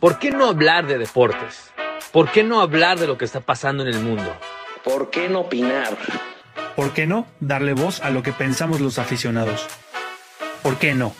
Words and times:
¿Por 0.00 0.20
qué 0.20 0.30
no 0.30 0.46
hablar 0.46 0.86
de 0.86 0.96
deportes? 0.96 1.72
¿Por 2.12 2.30
qué 2.30 2.44
no 2.44 2.60
hablar 2.60 3.00
de 3.00 3.08
lo 3.08 3.18
que 3.18 3.24
está 3.24 3.40
pasando 3.40 3.82
en 3.82 3.88
el 3.88 3.98
mundo? 3.98 4.32
¿Por 4.84 5.10
qué 5.10 5.28
no 5.28 5.40
opinar? 5.40 5.98
¿Por 6.76 6.94
qué 6.94 7.08
no 7.08 7.26
darle 7.40 7.72
voz 7.72 8.00
a 8.00 8.10
lo 8.10 8.22
que 8.22 8.32
pensamos 8.32 8.80
los 8.80 9.00
aficionados? 9.00 9.66
¿Por 10.62 10.78
qué 10.78 10.94
no? 10.94 11.16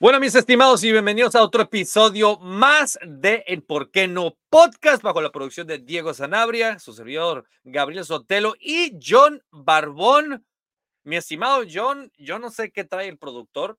Bueno, 0.00 0.20
mis 0.20 0.34
estimados, 0.34 0.82
y 0.84 0.92
bienvenidos 0.92 1.34
a 1.34 1.42
otro 1.42 1.60
episodio 1.60 2.38
más 2.38 2.98
de 3.06 3.44
El 3.46 3.62
Por 3.62 3.90
qué 3.90 4.08
no 4.08 4.38
podcast 4.48 5.02
bajo 5.02 5.20
la 5.20 5.30
producción 5.30 5.66
de 5.66 5.76
Diego 5.76 6.14
Sanabria, 6.14 6.78
su 6.78 6.94
servidor 6.94 7.44
Gabriel 7.62 8.06
Sotelo 8.06 8.54
y 8.58 8.98
John 9.06 9.42
Barbón. 9.50 10.46
Mi 11.02 11.16
estimado 11.16 11.62
John, 11.70 12.10
yo 12.16 12.38
no 12.38 12.48
sé 12.48 12.72
qué 12.72 12.84
trae 12.84 13.08
el 13.08 13.18
productor. 13.18 13.78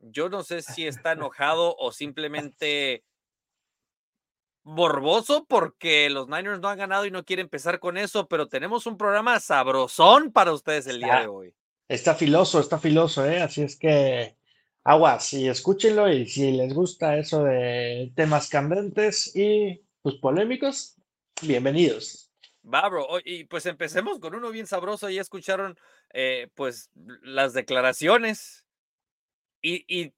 Yo 0.00 0.28
no 0.28 0.42
sé 0.42 0.62
si 0.62 0.86
está 0.86 1.12
enojado 1.12 1.76
o 1.78 1.92
simplemente 1.92 3.04
morboso 4.62 5.46
porque 5.48 6.10
los 6.10 6.28
Niners 6.28 6.60
no 6.60 6.68
han 6.68 6.78
ganado 6.78 7.06
y 7.06 7.10
no 7.10 7.24
quiere 7.24 7.42
empezar 7.42 7.78
con 7.78 7.96
eso, 7.96 8.26
pero 8.26 8.48
tenemos 8.48 8.86
un 8.86 8.96
programa 8.96 9.38
sabrosón 9.38 10.32
para 10.32 10.52
ustedes 10.52 10.88
el 10.88 10.98
día 10.98 11.20
de 11.20 11.26
hoy. 11.28 11.54
Está 11.88 12.16
filoso, 12.16 12.58
está 12.58 12.78
filoso, 12.78 13.24
¿eh? 13.24 13.40
Así 13.40 13.62
es 13.62 13.76
que 13.76 14.36
aguas 14.82 15.32
y 15.32 15.48
escúchenlo 15.48 16.12
y 16.12 16.26
si 16.26 16.50
les 16.50 16.74
gusta 16.74 17.16
eso 17.16 17.44
de 17.44 18.12
temas 18.16 18.48
candentes 18.48 19.34
y 19.36 19.84
pues 20.02 20.16
polémicos, 20.16 20.96
bienvenidos. 21.42 22.32
Va, 22.62 22.88
bro. 22.88 23.06
Y 23.24 23.44
pues 23.44 23.66
empecemos 23.66 24.18
con 24.18 24.34
uno 24.34 24.50
bien 24.50 24.66
sabroso. 24.66 25.08
Ya 25.08 25.20
escucharon 25.20 25.78
eh, 26.12 26.48
pues 26.54 26.90
las 27.22 27.52
declaraciones 27.52 28.65
y, 29.66 30.14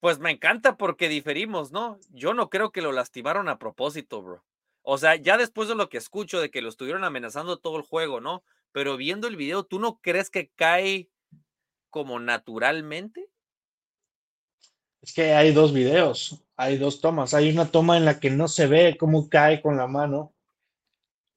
pues 0.00 0.18
me 0.18 0.30
encanta 0.30 0.76
porque 0.76 1.08
diferimos, 1.08 1.72
¿no? 1.72 1.98
Yo 2.10 2.34
no 2.34 2.50
creo 2.50 2.70
que 2.70 2.82
lo 2.82 2.92
lastimaron 2.92 3.48
a 3.48 3.58
propósito, 3.58 4.22
bro. 4.22 4.44
O 4.82 4.98
sea, 4.98 5.16
ya 5.16 5.36
después 5.36 5.68
de 5.68 5.74
lo 5.74 5.88
que 5.88 5.98
escucho 5.98 6.40
de 6.40 6.50
que 6.50 6.62
lo 6.62 6.68
estuvieron 6.68 7.02
amenazando 7.02 7.58
todo 7.58 7.76
el 7.76 7.82
juego, 7.82 8.20
¿no? 8.20 8.44
Pero 8.72 8.96
viendo 8.96 9.26
el 9.26 9.36
video, 9.36 9.64
¿tú 9.64 9.80
no 9.80 9.98
crees 10.00 10.30
que 10.30 10.50
cae 10.54 11.08
como 11.90 12.20
naturalmente? 12.20 13.28
Es 15.00 15.12
que 15.12 15.32
hay 15.32 15.52
dos 15.52 15.72
videos, 15.72 16.44
hay 16.56 16.76
dos 16.76 17.00
tomas. 17.00 17.34
Hay 17.34 17.50
una 17.50 17.70
toma 17.70 17.96
en 17.96 18.04
la 18.04 18.20
que 18.20 18.30
no 18.30 18.48
se 18.48 18.66
ve 18.66 18.96
cómo 18.98 19.28
cae 19.28 19.62
con 19.62 19.76
la 19.76 19.86
mano 19.86 20.34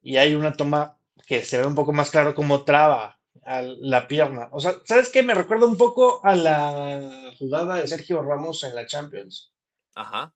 y 0.01 0.17
hay 0.17 0.35
una 0.35 0.53
toma 0.53 0.97
que 1.25 1.43
se 1.43 1.59
ve 1.59 1.65
un 1.65 1.75
poco 1.75 1.93
más 1.93 2.11
claro 2.11 2.35
cómo 2.35 2.63
traba 2.63 3.18
a 3.43 3.61
la 3.61 4.07
pierna. 4.07 4.49
O 4.51 4.59
sea, 4.59 4.75
¿sabes 4.85 5.09
qué? 5.09 5.23
Me 5.23 5.33
recuerda 5.33 5.65
un 5.65 5.77
poco 5.77 6.21
a 6.23 6.35
la 6.35 7.33
jugada 7.37 7.75
de 7.75 7.87
Sergio 7.87 8.21
Ramos 8.21 8.63
en 8.63 8.75
la 8.75 8.85
Champions. 8.85 9.53
Ajá. 9.95 10.33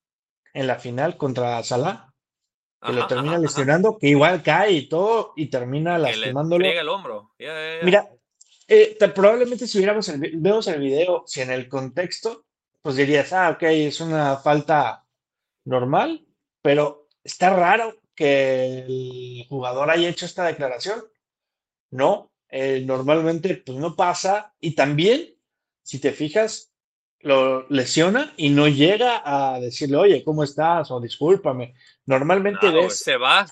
En 0.53 0.67
la 0.67 0.75
final 0.75 1.17
contra 1.17 1.61
Salah. 1.63 2.09
Que 2.81 2.91
lo 2.91 3.07
termina 3.07 3.37
lesionando, 3.37 3.97
que 3.97 4.07
igual 4.07 4.43
cae 4.43 4.73
y 4.73 4.89
todo, 4.89 5.31
y 5.37 5.49
termina 5.49 5.97
lastimándolo. 5.97 6.65
el 6.65 6.89
hombro. 6.89 7.31
Mira, 7.81 8.09
eh, 8.67 8.97
probablemente 9.15 9.67
si 9.67 9.77
viéramos 9.77 10.09
el, 10.09 10.19
vemos 10.35 10.67
el 10.67 10.81
video, 10.81 11.23
si 11.25 11.39
en 11.39 11.51
el 11.51 11.69
contexto, 11.69 12.45
pues 12.81 12.97
dirías, 12.97 13.31
ah, 13.31 13.51
ok, 13.51 13.63
es 13.63 14.01
una 14.01 14.35
falta 14.35 15.05
normal, 15.63 16.27
pero 16.61 17.07
está 17.23 17.51
raro 17.51 17.95
que 18.13 18.79
el 18.79 19.45
jugador 19.47 19.89
haya 19.89 20.09
hecho 20.09 20.25
esta 20.25 20.43
declaración. 20.43 21.01
No, 21.91 22.32
eh, 22.55 22.83
normalmente 22.85 23.55
pues 23.55 23.79
no 23.79 23.95
pasa 23.95 24.53
y 24.59 24.75
también, 24.75 25.35
si 25.81 25.97
te 25.97 26.11
fijas, 26.11 26.71
lo 27.21 27.67
lesiona 27.69 28.31
y 28.37 28.51
no 28.51 28.67
llega 28.67 29.23
a 29.25 29.59
decirle, 29.59 29.97
oye, 29.97 30.23
¿cómo 30.23 30.43
estás? 30.43 30.91
o 30.91 30.99
discúlpame. 30.99 31.73
Normalmente 32.05 32.69
ves... 32.69 32.99
Se 32.99 33.17
va. 33.17 33.47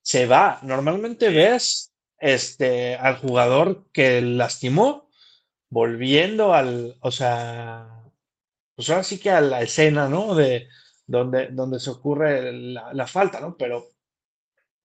Se 0.00 0.24
va. 0.24 0.60
Normalmente 0.62 1.28
ves 1.28 1.92
este, 2.16 2.96
al 2.96 3.18
jugador 3.18 3.84
que 3.92 4.22
lastimó 4.22 5.10
volviendo 5.68 6.54
al, 6.54 6.96
o 7.00 7.10
sea, 7.10 7.86
pues 8.74 8.88
ahora 8.88 9.04
sí 9.04 9.20
que 9.20 9.28
a 9.28 9.42
la 9.42 9.60
escena, 9.60 10.08
¿no? 10.08 10.34
De 10.34 10.68
donde, 11.06 11.48
donde 11.48 11.78
se 11.78 11.90
ocurre 11.90 12.50
la, 12.50 12.94
la 12.94 13.06
falta, 13.06 13.40
¿no? 13.40 13.58
Pero 13.58 13.90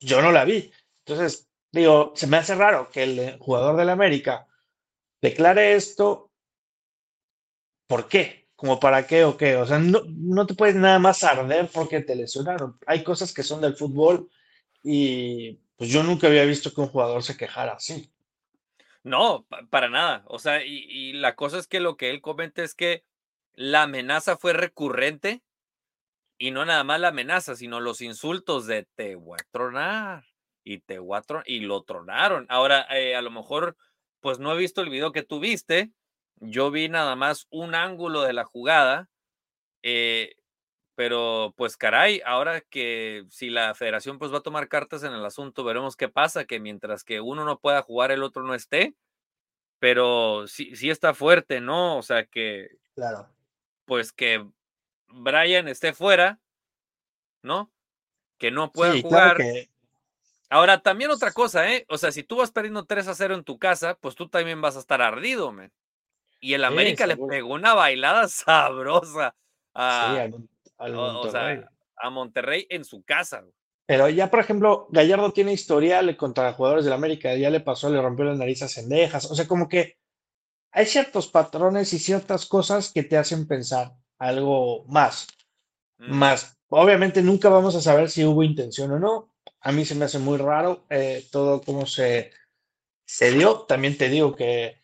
yo 0.02 0.22
no 0.22 0.34
la 0.34 0.44
vi. 0.44 0.70
Entonces, 1.06 1.47
digo, 1.72 2.14
se 2.16 2.28
me 2.28 2.38
hace 2.38 2.56
raro 2.56 2.90
que 2.90 3.04
el 3.04 3.38
jugador 3.40 3.76
del 3.78 3.90
América 3.90 4.48
declare 5.22 5.76
esto. 5.76 6.32
¿Por 7.88 8.08
qué? 8.08 8.50
¿Como 8.56 8.80
para 8.80 9.06
qué 9.08 9.24
o 9.24 9.38
qué? 9.38 9.56
O 9.56 9.66
sea, 9.66 9.80
no, 9.80 10.02
no 10.08 10.46
te 10.46 10.56
puedes 10.56 10.76
nada 10.76 11.00
más 11.00 11.24
arder 11.24 11.70
porque 11.72 12.02
te 12.02 12.16
lesionaron. 12.16 12.78
Hay 12.86 13.04
cosas 13.04 13.34
que 13.34 13.44
son 13.44 13.62
del 13.62 13.76
fútbol 13.76 14.30
y 14.84 15.60
pues 15.76 15.90
yo 15.90 16.04
nunca 16.04 16.28
había 16.28 16.44
visto 16.46 16.74
que 16.74 16.82
un 16.82 16.88
jugador 16.88 17.24
se 17.24 17.38
quejara 17.38 17.74
así. 17.74 18.12
No, 19.04 19.46
para 19.70 19.90
nada. 19.90 20.24
O 20.28 20.40
sea, 20.40 20.66
y, 20.66 20.86
y, 20.90 21.14
la 21.14 21.36
cosa 21.36 21.60
es 21.60 21.68
que 21.68 21.80
lo 21.80 21.96
que 21.96 22.10
él 22.10 22.22
comenta 22.22 22.64
es 22.64 22.76
que 22.76 23.06
la 23.54 23.84
amenaza 23.84 24.38
fue 24.38 24.54
recurrente 24.54 25.44
y 26.38 26.52
no 26.52 26.66
nada 26.66 26.84
más 26.84 27.00
la 27.00 27.10
amenaza, 27.10 27.56
sino 27.56 27.80
los 27.80 28.02
insultos 28.02 28.68
de 28.68 28.86
te 28.96 29.16
voy 29.16 29.38
a 29.40 29.48
tronar, 29.52 30.26
y 30.68 30.80
te 30.80 31.00
y 31.46 31.60
lo 31.62 31.84
tronaron. 31.84 32.46
Ahora, 32.50 32.86
eh, 32.90 33.16
a 33.16 33.22
lo 33.22 33.32
mejor, 33.32 33.78
pues 34.20 34.38
no 34.40 34.54
he 34.54 34.58
visto 34.58 34.82
el 34.82 34.90
video 34.90 35.14
que 35.14 35.24
tú 35.24 35.40
viste. 35.40 35.92
Yo 36.36 36.72
vi 36.72 36.90
nada 36.90 37.16
más 37.16 37.48
un 37.50 37.74
ángulo 37.74 38.24
de 38.24 38.34
la 38.34 38.44
jugada. 38.44 39.10
Eh, 39.82 40.36
pero 40.96 41.54
pues 41.56 41.78
caray, 41.78 42.22
ahora 42.26 42.60
que 42.60 43.24
si 43.30 43.50
la 43.50 43.76
federación 43.76 44.18
pues 44.20 44.34
va 44.34 44.40
a 44.40 44.44
tomar 44.44 44.68
cartas 44.68 45.04
en 45.04 45.14
el 45.14 45.24
asunto, 45.24 45.64
veremos 45.64 45.96
qué 45.96 46.10
pasa, 46.10 46.46
que 46.46 46.60
mientras 46.60 47.04
que 47.04 47.22
uno 47.22 47.46
no 47.46 47.60
pueda 47.60 47.82
jugar, 47.82 48.12
el 48.12 48.24
otro 48.24 48.44
no 48.44 48.54
esté. 48.54 48.94
Pero 49.80 50.48
sí, 50.48 50.76
sí 50.76 50.90
está 50.90 51.14
fuerte, 51.14 51.62
¿no? 51.62 51.98
O 51.98 52.02
sea 52.02 52.26
que... 52.26 52.78
Claro. 52.96 53.30
Pues 53.86 54.12
que 54.12 54.46
Brian 55.08 55.70
esté 55.70 55.94
fuera, 55.94 56.42
¿no? 57.42 57.72
Que 58.38 58.52
no 58.52 58.72
pueda 58.74 59.00
jugar. 59.00 59.38
Ahora, 60.50 60.82
también 60.82 61.12
otra 61.12 61.32
cosa, 61.34 61.72
¿eh? 61.72 61.86
O 61.90 61.98
sea, 61.98 62.12
si 62.12 62.24
tú 62.24 62.38
vas 62.38 62.52
perdiendo 62.52 62.86
3 62.86 63.08
a 63.10 63.16
0 63.16 63.36
en 63.36 63.44
tu 63.44 63.60
casa, 63.60 63.98
pues 64.00 64.16
tú 64.16 64.30
también 64.30 64.62
vas 64.62 64.78
a 64.78 64.80
estar 64.80 65.02
ardido, 65.02 65.52
man. 65.52 65.72
Y 66.40 66.54
el 66.54 66.64
América 66.64 67.06
le 67.06 67.18
pegó 67.18 67.54
una 67.54 67.74
bailada 67.74 68.28
sabrosa 68.28 69.36
a, 69.74 70.30
Monterrey. 70.80 71.62
a 71.98 72.10
Monterrey 72.10 72.68
en 72.70 72.86
su 72.86 73.04
casa. 73.04 73.44
Pero 73.86 74.10
ya, 74.10 74.30
por 74.30 74.40
ejemplo, 74.40 74.88
Gallardo 74.90 75.32
tiene 75.32 75.54
historial 75.54 76.16
contra 76.18 76.54
jugadores 76.54 76.84
del 76.84 76.94
América, 76.94 77.36
ya 77.36 77.50
le 77.50 77.62
pasó, 77.62 77.90
le 77.90 78.02
rompió 78.02 78.26
las 78.26 78.38
narices 78.38 78.64
a 78.64 78.82
Cendejas. 78.82 79.32
O 79.32 79.36
sea, 79.36 79.48
como 79.48 79.68
que 79.70 79.98
hay 80.72 80.86
ciertos 80.86 81.28
patrones 81.28 81.94
y 81.94 82.00
ciertas 82.00 82.46
cosas 82.46 82.92
que 82.92 83.04
te 83.04 83.18
hacen 83.18 83.48
pensar 83.48 83.94
algo 84.20 84.86
más. 84.86 85.28
Más, 85.98 86.60
obviamente 86.70 87.24
nunca 87.24 87.50
vamos 87.50 87.76
a 87.76 87.82
saber 87.82 88.10
si 88.10 88.24
hubo 88.24 88.44
intención 88.44 88.92
o 88.92 89.00
no, 89.00 89.32
a 89.62 89.72
mí 89.72 89.86
se 89.86 89.96
me 89.96 90.06
hace 90.06 90.20
muy 90.20 90.38
raro 90.38 90.86
eh, 90.90 91.26
todo 91.32 91.62
cómo 91.62 91.86
se, 91.86 92.32
se 93.06 93.32
dio. 93.32 93.62
También 93.62 93.98
te 93.98 94.10
digo 94.10 94.36
que 94.36 94.82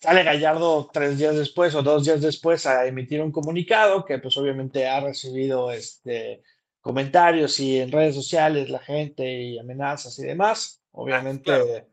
sale 0.00 0.22
Gallardo 0.22 0.88
tres 0.92 1.18
días 1.18 1.36
después 1.36 1.74
o 1.74 1.82
dos 1.82 2.04
días 2.04 2.20
después 2.20 2.66
a 2.66 2.86
emitir 2.86 3.20
un 3.20 3.32
comunicado 3.32 4.04
que 4.04 4.18
pues 4.18 4.36
obviamente 4.36 4.86
ha 4.86 5.00
recibido 5.00 5.72
este, 5.72 6.42
comentarios 6.80 7.58
y 7.60 7.80
en 7.80 7.92
redes 7.92 8.14
sociales 8.14 8.70
la 8.70 8.78
gente 8.78 9.24
y 9.24 9.58
amenazas 9.58 10.18
y 10.18 10.22
demás. 10.22 10.82
Obviamente 10.92 11.86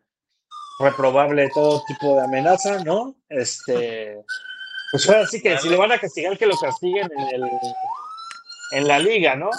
reprobable 0.80 1.50
todo 1.54 1.84
tipo 1.88 2.16
de 2.16 2.22
amenaza, 2.24 2.84
¿no? 2.84 3.16
Este, 3.30 4.24
pues 4.92 5.08
ahora 5.10 5.26
sí 5.28 5.42
que 5.42 5.58
si 5.58 5.70
le 5.70 5.78
van 5.78 5.92
a 5.92 6.00
castigar, 6.00 6.38
que 6.38 6.46
lo 6.46 6.58
castiguen 6.58 7.10
en, 7.12 7.44
el, 7.44 7.50
en 8.72 8.88
la 8.88 9.00
liga, 9.00 9.36
¿no? 9.36 9.50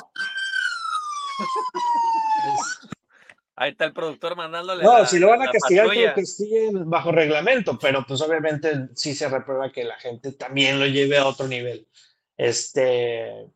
Ahí 3.59 3.71
está 3.71 3.87
el 3.87 3.95
productor 3.95 4.37
mandándole. 4.37 4.85
No, 4.85 5.07
si 5.07 5.19
lo 5.19 5.29
van 5.29 5.43
a 5.43 5.51
castigar, 5.51 5.89
que 5.89 6.07
lo 6.07 6.15
castiguen 6.15 6.91
bajo 6.91 7.11
reglamento, 7.11 7.79
pero 7.79 8.05
pues 8.07 8.21
obviamente 8.21 8.91
sí 8.95 9.15
se 9.15 9.31
reprueba 9.31 9.73
que 9.73 9.83
la 9.83 9.97
gente 9.97 10.33
también 10.33 10.79
lo 10.79 10.87
lleve 10.87 11.17
a 11.17 11.27
otro 11.27 11.49
nivel. 11.49 11.89
Este, 12.37 13.51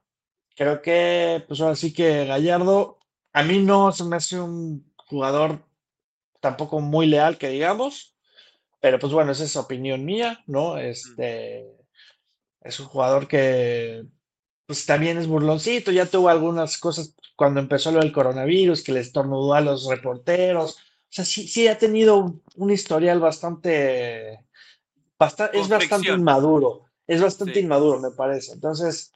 creo 0.57 0.81
que, 0.81 1.45
pues 1.47 1.61
ahora 1.61 1.77
sí 1.77 1.93
que 1.93 2.25
Gallardo, 2.25 2.99
a 3.35 3.43
mí 3.43 3.59
no 3.59 3.93
se 3.93 4.05
me 4.05 4.17
hace 4.17 4.41
un 4.41 4.91
jugador 4.97 5.63
tampoco 6.41 6.81
muy 6.81 7.07
leal, 7.07 7.37
que 7.37 7.51
digamos, 7.51 8.17
pero 8.81 8.99
pues 8.99 9.13
bueno, 9.13 9.33
esa 9.33 9.45
es 9.45 9.55
opinión 9.57 10.07
mía, 10.07 10.43
¿no? 10.47 10.79
Este, 10.79 11.77
es 12.63 12.81
un 12.81 12.87
jugador 12.87 13.29
que 13.29 14.07
pues 14.71 14.87
también 14.87 15.19
es 15.19 15.27
burloncito, 15.27 15.91
ya 15.91 16.07
tuvo 16.07 16.29
algunas 16.29 16.79
cosas 16.79 17.17
cuando 17.35 17.59
empezó 17.59 17.91
lo 17.91 17.99
del 17.99 18.13
coronavirus, 18.13 18.85
que 18.85 18.93
le 18.93 19.01
estornudó 19.01 19.55
a 19.55 19.61
los 19.61 19.89
reporteros. 19.89 20.77
O 20.77 21.09
sea, 21.09 21.25
sí, 21.25 21.49
sí 21.49 21.67
ha 21.67 21.77
tenido 21.77 22.41
un, 22.55 22.71
historial 22.71 23.19
bastante, 23.19 24.47
bastante 25.19 25.59
es 25.59 25.69
bastante 25.69 26.13
inmaduro, 26.13 26.85
es 27.05 27.21
bastante 27.21 27.59
inmaduro, 27.59 27.99
me 27.99 28.13
parece. 28.13 28.53
Entonces, 28.53 29.13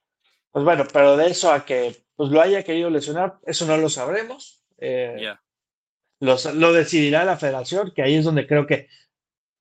Pues 0.50 0.64
bueno, 0.64 0.86
pero 0.92 1.16
de 1.16 1.28
eso 1.28 1.52
a 1.52 1.64
que 1.64 2.04
pues 2.16 2.30
lo 2.30 2.40
haya 2.40 2.64
querido 2.64 2.90
lesionar, 2.90 3.38
eso 3.46 3.64
no 3.64 3.76
lo 3.76 3.88
sabremos. 3.88 4.60
Eh, 4.78 5.14
los- 6.18 6.52
lo 6.52 6.72
decidirá 6.72 7.24
la 7.24 7.36
federación, 7.36 7.92
que 7.94 8.02
ahí 8.02 8.16
es 8.16 8.24
donde 8.24 8.48
creo 8.48 8.66
que 8.66 8.88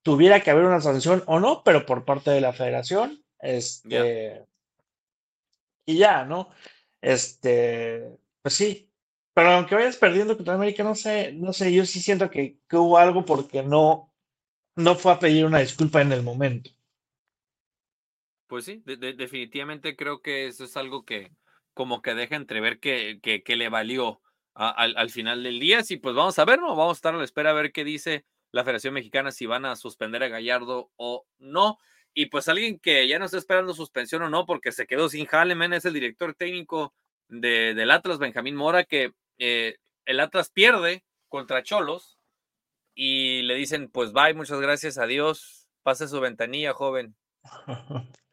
tuviera 0.02 0.40
que 0.40 0.50
haber 0.50 0.66
una 0.66 0.82
sanción 0.82 1.22
o 1.28 1.40
no, 1.40 1.62
pero 1.64 1.86
por 1.86 2.04
parte 2.04 2.32
de 2.32 2.42
la 2.42 2.52
federación. 2.52 3.24
Este, 3.40 4.44
Y 5.86 5.98
ya, 5.98 6.26
¿no? 6.26 6.50
Este, 7.02 8.18
pues 8.42 8.56
sí. 8.56 8.90
Pero 9.34 9.50
aunque 9.50 9.76
vayas 9.76 9.98
perdiendo 9.98 10.36
contra 10.38 10.54
América, 10.54 10.84
no 10.84 10.96
sé, 10.96 11.34
no 11.34 11.54
sé, 11.54 11.74
yo 11.74 11.86
sí 11.86 12.00
siento 12.00 12.30
que, 12.30 12.60
hubo 12.72 12.98
algo 12.98 13.26
porque 13.26 13.64
no, 13.64 14.14
no 14.76 14.96
fue 14.96 15.12
a 15.12 15.20
pedir 15.20 15.46
una 15.46 15.60
disculpa 15.60 16.02
en 16.02 16.12
el 16.12 16.22
momento. 16.22 16.70
Pues 18.48 18.66
sí, 18.66 18.84
de- 18.86 18.98
de- 18.98 19.14
definitivamente 19.14 19.96
creo 19.96 20.22
que 20.22 20.48
eso 20.48 20.66
es 20.66 20.78
algo 20.78 21.04
que 21.04 21.32
como 21.74 22.04
que 22.04 22.14
deja 22.14 22.36
entrever 22.36 22.80
que, 22.80 23.20
que, 23.22 23.56
le 23.56 23.70
valió 23.70 24.22
al, 24.54 24.96
al 24.96 25.10
final 25.10 25.42
del 25.42 25.60
día. 25.60 25.84
Sí, 25.84 25.98
pues 25.98 26.16
vamos 26.16 26.38
a 26.38 26.46
ver, 26.46 26.60
¿no? 26.60 26.76
Vamos 26.76 26.98
a 26.98 27.00
estar 27.00 27.16
a 27.16 27.18
la 27.18 27.24
espera 27.24 27.50
a 27.50 27.54
ver 27.54 27.72
qué 27.72 27.84
dice 27.84 28.26
la 28.52 28.64
Federación 28.64 28.94
Mexicana, 28.94 29.32
si 29.32 29.48
van 29.48 29.66
a 29.66 29.76
suspender 29.76 30.22
a 30.22 30.28
Gallardo 30.28 30.92
o 30.96 31.26
no. 31.40 31.80
Y 32.14 32.28
pues 32.28 32.48
alguien 32.48 32.80
que 32.80 33.08
ya 33.08 33.18
no 33.20 33.26
está 33.26 33.38
esperando 33.38 33.74
suspensión 33.74 34.22
o 34.22 34.30
no, 34.30 34.46
porque 34.46 34.72
se 34.72 34.86
quedó 34.86 35.10
sin 35.10 35.28
Haleman, 35.32 35.74
es 35.74 35.86
el 35.86 35.94
director 35.94 36.36
técnico 36.36 36.94
de, 37.28 37.74
del 37.74 37.92
Atlas, 37.92 38.20
Benjamín 38.20 38.56
Mora, 38.56 38.84
que 38.84 39.14
eh, 39.40 39.78
el 40.06 40.20
Atlas 40.20 40.50
pierde 40.50 41.04
contra 41.28 41.64
Cholos 41.64 42.20
y 42.96 43.42
le 43.44 43.56
dicen, 43.56 43.90
pues 43.90 44.12
bye, 44.12 44.34
muchas 44.36 44.62
gracias, 44.62 44.98
adiós, 44.98 45.68
pase 45.82 46.08
su 46.08 46.20
ventanilla, 46.20 46.74
joven. 46.74 47.16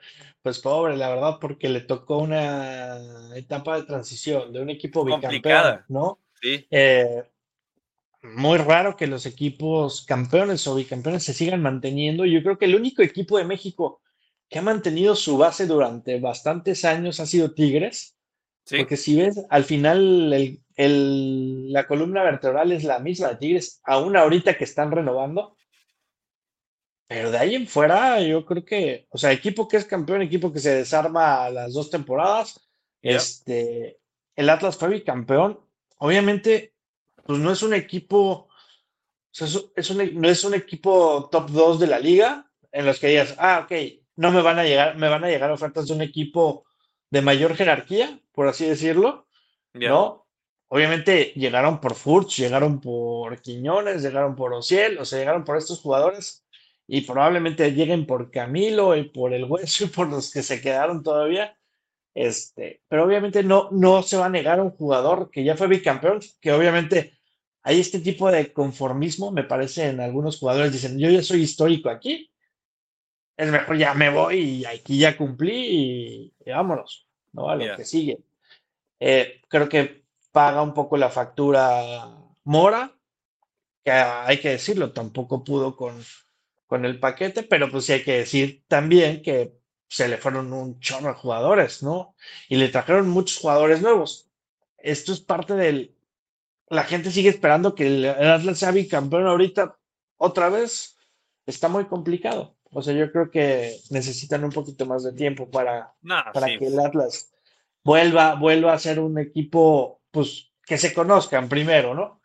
Pues 0.43 0.59
pobre, 0.59 0.97
la 0.97 1.11
verdad, 1.11 1.37
porque 1.38 1.69
le 1.69 1.82
tocó 1.82 2.17
una 2.17 3.37
etapa 3.37 3.77
de 3.77 3.82
transición 3.82 4.55
de 4.55 4.62
un 4.62 4.71
equipo 4.71 5.05
bicampeón, 5.05 5.32
Complicada. 5.32 5.85
¿no? 5.88 6.19
Sí, 6.41 6.67
Eh, 6.71 7.23
muy 8.22 8.58
raro 8.58 8.96
que 8.96 9.06
los 9.06 9.25
equipos 9.26 10.05
campeones 10.05 10.67
o 10.67 10.75
bicampeones 10.75 11.25
se 11.25 11.32
sigan 11.34 11.62
manteniendo. 11.62 12.25
Yo 12.26 12.43
creo 12.43 12.58
que 12.58 12.67
el 12.67 12.75
único 12.75 13.02
equipo 13.02 13.38
de 13.38 13.44
México 13.44 14.00
que 14.49 14.58
ha 14.58 14.62
mantenido 14.62 15.14
su 15.17 15.38
base 15.38 15.67
durante 15.67 16.19
bastantes 16.20 16.84
años 16.84 17.20
ha 17.20 17.26
sido 17.26 17.55
Tigres, 17.55 18.17
sí. 18.64 18.78
porque 18.78 18.96
si 18.96 19.17
ves, 19.17 19.40
al 19.49 19.64
final 19.64 20.32
el- 20.32 20.62
el- 20.76 21.72
la 21.72 21.87
columna 21.87 22.22
vertebral 22.25 22.72
es 22.72 22.84
la 22.84 22.99
misma 22.99 23.28
de 23.28 23.37
Tigres, 23.37 23.81
aún 23.84 24.17
ahorita 24.17 24.56
que 24.58 24.64
están 24.64 24.90
renovando. 24.90 25.56
Pero 27.06 27.31
de 27.31 27.38
ahí 27.38 27.55
en 27.56 27.67
fuera, 27.67 28.20
yo 28.22 28.44
creo 28.44 28.64
que, 28.64 29.06
o 29.11 29.19
sea, 29.19 29.32
equipo 29.32 29.67
que 29.67 29.76
es 29.76 29.84
campeón, 29.84 30.22
equipo 30.22 30.52
que 30.52 30.61
se 30.61 30.75
desarma 30.75 31.44
a 31.44 31.50
las 31.50 31.72
dos 31.72 31.90
temporadas, 31.90 32.61
Ya. 33.02 33.17
este, 33.17 33.99
el 34.37 34.49
Atlas 34.50 34.76
fue 34.76 34.90
bicampeón. 34.90 35.58
Obviamente, 35.99 36.75
pues 37.31 37.38
no 37.38 37.53
es 37.53 37.62
un 37.62 37.75
equipo, 37.75 38.21
o 38.21 38.49
sea, 39.31 39.47
es, 39.77 39.91
un, 39.91 40.21
no 40.21 40.29
es 40.29 40.43
un 40.43 40.55
equipo 40.55 41.29
top 41.31 41.49
2 41.49 41.79
de 41.79 41.87
la 41.87 42.00
liga 42.00 42.50
en 42.73 42.85
los 42.85 42.99
que 42.99 43.06
digas, 43.06 43.37
ah, 43.38 43.61
ok, 43.65 43.73
no 44.17 44.32
me 44.32 44.43
van 44.43 44.59
a 44.59 44.65
llegar, 44.65 44.97
me 44.97 45.09
van 45.09 45.23
a 45.23 45.29
llegar 45.29 45.53
ofertas 45.53 45.87
de 45.87 45.94
un 45.94 46.03
equipo 46.03 46.65
de 47.09 47.23
mayor 47.23 47.55
jerarquía, 47.55 48.21
por 48.32 48.49
así 48.49 48.67
decirlo. 48.67 49.29
¿no? 49.75 50.27
Obviamente 50.67 51.32
llegaron 51.37 51.81
por 51.81 51.94
Furch, 51.94 52.38
llegaron 52.38 52.81
por 52.81 53.41
Quiñones, 53.41 54.03
llegaron 54.03 54.35
por 54.35 54.53
Ociel, 54.53 54.99
o 54.99 55.05
sea, 55.05 55.21
llegaron 55.21 55.44
por 55.44 55.56
estos 55.56 55.81
jugadores 55.81 56.44
y 56.88 57.03
probablemente 57.03 57.71
lleguen 57.71 58.06
por 58.06 58.32
Camilo 58.32 58.97
y 58.97 59.05
por 59.05 59.32
el 59.32 59.44
Hueso 59.44 59.85
y 59.85 59.87
por 59.87 60.09
los 60.09 60.32
que 60.32 60.43
se 60.43 60.61
quedaron 60.61 61.05
todavía. 61.05 61.56
Este, 62.12 62.82
pero 62.88 63.05
obviamente 63.05 63.44
no, 63.44 63.69
no 63.71 64.03
se 64.03 64.17
va 64.17 64.27
a 64.27 64.31
negar 64.31 64.59
a 64.59 64.65
un 64.65 64.73
jugador 64.73 65.31
que 65.31 65.44
ya 65.44 65.56
fue 65.56 65.69
bicampeón, 65.69 66.19
que 66.41 66.53
obviamente 66.53 67.19
hay 67.62 67.81
este 67.81 68.01
tipo 68.01 68.31
de 68.31 68.53
conformismo, 68.53 69.31
me 69.31 69.45
parece, 69.45 69.89
en 69.89 70.01
algunos 70.01 70.39
jugadores 70.39 70.73
dicen, 70.73 70.99
yo 70.99 71.11
ya 71.11 71.23
soy 71.23 71.43
histórico 71.43 71.91
aquí, 71.91 72.31
es 73.37 73.51
mejor 73.51 73.79
ya 73.79 73.95
me 73.95 74.11
voy 74.11 74.39
y 74.39 74.65
aquí 74.65 74.99
ya 74.99 75.17
cumplí 75.17 75.55
y, 75.55 76.35
y 76.45 76.51
vámonos, 76.51 77.07
¿no? 77.33 77.49
A 77.49 77.57
lo 77.57 77.77
que 77.77 77.85
sigue. 77.85 78.19
Eh, 78.99 79.41
creo 79.49 79.69
que 79.69 80.05
paga 80.31 80.62
un 80.62 80.75
poco 80.75 80.97
la 80.97 81.09
factura 81.09 82.09
Mora, 82.45 82.95
que 83.83 83.91
hay 83.91 84.39
que 84.39 84.51
decirlo, 84.51 84.93
tampoco 84.93 85.43
pudo 85.43 85.75
con, 85.75 86.03
con 86.67 86.85
el 86.85 87.01
paquete, 87.01 87.43
pero 87.43 87.71
pues 87.71 87.87
sí 87.87 87.95
hay 87.95 88.05
que 88.05 88.19
decir 88.19 88.63
también 88.69 89.23
que 89.23 89.59
se 89.89 90.06
le 90.09 90.19
fueron 90.19 90.53
un 90.53 90.79
chorro 90.79 91.09
de 91.09 91.19
jugadores, 91.19 91.83
¿no? 91.83 92.15
Y 92.49 92.56
le 92.56 92.69
trajeron 92.69 93.09
muchos 93.09 93.39
jugadores 93.39 93.83
nuevos. 93.83 94.31
Esto 94.79 95.13
es 95.13 95.21
parte 95.21 95.55
del... 95.55 95.97
La 96.70 96.84
gente 96.84 97.11
sigue 97.11 97.28
esperando 97.28 97.75
que 97.75 97.87
el 97.87 98.06
Atlas 98.06 98.58
sea 98.58 98.70
bicampeón 98.70 99.26
ahorita 99.26 99.76
otra 100.17 100.49
vez. 100.49 100.96
Está 101.44 101.69
muy 101.69 101.84
complicado. 101.84 102.56
O 102.72 102.81
sea, 102.81 102.94
yo 102.94 103.11
creo 103.11 103.31
que 103.31 103.76
necesitan 103.90 104.44
un 104.44 104.52
poquito 104.52 104.87
más 104.87 105.02
de 105.02 105.12
tiempo 105.12 105.50
para, 105.50 105.93
para 106.32 106.46
sí. 106.46 106.58
que 106.58 106.69
el 106.69 106.78
Atlas 106.78 107.32
vuelva, 107.82 108.37
vuelva 108.37 108.72
a 108.72 108.78
ser 108.78 109.00
un 109.00 109.19
equipo, 109.19 110.00
pues, 110.11 110.52
que 110.64 110.78
se 110.78 110.94
conozcan 110.94 111.49
primero, 111.49 111.94
¿no? 111.94 112.20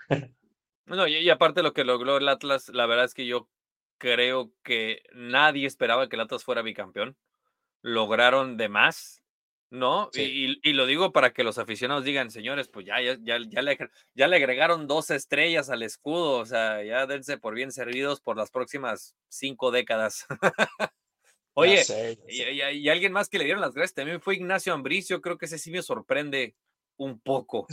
No, 0.86 1.07
y, 1.07 1.15
y 1.18 1.30
aparte 1.31 1.63
lo 1.63 1.74
que 1.74 1.83
logró 1.83 2.18
el 2.18 2.30
Atlas, 2.30 2.69
la 2.69 2.86
verdad 2.86 3.06
es 3.06 3.15
que 3.15 3.25
yo 3.25 3.50
creo 3.97 4.51
que 4.63 5.01
nadie 5.13 5.65
esperaba 5.65 6.07
que 6.07 6.15
el 6.15 6.21
Atlas 6.21 6.44
fuera 6.44 6.62
bicampeón. 6.62 7.18
Lograron 7.81 8.56
de 8.57 8.69
más, 8.69 9.24
¿no? 9.75 10.10
Y- 10.13 10.18
Sí. 10.18 10.60
Y, 10.63 10.69
y 10.69 10.74
lo 10.74 10.86
digo 10.86 11.12
para 11.12 11.33
que 11.33 11.44
los 11.44 11.57
aficionados 11.57 12.04
digan, 12.04 12.31
señores, 12.31 12.68
pues 12.68 12.86
ya, 12.86 13.01
ya, 13.01 13.18
ya, 13.22 13.38
ya 13.48 13.62
le, 13.62 13.77
ya 14.13 14.27
le 14.27 14.36
agregaron 14.38 14.88
dos 14.88 15.10
estrellas 15.12 15.69
al 15.69 15.83
escudo, 15.83 16.39
o 16.39 16.45
sea, 16.45 16.83
ya 16.83 17.06
dense 17.06 17.38
por 17.38 17.54
bien 17.56 17.72
servidos 17.72 18.22
por 18.22 18.38
las 18.38 18.51
próximas 18.51 19.16
cinco 19.30 19.72
décadas. 19.72 20.25
Ya 21.57 21.62
Oye, 21.62 21.83
sé, 21.86 22.18
ya 22.18 22.24
y, 22.27 22.36
sé. 22.38 22.54
y- 22.74 22.77
y 22.80 22.89
alguien 22.89 23.13
más 23.13 23.30
que 23.30 23.38
le 23.38 23.45
dieron 23.45 23.62
las 23.62 23.74
gracias 23.74 23.94
también 23.94 24.19
fue 24.19 24.36
Ignacio 24.36 24.74
Ambricio, 24.74 25.22
creo 25.22 25.38
que 25.38 25.45
ese 25.45 25.57
sí 25.57 25.72
me 25.72 25.81
sorprende 25.81 26.54
un 26.98 27.18
poco. 27.18 27.66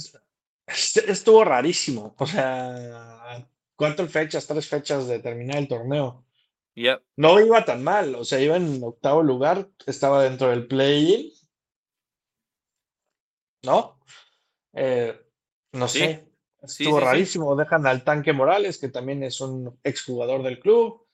Est- 0.69 0.99
Estuvo 1.09 1.43
rarísimo. 1.45 2.15
O 2.17 2.25
sea, 2.25 3.45
¿cuántas 3.75 4.09
fechas? 4.13 4.47
Tres 4.47 4.69
fechas 4.69 5.09
de 5.09 5.19
terminar 5.19 5.57
el 5.59 5.67
torneo. 5.67 6.25
No 7.17 7.41
iba 7.41 7.65
tan 7.65 7.83
mal. 7.83 8.15
O 8.15 8.25
sea, 8.25 8.39
iba 8.41 8.57
en 8.57 8.81
octavo 8.85 9.21
lugar, 9.25 9.69
estaba 9.85 10.23
dentro 10.23 10.49
del 10.51 10.69
play-in, 10.69 11.33
¿no? 13.65 13.99
Eh, 14.75 15.15
no 15.73 15.89
Sí, 15.89 15.99
sé. 16.01 16.29
sí, 16.67 16.85
Estuvo 16.85 16.99
sí, 16.99 17.05
rarísimo. 17.05 17.57
Dejan 17.57 17.87
al 17.87 18.05
Tanque 18.05 18.33
Morales, 18.33 18.79
que 18.79 18.89
también 18.89 19.23
es 19.23 19.41
un 19.41 19.79
exjugador 19.85 20.43
del 20.43 20.61
club. 20.61 21.07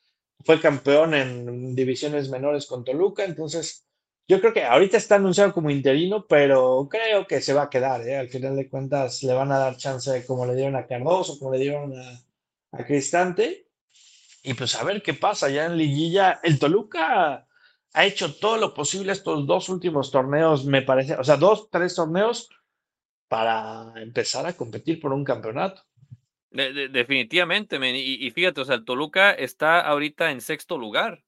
Fue 0.44 0.60
campeón 0.60 1.14
en 1.14 1.74
divisiones 1.74 2.28
menores 2.30 2.66
con 2.66 2.84
Toluca. 2.84 3.24
Entonces, 3.24 3.86
yo 4.28 4.40
creo 4.40 4.52
que 4.52 4.64
ahorita 4.64 4.96
está 4.96 5.16
anunciado 5.16 5.52
como 5.52 5.70
interino, 5.70 6.26
pero 6.26 6.88
creo 6.90 7.26
que 7.26 7.40
se 7.40 7.54
va 7.54 7.62
a 7.64 7.70
quedar, 7.70 8.06
¿eh? 8.06 8.16
Al 8.18 8.28
final 8.28 8.56
de 8.56 8.68
cuentas, 8.68 9.22
le 9.22 9.32
van 9.34 9.50
a 9.52 9.58
dar 9.58 9.76
chance 9.76 10.24
como 10.26 10.46
le 10.46 10.54
dieron 10.54 10.76
a 10.76 10.86
Cardoso, 10.86 11.38
como 11.38 11.52
le 11.52 11.58
dieron 11.58 11.92
a, 11.98 12.22
a 12.72 12.84
Cristante. 12.86 13.66
Y 14.42 14.54
pues 14.54 14.76
a 14.76 14.84
ver 14.84 15.02
qué 15.02 15.14
pasa 15.14 15.48
ya 15.50 15.66
en 15.66 15.76
Liguilla. 15.76 16.40
El 16.42 16.58
Toluca 16.58 17.47
ha 17.94 18.04
hecho 18.04 18.34
todo 18.34 18.56
lo 18.58 18.74
posible 18.74 19.12
estos 19.12 19.46
dos 19.46 19.68
últimos 19.68 20.10
torneos, 20.10 20.64
me 20.64 20.82
parece, 20.82 21.14
o 21.16 21.24
sea, 21.24 21.36
dos, 21.36 21.68
tres 21.70 21.94
torneos 21.94 22.48
para 23.28 23.92
empezar 23.96 24.46
a 24.46 24.52
competir 24.54 25.00
por 25.00 25.12
un 25.12 25.24
campeonato. 25.24 25.82
de- 26.50 26.72
de- 26.72 26.88
definitivamente, 26.88 27.78
men, 27.78 27.94
Y, 27.94 28.14
y 28.26 28.30
fíjate, 28.30 28.62
o 28.62 28.64
sea, 28.64 28.76
el 28.76 28.84
Toluca 28.86 29.32
está 29.32 29.80
ahorita 29.80 30.30
en 30.30 30.40
sexto 30.40 30.78
lugar. 30.78 31.22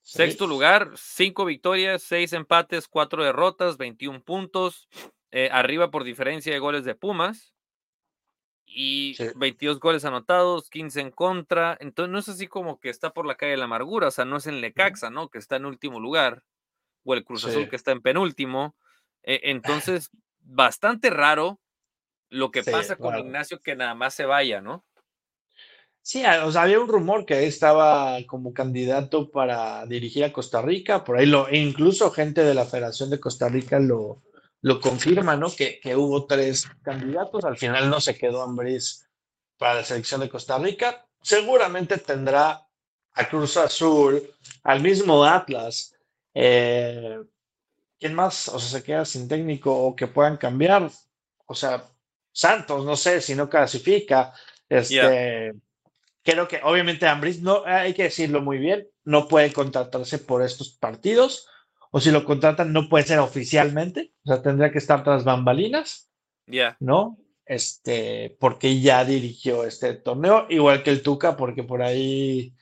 Sexto 0.00 0.46
lugar, 0.46 0.92
cinco 0.96 1.44
victorias, 1.44 2.02
seis 2.02 2.32
empates, 2.32 2.88
cuatro 2.88 3.22
derrotas, 3.22 3.76
21 3.76 4.22
puntos, 4.22 4.88
eh, 5.30 5.50
arriba 5.52 5.90
por 5.90 6.04
diferencia 6.04 6.50
de 6.52 6.58
goles 6.58 6.84
de 6.86 6.94
Pumas 6.94 7.54
y 8.68 9.14
Sí. 9.16 9.28
22 9.34 9.80
goles 9.80 10.04
anotados, 10.04 10.70
15 10.70 11.00
en 11.00 11.10
contra. 11.10 11.76
Entonces 11.80 12.12
no 12.12 12.18
es 12.18 12.28
así 12.28 12.46
como 12.46 12.78
que 12.78 12.90
está 12.90 13.12
por 13.12 13.26
la 13.26 13.36
calle 13.36 13.52
de 13.52 13.56
la 13.58 13.64
amargura, 13.64 14.08
o 14.08 14.10
sea, 14.10 14.24
no 14.24 14.36
es 14.36 14.46
el 14.46 14.60
Necaxa, 14.60 15.10
¿no? 15.10 15.28
Que 15.28 15.38
está 15.38 15.56
en 15.56 15.66
último 15.66 16.00
lugar, 16.00 16.44
o 17.04 17.14
el 17.14 17.24
Cruz 17.24 17.44
Azul 17.44 17.68
que 17.68 17.76
está 17.76 17.92
en 17.92 18.02
penúltimo. 18.02 18.76
Eh, 19.22 19.40
entonces, 19.92 20.10
bastante 20.40 21.10
raro 21.10 21.60
lo 22.30 22.50
que 22.50 22.62
Sí, 22.62 22.70
pasa 22.70 22.96
con. 22.96 23.18
Ignacio 23.18 23.60
que 23.60 23.74
nada 23.74 23.94
más 23.94 24.14
se 24.14 24.26
vaya, 24.26 24.60
¿no? 24.60 24.84
Sí, 26.02 26.22
o 26.24 26.50
sea, 26.50 26.62
había 26.62 26.80
un 26.80 26.88
rumor 26.88 27.26
que 27.26 27.46
estaba 27.46 28.16
como 28.26 28.54
candidato 28.54 29.30
para 29.30 29.84
dirigir 29.84 30.24
a 30.24 30.32
Costa 30.32 30.62
Rica, 30.62 31.04
por 31.04 31.18
ahí 31.18 31.26
lo, 31.26 31.48
e 31.48 31.58
incluso 31.58 32.10
gente 32.10 32.44
de 32.44 32.54
la 32.54 32.64
Federación 32.64 33.10
de 33.10 33.20
Costa 33.20 33.48
Rica 33.48 33.78
lo, 33.78 34.22
lo 34.62 34.80
confirma, 34.80 35.36
¿no? 35.36 35.50
Que, 35.50 35.80
que 35.80 35.96
hubo 35.96 36.26
tres 36.26 36.66
candidatos, 36.82 37.44
al 37.44 37.56
final 37.56 37.88
no 37.88 38.00
se 38.00 38.16
quedó 38.16 38.42
Ambriz 38.42 39.08
para 39.56 39.74
la 39.74 39.84
selección 39.84 40.20
de 40.20 40.28
Costa 40.28 40.58
Rica, 40.58 41.06
seguramente 41.22 41.98
tendrá 41.98 42.64
a 43.12 43.28
Cruz 43.28 43.56
Azul, 43.56 44.22
al 44.62 44.80
mismo 44.80 45.24
Atlas, 45.24 45.94
eh, 46.34 47.18
¿quién 47.98 48.14
más? 48.14 48.48
O 48.48 48.58
sea, 48.60 48.78
se 48.78 48.84
queda 48.84 49.04
sin 49.04 49.28
técnico 49.28 49.74
o 49.74 49.96
que 49.96 50.06
puedan 50.06 50.36
cambiar. 50.36 50.90
O 51.46 51.54
sea, 51.54 51.84
Santos, 52.32 52.84
no 52.84 52.96
sé 52.96 53.20
si 53.20 53.34
no 53.34 53.48
clasifica. 53.48 54.32
Este, 54.68 55.52
creo 56.22 56.46
que 56.46 56.60
obviamente 56.62 57.06
Ambris, 57.06 57.42
no, 57.42 57.64
hay 57.64 57.94
que 57.94 58.04
decirlo 58.04 58.40
muy 58.40 58.58
bien, 58.58 58.88
no 59.04 59.26
puede 59.26 59.52
contratarse 59.52 60.18
por 60.18 60.42
estos 60.42 60.70
partidos, 60.70 61.48
o 61.90 62.00
si 62.00 62.10
lo 62.10 62.24
contratan, 62.24 62.72
no 62.72 62.88
puede 62.88 63.04
ser 63.04 63.18
oficialmente, 63.18 64.12
o 64.24 64.28
sea, 64.28 64.42
tendría 64.42 64.70
que 64.70 64.78
estar 64.78 65.02
tras 65.04 65.24
bambalinas, 65.24 66.10
Ya. 66.46 66.76
¿no? 66.80 67.18
Este, 67.44 68.36
porque 68.38 68.80
ya 68.80 69.04
dirigió 69.04 69.64
este 69.64 69.94
torneo, 69.94 70.46
igual 70.50 70.82
que 70.82 70.90
el 70.90 71.02
Tuca, 71.02 71.36
porque 71.36 71.62
por 71.62 71.82
ahí 71.82 72.54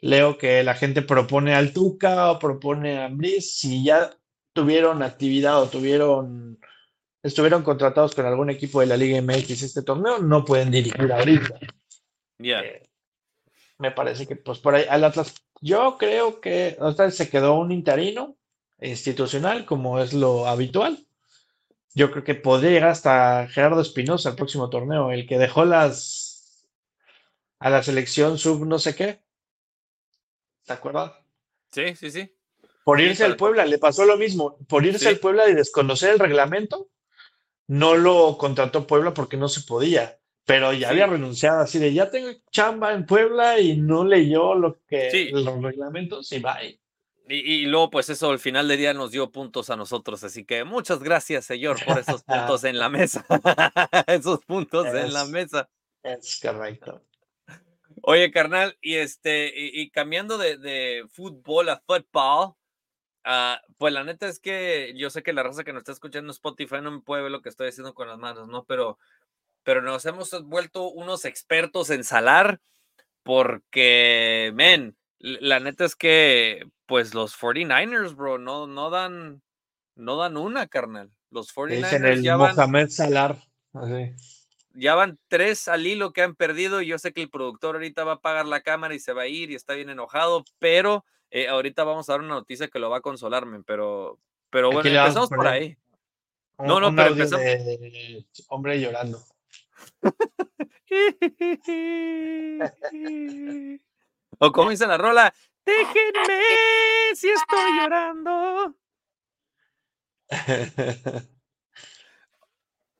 leo 0.00 0.38
que 0.38 0.62
la 0.62 0.74
gente 0.74 1.02
propone 1.02 1.54
al 1.54 1.72
Tuca 1.72 2.30
o 2.30 2.38
propone 2.38 2.98
a 2.98 3.06
Ambris, 3.06 3.58
si 3.58 3.84
ya 3.84 4.10
tuvieron 4.52 5.02
actividad 5.02 5.60
o 5.60 5.68
tuvieron 5.68 6.60
estuvieron 7.22 7.62
contratados 7.62 8.14
con 8.14 8.26
algún 8.26 8.50
equipo 8.50 8.80
de 8.80 8.86
la 8.86 8.96
Liga 8.96 9.20
MX 9.22 9.62
este 9.62 9.82
torneo, 9.82 10.18
no 10.18 10.44
pueden 10.44 10.70
dirigir 10.70 11.12
ahorita. 11.12 11.58
Ya. 12.38 12.60
Eh, 12.60 12.82
me 13.78 13.92
parece 13.92 14.26
que, 14.26 14.36
pues 14.36 14.58
por 14.58 14.74
ahí, 14.74 14.84
al 14.88 15.04
Atlas, 15.04 15.34
yo 15.60 15.96
creo 15.98 16.40
que 16.40 16.76
otra 16.80 17.06
vez 17.06 17.16
se 17.16 17.30
quedó 17.30 17.54
un 17.54 17.70
interino 17.70 18.36
institucional, 18.82 19.64
como 19.64 20.00
es 20.00 20.12
lo 20.12 20.46
habitual. 20.46 21.06
Yo 21.94 22.10
creo 22.10 22.24
que 22.24 22.34
podría 22.34 22.70
llegar 22.70 22.88
hasta 22.90 23.46
Gerardo 23.48 23.80
Espinosa 23.80 24.30
el 24.30 24.36
próximo 24.36 24.70
torneo, 24.70 25.10
el 25.12 25.26
que 25.26 25.38
dejó 25.38 25.64
las 25.64 26.66
a 27.58 27.70
la 27.70 27.82
selección 27.82 28.38
sub 28.38 28.66
no 28.66 28.78
sé 28.78 28.94
qué. 28.96 29.22
¿Te 30.66 30.72
acuerdas? 30.72 31.12
Sí, 31.70 31.94
sí, 31.94 32.10
sí. 32.10 32.34
Por 32.84 32.98
Sí, 32.98 33.04
irse 33.04 33.24
al 33.24 33.36
Puebla, 33.36 33.64
le 33.64 33.78
pasó 33.78 34.04
lo 34.04 34.16
mismo. 34.16 34.58
Por 34.68 34.84
irse 34.84 34.98
Sí. 35.00 35.06
al 35.06 35.18
Puebla 35.18 35.48
y 35.48 35.54
desconocer 35.54 36.10
el 36.10 36.18
reglamento, 36.18 36.88
no 37.68 37.94
lo 37.94 38.36
contrató 38.38 38.86
Puebla 38.86 39.14
porque 39.14 39.36
no 39.36 39.48
se 39.48 39.60
podía. 39.60 40.18
Pero 40.44 40.72
ya 40.72 40.88
Sí. 40.88 40.92
había 40.94 41.06
renunciado 41.06 41.60
así 41.60 41.78
de 41.78 41.94
ya 41.94 42.10
tengo 42.10 42.30
chamba 42.50 42.92
en 42.94 43.06
Puebla 43.06 43.60
y 43.60 43.76
no 43.76 44.04
leyó 44.04 44.54
lo 44.56 44.80
que 44.88 45.30
los 45.32 45.62
reglamentos 45.62 46.32
y 46.32 46.40
bye. 46.40 46.81
Y, 47.32 47.62
y 47.62 47.66
luego, 47.66 47.88
pues 47.90 48.08
eso 48.10 48.30
al 48.30 48.38
final 48.38 48.68
del 48.68 48.78
día 48.78 48.92
nos 48.94 49.10
dio 49.10 49.30
puntos 49.30 49.70
a 49.70 49.76
nosotros. 49.76 50.22
Así 50.24 50.44
que 50.44 50.64
muchas 50.64 51.02
gracias, 51.02 51.46
señor, 51.46 51.82
por 51.84 51.98
esos 51.98 52.22
puntos 52.24 52.64
en 52.64 52.78
la 52.78 52.88
mesa. 52.88 53.24
esos 54.06 54.44
puntos 54.44 54.86
en 54.88 55.12
la 55.12 55.22
Es- 55.22 55.28
mesa. 55.28 55.68
Es 56.02 56.40
correcto. 56.42 57.02
Oye, 58.02 58.30
carnal, 58.32 58.76
y 58.80 58.96
este, 58.96 59.52
y, 59.54 59.80
y 59.80 59.90
cambiando 59.90 60.36
de, 60.36 60.56
de 60.58 61.04
fútbol 61.12 61.68
a 61.68 61.80
fútbol, 61.86 62.54
ah, 63.24 63.60
pues 63.78 63.92
la 63.94 64.02
neta 64.02 64.26
es 64.28 64.40
que 64.40 64.92
yo 64.96 65.08
sé 65.10 65.22
que 65.22 65.32
la 65.32 65.42
raza 65.42 65.62
que 65.62 65.72
nos 65.72 65.80
está 65.82 65.92
escuchando 65.92 66.26
en 66.30 66.34
Spotify 66.34 66.76
no 66.82 66.90
me 66.90 67.00
puede 67.00 67.22
ver 67.22 67.30
lo 67.30 67.40
que 67.42 67.48
estoy 67.50 67.68
haciendo 67.68 67.94
con 67.94 68.08
las 68.08 68.18
manos, 68.18 68.48
¿no? 68.48 68.64
Pero, 68.64 68.98
pero 69.62 69.80
nos 69.82 70.04
hemos 70.06 70.30
vuelto 70.44 70.88
unos 70.90 71.24
expertos 71.24 71.90
en 71.90 72.02
salar, 72.02 72.60
porque, 73.22 74.50
men, 74.54 74.96
la 75.20 75.60
neta 75.60 75.84
es 75.84 75.94
que, 75.94 76.64
pues 76.92 77.14
los 77.14 77.34
49ers, 77.40 78.14
bro, 78.14 78.36
no, 78.36 78.66
no 78.66 78.90
dan, 78.90 79.40
no 79.94 80.18
dan 80.18 80.36
una, 80.36 80.66
carnal. 80.66 81.10
Los 81.30 81.50
Le 81.56 81.76
Dicen 81.76 82.02
49ers 82.02 82.12
el 82.12 82.22
ya 82.22 82.36
van, 82.36 82.54
Mohamed 82.54 82.88
Salar. 82.90 83.38
Así. 83.72 84.12
ya 84.74 84.94
van 84.94 85.18
tres 85.28 85.68
al 85.68 85.86
hilo 85.86 86.12
que 86.12 86.20
han 86.20 86.34
perdido 86.34 86.82
y 86.82 86.88
yo 86.88 86.98
sé 86.98 87.14
que 87.14 87.22
el 87.22 87.30
productor 87.30 87.76
ahorita 87.76 88.04
va 88.04 88.12
a 88.12 88.14
apagar 88.16 88.44
la 88.44 88.60
cámara 88.60 88.94
y 88.94 88.98
se 88.98 89.14
va 89.14 89.22
a 89.22 89.26
ir 89.26 89.50
y 89.50 89.54
está 89.54 89.72
bien 89.72 89.88
enojado, 89.88 90.44
pero 90.58 91.06
eh, 91.30 91.48
ahorita 91.48 91.82
vamos 91.82 92.10
a 92.10 92.12
dar 92.12 92.20
una 92.20 92.34
noticia 92.34 92.68
que 92.68 92.78
lo 92.78 92.90
va 92.90 92.98
a 92.98 93.00
consolarme, 93.00 93.62
pero, 93.64 94.18
pero 94.50 94.66
Aquí 94.66 94.74
bueno, 94.74 94.90
empezamos 95.00 95.30
por 95.30 95.46
ahí. 95.46 95.78
Un, 96.58 96.66
No, 96.66 96.78
no, 96.78 96.88
un 96.88 96.96
pero 96.96 97.08
empezamos- 97.14 97.42
de 97.42 98.26
hombre 98.48 98.78
llorando. 98.78 99.18
o 104.38 104.52
como 104.52 104.68
dice 104.68 104.86
la 104.86 104.98
rola, 104.98 105.32
déjenme 105.64 106.42
si 107.14 107.28
estoy 107.30 107.78
llorando. 107.78 108.76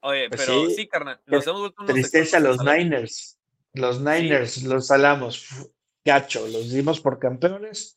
Oye, 0.05 0.29
Pues 0.29 0.41
pero 0.47 0.67
sí, 0.69 0.75
sí, 0.75 0.87
carnal, 0.89 1.21
nos 1.27 1.47
hemos 1.47 1.61
vuelto 1.61 1.83
unos 1.83 1.95
Tristeza 1.95 2.41
los. 2.41 2.59
Niners. 2.65 3.39
Los 3.75 4.01
Niners 4.01 4.63
los 4.65 4.89
salamos. 4.89 5.47
Gacho, 6.05 6.47
los 6.49 6.71
dimos 6.71 7.01
por 7.01 7.19
campeones 7.21 7.97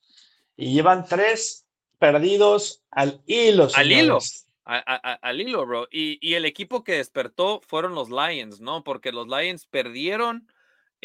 y 0.56 0.74
llevan 0.74 1.06
tres 1.08 1.66
perdidos 1.98 2.84
al 2.92 3.22
hilo. 3.26 3.68
Al 3.76 3.92
hilo. 3.92 4.20
señores. 4.22 4.48
A- 4.64 4.78
a- 4.78 5.12
a- 5.12 5.20
al 5.22 5.42
hilo, 5.42 5.66
bro. 5.66 5.88
Y, 5.92 6.18
y 6.28 6.36
el 6.36 6.46
equipo 6.46 6.84
que 6.84 6.94
despertó 6.94 7.62
fueron 7.68 7.94
los 7.96 8.10
Lions, 8.10 8.62
¿no? 8.62 8.84
Porque 8.84 9.12
los 9.12 9.28
Lions 9.28 9.66
perdieron 9.66 10.48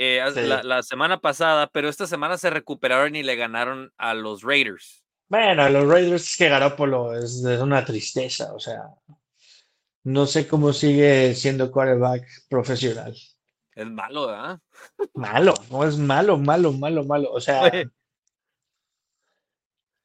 eh, 0.03 0.23
Sí. 0.35 0.41
la, 0.43 0.63
la 0.63 0.83
semana 0.83 1.21
pasada, 1.21 1.67
pero 1.69 1.89
esta 1.89 2.07
semana 2.07 2.39
se 2.39 2.51
recuperaron 2.51 3.15
y 3.17 3.23
le 3.23 3.37
ganaron 3.37 3.93
a 3.99 4.15
los 4.15 4.43
Raiders. 4.43 5.05
Bueno, 5.29 5.69
los 5.69 5.87
Raiders 5.87 6.23
es 6.23 6.37
que 6.37 6.49
Garoppolo 6.49 7.15
es, 7.15 7.45
es 7.45 7.61
una 7.61 7.85
tristeza, 7.85 8.53
o 8.53 8.59
sea, 8.59 8.83
no 10.05 10.27
sé 10.27 10.49
cómo 10.49 10.73
sigue 10.73 11.35
siendo 11.35 11.71
quarterback 11.71 12.27
profesional. 12.49 13.15
Es 13.75 13.87
malo, 13.87 14.27
¿verdad? 14.27 14.59
Malo, 15.15 15.55
no 15.71 15.85
es 15.85 15.97
malo, 15.97 16.37
malo, 16.39 16.73
malo, 16.73 17.05
malo. 17.05 17.33
O 17.33 17.41
sea, 17.41 17.63
Oye. 17.63 17.89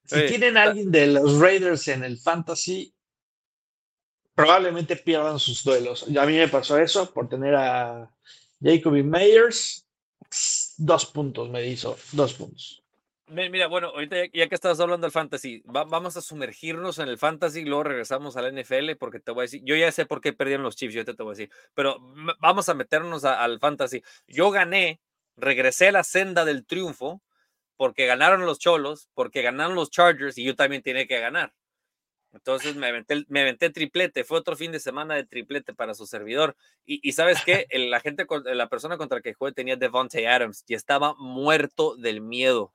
si 0.06 0.16
Oye, 0.16 0.28
tienen 0.28 0.58
a 0.58 0.64
alguien 0.64 0.92
de 0.92 1.08
los 1.08 1.40
Raiders 1.40 1.88
en 1.88 2.04
el 2.04 2.18
fantasy, 2.20 2.94
probablemente 4.36 4.96
pierdan 4.98 5.40
sus 5.40 5.64
duelos. 5.64 6.04
A 6.04 6.26
mí 6.26 6.38
me 6.38 6.48
pasó 6.48 6.78
eso 6.78 7.12
por 7.12 7.28
tener 7.28 7.56
a 7.56 8.10
Jacoby 8.62 9.02
Meyers. 9.04 9.85
Dos 10.78 11.06
puntos 11.08 11.50
me 11.50 11.66
hizo, 11.66 11.98
dos 12.12 12.34
puntos. 12.34 12.82
Mira, 13.28 13.66
bueno, 13.68 13.88
ahorita 13.88 14.18
ya, 14.34 14.48
que 14.48 14.54
estabas 14.54 14.80
hablando 14.80 15.06
del 15.06 15.12
fantasy, 15.12 15.62
va- 15.62 15.84
vamos 15.86 16.16
a 16.16 16.22
sumergirnos 16.22 17.00
en 17.00 17.10
el 17.10 17.18
fantasy 17.18 17.62
y 17.62 17.66
luego 17.66 17.84
regresamos 17.84 18.38
al 18.38 18.56
NFL 18.56 18.96
porque 18.98 19.20
te 19.20 19.32
voy 19.32 19.42
a 19.42 19.44
decir, 19.44 19.62
yo 19.66 19.76
ya 19.76 19.92
sé 19.92 20.06
por 20.06 20.22
qué 20.22 20.32
perdieron 20.32 20.64
los 20.64 20.76
Chiefs, 20.76 20.94
yo 20.94 21.00
ahorita 21.00 21.16
te 21.16 21.24
voy 21.24 21.32
a 21.32 21.36
decir, 21.38 21.50
pero 21.74 21.98
vamos 22.40 22.70
a 22.70 22.76
meternos 22.76 23.26
al 23.26 23.60
fantasy. 23.60 24.04
Yo 24.28 24.52
gané, 24.52 25.02
regresé 25.38 25.88
a 25.88 25.92
la 25.94 26.04
senda 26.04 26.46
del 26.46 26.68
triunfo 26.68 27.24
porque 27.78 28.06
ganaron 28.06 28.46
los 28.46 28.60
Cholos, 28.60 29.10
porque 29.16 29.42
ganaron 29.42 29.74
los 29.74 29.90
Chargers 29.90 30.38
y 30.38 30.44
yo 30.44 30.56
también 30.56 30.84
tenía 30.84 31.08
que 31.08 31.20
ganar. 31.20 31.52
Entonces 32.36 32.76
me 32.76 32.88
aventé, 32.88 33.24
me 33.30 33.42
aventé 33.42 33.70
triplete, 33.70 34.24
fue 34.24 34.38
otro 34.38 34.56
fin 34.56 34.72
de 34.72 34.80
semana 34.80 35.16
de 35.16 35.26
triplete 35.26 35.74
para 35.74 35.94
su 35.96 36.06
servidor. 36.06 36.56
Y, 36.86 37.00
y 37.08 37.14
¿sabes 37.14 37.42
qué? 37.46 37.66
El- 37.70 37.90
la 37.90 38.00
gente, 38.02 38.28
la 38.46 38.68
persona 38.70 38.98
contra 38.98 39.18
la 39.18 39.22
que 39.22 39.34
jugué 39.34 39.54
tenía 39.54 39.76
Devontae 39.78 40.28
Adams 40.28 40.64
y 40.68 40.74
estaba 40.76 41.16
muerto 41.18 41.96
del 41.96 42.22
miedo. 42.22 42.74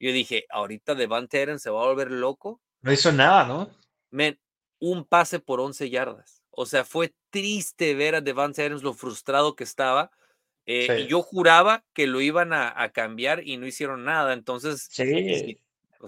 Yo 0.00 0.10
dije, 0.12 0.46
ahorita 0.50 0.94
Devante 0.94 1.42
Adams 1.42 1.62
se 1.62 1.70
va 1.70 1.82
a 1.82 1.86
volver 1.86 2.10
loco. 2.10 2.60
No 2.82 2.92
hizo 2.92 3.12
nada, 3.12 3.46
¿no? 3.46 3.70
Men, 4.10 4.38
un 4.80 5.04
pase 5.04 5.38
por 5.38 5.60
11 5.60 5.88
yardas. 5.90 6.42
O 6.50 6.66
sea, 6.66 6.84
fue 6.84 7.14
triste 7.30 7.94
ver 7.94 8.14
a 8.14 8.20
Devante 8.20 8.64
Adams 8.64 8.82
lo 8.82 8.94
frustrado 8.94 9.54
que 9.54 9.64
estaba. 9.64 10.10
eh, 10.66 10.86
Sí. 10.88 11.02
Y 11.02 11.06
yo 11.08 11.20
juraba 11.22 11.84
que 11.92 12.06
lo 12.06 12.20
iban 12.22 12.52
a, 12.54 12.72
a 12.82 12.90
cambiar 12.90 13.46
y 13.46 13.56
no 13.58 13.66
hicieron 13.66 14.04
nada. 14.04 14.32
Entonces, 14.32 14.88
Sí. 14.90 15.58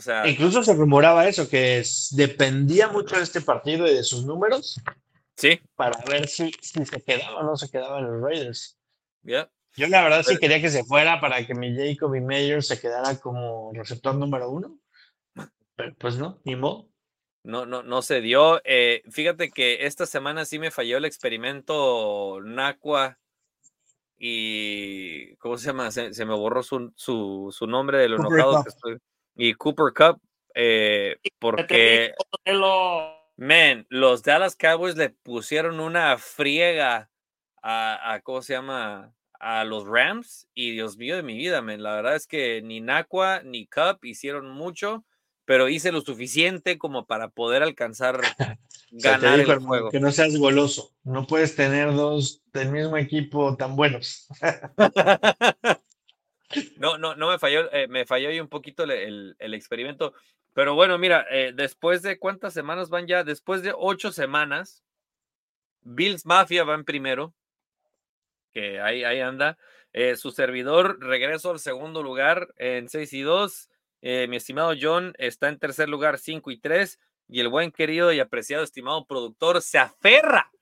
Sí, 0.00 0.10
o 0.10 0.12
sea, 0.22 0.26
Incluso 0.28 0.62
se 0.62 0.74
rumoraba 0.74 1.26
eso, 1.28 1.48
que 1.48 1.78
es- 1.78 2.08
dependía 2.16 2.88
mucho 2.88 3.16
de 3.16 3.22
este 3.22 3.40
partido 3.40 3.86
y 3.86 3.94
de 3.94 4.02
sus 4.04 4.24
números 4.24 4.80
sí, 5.36 5.60
para 5.74 5.98
ver 6.08 6.28
si, 6.28 6.50
si 6.60 6.84
se 6.84 7.02
quedaba 7.02 7.40
o 7.40 7.42
no 7.44 7.56
se 7.56 7.70
quedaba 7.70 7.98
en 7.98 8.06
los 8.06 8.22
Raiders. 8.22 8.78
ya. 9.22 9.50
Yo 9.78 9.86
la 9.88 10.02
verdad 10.02 10.20
sí 10.22 10.28
Pero- 10.28 10.40
quería 10.40 10.60
que 10.62 10.70
se 10.70 10.84
fuera 10.84 11.20
para 11.20 11.46
que 11.46 11.54
mi 11.54 11.76
Jacoby 11.76 12.22
Meyers 12.22 12.66
se 12.68 12.80
quedara 12.80 13.14
como 13.20 13.70
receptor 13.74 14.14
número 14.14 14.48
uno, 14.50 14.78
pero 15.74 15.94
pues 15.98 16.16
no, 16.16 16.40
ni 16.44 16.56
modo. 16.56 16.88
No, 17.44 17.66
no, 17.66 17.82
no 17.82 18.00
se 18.00 18.22
dio. 18.22 18.60
Eh, 18.64 19.02
fíjate 19.10 19.50
que 19.50 19.84
esta 19.86 20.06
semana 20.06 20.46
sí 20.46 20.58
me 20.58 20.70
falló 20.70 20.96
el 20.96 21.04
experimento 21.04 22.40
Nacua 22.42 23.18
y 24.18 25.36
¿cómo 25.36 25.58
se 25.58 25.66
llama? 25.66 25.90
Se, 25.90 26.14
se 26.14 26.24
me 26.24 26.34
borró 26.34 26.62
su, 26.62 26.92
su, 26.96 27.54
su 27.56 27.66
nombre 27.66 27.98
de 27.98 28.08
lo 28.08 28.16
enojado 28.16 28.62
que 28.62 28.68
estoy. 28.70 28.96
Y 29.36 29.54
Cooper 29.54 29.92
Cup, 29.94 30.20
eh, 30.54 31.16
porque, 31.38 32.12
man, 33.36 33.86
los 33.90 34.22
Dallas 34.22 34.56
Cowboys 34.56 34.96
le 34.96 35.10
pusieron 35.10 35.80
una 35.80 36.16
friega 36.16 37.10
a, 37.62 38.12
a, 38.12 38.20
¿cómo 38.20 38.42
se 38.42 38.54
llama? 38.54 39.12
A 39.38 39.64
los 39.64 39.86
Rams 39.86 40.48
y 40.54 40.70
Dios 40.70 40.96
mío 40.96 41.16
de 41.16 41.22
mi 41.22 41.36
vida, 41.36 41.60
man. 41.60 41.82
La 41.82 41.94
verdad 41.96 42.16
es 42.16 42.26
que 42.26 42.62
ni 42.62 42.80
Nacua 42.80 43.42
ni 43.44 43.66
Cup 43.66 44.02
hicieron 44.04 44.48
mucho, 44.50 45.04
pero 45.44 45.68
hice 45.68 45.92
lo 45.92 46.00
suficiente 46.00 46.78
como 46.78 47.06
para 47.06 47.28
poder 47.28 47.62
alcanzar 47.62 48.20
ganar 48.90 49.38
dijo, 49.38 49.52
el 49.52 49.60
juego. 49.60 49.90
que 49.90 50.00
no 50.00 50.10
seas 50.10 50.36
goloso, 50.36 50.92
no 51.04 51.26
puedes 51.26 51.54
tener 51.54 51.92
dos 51.92 52.42
del 52.52 52.70
mismo 52.70 52.96
equipo 52.96 53.56
tan 53.56 53.76
buenos. 53.76 54.26
No, 56.78 56.98
no, 56.98 57.14
no 57.16 57.28
me 57.30 57.38
falló, 57.38 57.72
eh, 57.72 57.88
me 57.88 58.04
falló 58.04 58.28
ahí 58.28 58.40
un 58.40 58.48
poquito 58.48 58.84
el, 58.84 59.36
experimento. 59.38 60.14
Pero 60.52 60.75
bueno, 60.75 60.98
mira, 60.98 61.26
eh, 61.30 61.52
después 61.54 62.02
de 62.02 62.18
cuántas 62.18 62.54
semanas 62.54 62.88
van 62.88 63.06
ya, 63.06 63.25
después 63.25 63.62
de 63.62 63.75
ocho 63.76 64.12
semanas, 64.12 64.82
Bills 65.82 66.26
Mafia 66.26 66.64
va 66.64 66.75
en 66.75 66.84
primero, 66.84 67.34
que 68.52 68.80
ahí, 68.80 69.04
ahí 69.04 69.20
anda. 69.20 69.58
Eh, 69.98 70.14
su 70.16 70.30
servidor 70.30 70.98
regreso 71.00 71.50
al 71.50 71.58
segundo 71.58 72.02
lugar 72.02 72.52
en 72.58 72.90
6 72.90 73.14
y 73.14 73.22
2. 73.22 73.70
Eh, 74.02 74.26
mi 74.28 74.36
estimado 74.36 74.75
John 74.78 75.14
está 75.16 75.48
en 75.48 75.58
tercer 75.58 75.88
lugar 75.88 76.18
5 76.18 76.50
y 76.50 76.60
3. 76.60 77.00
Y 77.28 77.40
el 77.40 77.48
buen 77.48 77.72
querido 77.72 78.12
y 78.12 78.20
apreciado 78.20 78.62
estimado 78.62 79.06
productor 79.06 79.62
se 79.62 79.78
aferra, 79.78 80.52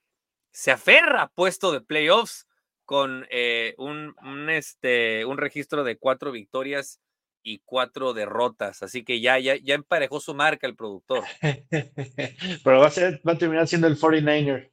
se 0.52 0.70
aferra 0.70 1.22
a 1.22 1.28
puesto 1.28 1.72
de 1.72 1.80
playoffs 1.80 2.46
con 2.84 3.26
eh, 3.30 3.74
un, 3.78 4.14
un, 4.22 4.50
este, 4.50 5.24
un 5.24 5.38
registro 5.38 5.84
de 5.84 5.96
cuatro 5.96 6.32
victorias 6.32 7.00
y 7.42 7.60
cuatro 7.64 8.14
derrotas. 8.14 8.82
Así 8.82 9.04
que 9.04 9.20
ya, 9.20 9.38
ya, 9.38 9.56
ya 9.56 9.74
emparejó 9.74 10.20
su 10.20 10.34
marca 10.34 10.66
el 10.66 10.76
productor. 10.76 11.24
Pero 12.64 12.80
va 12.80 12.86
a, 12.86 12.90
ser, 12.90 13.20
va 13.26 13.32
a 13.32 13.38
terminar 13.38 13.66
siendo 13.68 13.86
el 13.86 13.98
49er. 13.98 14.70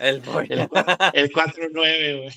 El, 0.00 0.22
El, 0.48 0.60
el 1.12 1.30
4-9, 1.32 2.16
güey. 2.22 2.30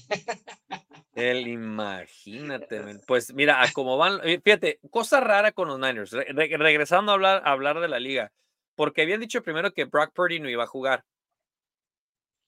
el 1.15 1.47
imagínate, 1.47 2.81
pues 3.07 3.33
mira, 3.33 3.61
a 3.61 3.71
cómo 3.71 3.97
van, 3.97 4.19
eh, 4.23 4.41
fíjate, 4.43 4.79
cosa 4.91 5.21
rara 5.21 5.53
con 5.53 5.69
los 5.69 5.79
Niners, 5.79 6.11
re- 6.11 6.27
re- 6.33 6.57
regresando 6.57 7.11
a 7.11 7.15
hablar, 7.15 7.41
a 7.45 7.51
hablar 7.51 7.79
de 7.79 7.87
la 7.87 7.99
liga, 7.99 8.33
porque 8.75 9.03
habían 9.03 9.21
dicho 9.21 9.41
primero 9.41 9.71
que 9.71 9.85
Brock 9.85 10.11
Purdy 10.13 10.41
no 10.41 10.49
iba 10.49 10.65
a 10.65 10.67
jugar, 10.67 11.05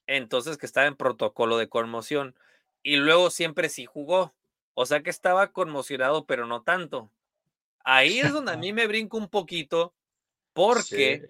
entonces 0.08 0.58
que 0.58 0.66
estaba 0.66 0.88
en 0.88 0.96
protocolo 0.96 1.58
de 1.58 1.70
conmoción, 1.70 2.36
y 2.84 2.98
luego 2.98 3.30
siempre 3.30 3.70
sí 3.70 3.86
jugó, 3.86 4.34
o 4.74 4.86
sea 4.86 5.04
que 5.04 5.10
estaba 5.10 5.52
conmocionado, 5.52 6.26
pero 6.26 6.48
no 6.48 6.64
tanto. 6.64 7.12
Ahí 7.84 8.20
es 8.20 8.34
donde 8.34 8.52
a 8.54 8.58
mí 8.58 8.74
me 8.74 8.88
brinco 8.88 9.18
un 9.18 9.30
poquito, 9.30 9.94
porque 10.54 11.30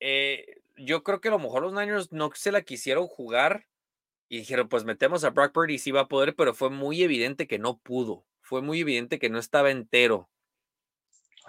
eh, 0.00 0.60
yo 0.76 1.02
creo 1.02 1.20
que 1.20 1.28
a 1.28 1.32
lo 1.32 1.38
mejor 1.38 1.62
los 1.62 1.72
Niners 1.72 2.12
no 2.12 2.30
se 2.34 2.52
la 2.52 2.62
quisieron 2.62 3.06
jugar 3.06 3.66
y 4.28 4.38
dijeron, 4.38 4.68
pues 4.68 4.84
metemos 4.84 5.24
a 5.24 5.30
Brock 5.30 5.52
Purdy 5.52 5.74
y 5.74 5.78
sí 5.78 5.90
va 5.90 6.02
a 6.02 6.08
poder, 6.08 6.36
pero 6.36 6.54
fue 6.54 6.70
muy 6.70 7.02
evidente 7.02 7.46
que 7.46 7.58
no 7.58 7.78
pudo. 7.78 8.24
Fue 8.42 8.62
muy 8.62 8.80
evidente 8.80 9.18
que 9.18 9.30
no 9.30 9.38
estaba 9.38 9.70
entero. 9.70 10.28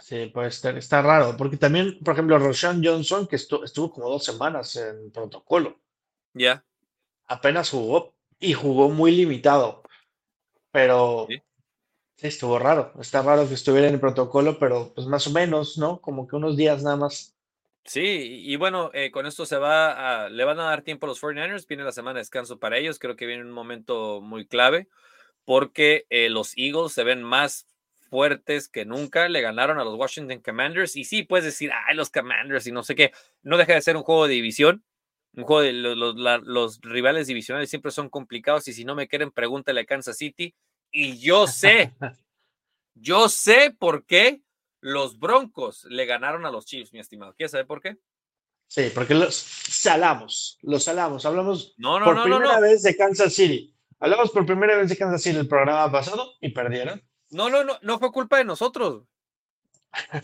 Sí, 0.01 0.31
pues 0.33 0.55
está, 0.55 0.69
está 0.71 1.01
raro, 1.01 1.35
porque 1.37 1.57
también, 1.57 1.99
por 1.99 2.13
ejemplo, 2.13 2.39
Roshan 2.39 2.81
Johnson, 2.83 3.27
que 3.27 3.35
estu- 3.35 3.63
estuvo 3.65 3.91
como 3.91 4.09
dos 4.09 4.23
semanas 4.23 4.75
en 4.77 5.11
protocolo, 5.11 5.81
Ya. 6.33 6.63
Apenas 7.29 7.69
jugó 7.69 8.13
y 8.39 8.53
jugó 8.53 8.89
muy 8.89 9.11
limitado, 9.11 9.83
pero 10.71 11.27
Sí. 11.29 11.41
sí, 12.17 12.27
estuvo 12.27 12.59
raro, 12.59 12.93
está 12.99 13.21
raro 13.21 13.47
que 13.47 13.53
estuviera 13.53 13.87
en 13.87 13.95
el 13.95 13.99
protocolo, 13.99 14.59
pero 14.59 14.93
pues 14.93 15.07
más 15.07 15.27
o 15.27 15.31
menos, 15.31 15.77
¿no? 15.77 16.01
Como 16.01 16.27
que 16.27 16.35
unos 16.35 16.57
días 16.57 16.83
nada 16.83 16.97
más. 16.97 17.35
Sí, 17.85 18.01
y 18.01 18.53
y 18.53 18.55
bueno, 18.55 18.91
eh, 18.93 19.09
con 19.11 19.25
esto 19.25 19.45
se 19.45 19.57
va 19.57 20.25
a, 20.25 20.29
le 20.29 20.43
van 20.43 20.59
a 20.59 20.65
dar 20.65 20.83
tiempo 20.83 21.05
a 21.05 21.09
los 21.09 21.19
49ers, 21.21 21.67
viene 21.67 21.83
la 21.83 21.91
semana 21.91 22.15
de 22.15 22.21
descanso 22.21 22.59
para 22.59 22.77
ellos, 22.77 22.99
creo 22.99 23.15
que 23.15 23.25
viene 23.25 23.43
un 23.43 23.51
momento 23.51 24.21
muy 24.21 24.45
clave, 24.45 24.87
porque 25.45 26.05
eh, 26.09 26.29
los 26.29 26.53
Eagles 26.57 26.93
se 26.93 27.03
ven 27.03 27.23
más 27.23 27.67
fuertes 28.09 28.69
que 28.69 28.85
nunca, 28.85 29.29
le 29.29 29.41
ganaron 29.41 29.79
a 29.79 29.83
los 29.83 29.95
Washington 29.95 30.41
Commanders, 30.41 30.95
y 30.95 31.03
sí, 31.05 31.23
puedes 31.23 31.45
decir, 31.45 31.71
ay, 31.87 31.95
los 31.95 32.09
Commanders 32.11 32.67
y 32.67 32.71
no 32.71 32.83
sé 32.83 32.95
qué, 32.95 33.11
no 33.43 33.57
deja 33.57 33.73
de 33.73 33.81
ser 33.81 33.97
un 33.97 34.03
juego 34.03 34.27
de 34.27 34.35
división, 34.35 34.83
un 35.33 35.43
juego 35.43 35.61
de 35.61 35.73
los, 35.73 35.97
los, 35.97 36.15
la- 36.17 36.37
los 36.43 36.79
rivales 36.81 37.27
divisionales 37.27 37.69
siempre 37.69 37.91
son 37.91 38.09
complicados, 38.09 38.67
y 38.67 38.73
si 38.73 38.85
no 38.85 38.95
me 38.95 39.07
quieren, 39.07 39.31
pregúntale 39.31 39.81
a 39.81 39.85
Kansas 39.85 40.17
City, 40.17 40.55
y 40.91 41.19
yo 41.19 41.47
sé, 41.47 41.93
yo 42.95 43.29
sé 43.29 43.75
por 43.77 44.05
qué 44.05 44.41
los 44.81 45.19
Broncos 45.19 45.83
le 45.85 46.05
ganaron 46.05 46.45
a 46.45 46.51
los 46.51 46.65
Chiefs, 46.65 46.93
mi 46.93 46.99
estimado. 46.99 47.33
¿Quieres 47.35 47.51
saber 47.51 47.67
por 47.67 47.81
qué? 47.81 47.97
Sí, 48.67 48.91
porque 48.93 49.13
los 49.15 49.35
salamos, 49.35 50.57
los 50.61 50.83
salamos. 50.83 51.25
Hablamos 51.25 51.73
No, 51.77 51.99
no, 51.99 52.05
por 52.05 52.15
no, 52.15 52.23
primera 52.23 52.59
vez 52.59 52.83
de 52.83 52.95
Kansas 52.95 53.33
City. 53.33 53.75
Hablamos 53.99 54.31
por 54.31 54.45
primera 54.45 54.77
vez 54.77 54.89
de 54.89 54.95
Kansas 54.95 55.21
City 55.23 55.37
el 55.37 55.47
programa 55.47 55.91
pasado 55.91 56.33
y 56.39 56.49
perdieron. 56.49 57.01
No, 57.31 57.49
no, 57.49 57.63
no, 57.63 57.77
no 57.81 57.99
fue 57.99 58.11
culpa 58.11 58.37
de 58.37 58.45
nosotros. 58.45 59.03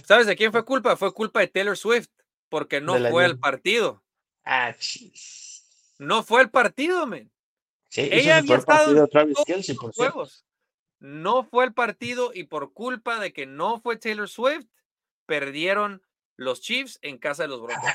¿Sabes 0.06 0.28
de 0.28 0.36
quién 0.36 0.52
fue 0.52 0.64
culpa? 0.64 0.96
Fue 0.96 1.12
culpa 1.14 1.40
de 1.40 1.48
Taylor 1.48 1.76
Swift, 1.78 2.08
porque 2.50 2.80
no 2.82 2.94
fue 3.10 3.26
al 3.26 3.40
partido. 3.40 4.04
Ah, 4.46 4.74
chis. 4.78 5.64
No 6.00 6.24
fue 6.24 6.42
al 6.42 6.50
partido, 6.52 7.06
men. 7.08 7.32
Sí, 7.90 8.02
Ella 8.12 8.38
había 8.38 8.54
el 8.56 8.60
estado 8.60 8.86
partido 8.86 9.08
Travis 9.08 9.36
todos 9.36 9.68
los 9.68 9.78
por 9.78 9.94
juegos. 9.96 10.46
No 11.00 11.44
fue 11.44 11.66
el 11.66 11.74
partido 11.74 12.32
y 12.34 12.44
por 12.46 12.74
culpa 12.74 13.20
de 13.20 13.34
que 13.34 13.46
no 13.46 13.80
fue 13.82 13.98
Taylor 13.98 14.30
Swift, 14.30 14.66
perdieron 15.26 16.02
los 16.38 16.62
Chiefs 16.62 17.00
en 17.02 17.18
casa 17.18 17.44
de 17.44 17.50
los 17.50 17.62
Broncos. 17.62 17.90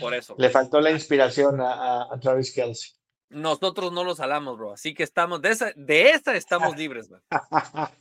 Por 0.00 0.14
eso. 0.14 0.34
Le 0.38 0.50
faltó 0.50 0.80
la 0.80 0.90
inspiración 0.90 1.60
a, 1.60 1.72
a- 2.02 2.14
a 2.14 2.20
Travis 2.20 2.52
Kelce. 2.52 2.92
Nosotros 3.30 3.92
no 3.92 4.04
los 4.04 4.18
jalamos, 4.18 4.56
bro. 4.56 4.72
Así 4.72 4.94
que 4.94 5.02
estamos, 5.02 5.42
de 5.42 5.50
esa, 5.50 5.72
de 5.76 6.10
esa 6.10 6.34
estamos 6.36 6.76
libres, 6.76 7.10
man. 7.10 7.22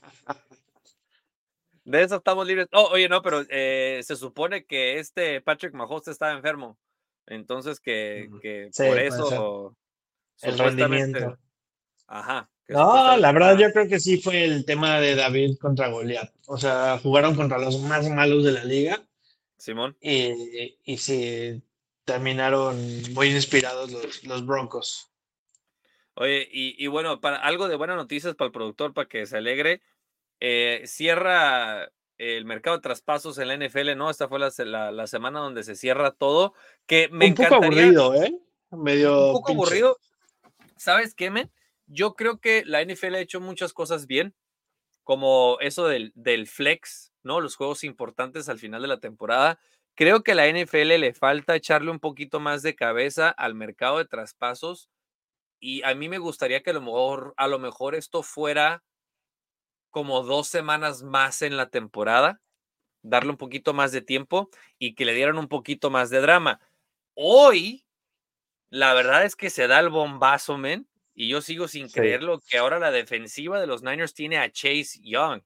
De 1.84 2.04
esa 2.04 2.18
estamos 2.18 2.46
libres. 2.46 2.68
Oh, 2.74 2.90
oye, 2.92 3.08
no, 3.08 3.22
pero 3.22 3.46
eh, 3.50 4.02
se 4.04 4.18
supone 4.18 4.66
que 4.66 5.00
este 5.00 5.40
Patrick 5.40 5.74
Mahomes 5.74 6.10
estaba 6.10 6.34
enfermo. 6.34 6.78
Entonces 7.28 7.80
que, 7.80 8.28
Ujú. 8.30 8.40
que 8.40 8.70
Sí, 8.72 8.84
por 8.84 9.00
eso. 9.00 9.76
El 10.42 10.58
rendimiento. 10.58 11.38
Ajá. 12.08 12.50
No, 12.70 13.16
la 13.18 13.32
verdad 13.32 13.58
yo 13.58 13.72
creo 13.72 13.88
que 13.88 14.00
sí 14.00 14.18
fue 14.18 14.44
el 14.44 14.66
tema 14.66 15.00
de 15.00 15.16
David 15.16 15.58
contra 15.58 15.88
Goliat. 15.88 16.34
O 16.48 16.58
sea, 16.58 17.00
jugaron 17.00 17.36
contra 17.36 17.58
los 17.58 17.80
más 17.82 18.10
malos 18.10 18.44
de 18.44 18.52
la 18.52 18.64
liga 18.66 19.02
Simón. 19.58 19.96
y, 20.02 20.78
y 20.84 20.98
sí 20.98 21.62
terminaron 22.04 22.78
muy 23.14 23.28
inspirados 23.28 23.92
los, 23.92 24.24
los 24.24 24.46
Broncos. 24.46 25.12
Oye, 26.16 26.48
y, 26.52 26.84
y 26.84 26.88
bueno, 26.88 27.22
para 27.22 27.38
algo 27.38 27.68
de 27.68 27.76
buenas 27.76 27.96
noticias 27.96 28.36
para 28.36 28.48
el 28.48 28.52
productor, 28.52 28.94
para 28.94 29.08
que 29.08 29.26
se 29.26 29.38
alegre, 29.38 29.82
eh, 30.40 30.82
cierra 30.86 31.92
el 32.18 32.46
mercado 32.46 32.78
de 32.78 32.82
traspasos 32.82 33.38
en 33.38 33.48
la 33.48 33.54
NFL, 33.56 33.96
¿no? 33.96 34.10
Esta 34.10 34.28
fue 34.28 34.40
la, 34.40 34.52
la- 34.60 34.92
la 34.92 35.08
semana 35.08 35.40
donde 35.40 35.64
se 35.64 35.76
cierra 35.76 36.12
todo, 36.12 36.54
que 36.86 37.10
me 37.10 37.28
Un 37.28 37.36
poco 37.36 37.48
encantaría. 37.48 37.84
aburrido, 37.84 38.14
¿eh? 38.16 38.38
Medio 38.72 39.28
un 39.28 39.34
poco 39.34 39.48
pinche. 39.48 39.62
aburrido. 39.62 39.98
¿Sabes 40.76 41.14
qué, 41.16 41.30
men? 41.30 41.52
Yo 41.88 42.16
creo 42.16 42.40
que 42.40 42.64
la 42.66 42.82
NFL 42.84 43.16
ha 43.16 43.20
hecho 43.20 43.40
muchas 43.40 43.72
cosas 43.74 44.08
bien, 44.08 44.36
como 45.04 45.58
eso 45.62 45.88
del, 45.88 46.12
del 46.16 46.48
flex, 46.48 47.14
¿no? 47.24 47.40
Los 47.42 47.56
juegos 47.56 47.84
importantes 47.84 48.50
al 48.50 48.60
final 48.60 48.82
de 48.82 48.88
la 48.90 49.00
temporada. 49.00 49.60
Creo 49.96 50.22
que 50.22 50.34
a 50.34 50.36
la 50.36 50.48
NFL 50.48 51.00
le 51.00 51.14
falta 51.14 51.56
echarle 51.56 51.90
un 51.92 52.00
poquito 52.00 52.40
más 52.40 52.62
de 52.62 52.76
cabeza 52.76 53.30
al 53.30 53.56
mercado 53.56 53.98
de 54.00 54.06
traspasos 54.06 54.90
y 55.60 55.82
a 55.84 55.96
mí 55.96 56.08
me 56.10 56.20
gustaría 56.20 56.62
que 56.62 56.70
a 56.70 56.74
lo 56.74 56.82
mejor, 56.82 57.34
a 57.38 57.48
lo 57.48 57.58
mejor 57.58 57.96
esto 57.96 58.22
fuera 58.22 58.84
como 59.98 60.22
dos 60.22 60.48
semanas 60.48 61.02
más 61.02 61.42
en 61.42 61.58
la 61.58 61.72
temporada, 61.72 62.40
darle 63.02 63.32
un 63.32 63.38
poquito 63.38 63.74
más 63.74 63.92
de 63.92 64.02
tiempo 64.02 64.52
y 64.78 64.94
que 64.94 65.06
le 65.06 65.16
dieran 65.16 65.40
un 65.40 65.48
poquito 65.48 65.90
más 65.90 66.12
de 66.12 66.22
drama. 66.22 66.60
Hoy, 67.16 67.84
la 68.70 68.94
verdad 68.94 69.26
es 69.26 69.36
que 69.36 69.50
se 69.50 69.66
da 69.68 69.80
el 69.80 69.90
bombazo, 69.90 70.60
men, 70.60 70.88
y 71.16 71.30
yo 71.30 71.42
sigo 71.42 71.68
sin 71.68 71.90
Sí. 71.90 71.96
creerlo 71.96 72.40
que 72.48 72.60
ahora 72.60 72.78
la 72.78 72.92
defensiva 72.92 73.60
de 73.60 73.66
los 73.66 73.82
Niners 73.82 74.14
tiene 74.14 74.38
a 74.38 74.52
Chase 74.52 75.00
Young. 75.02 75.42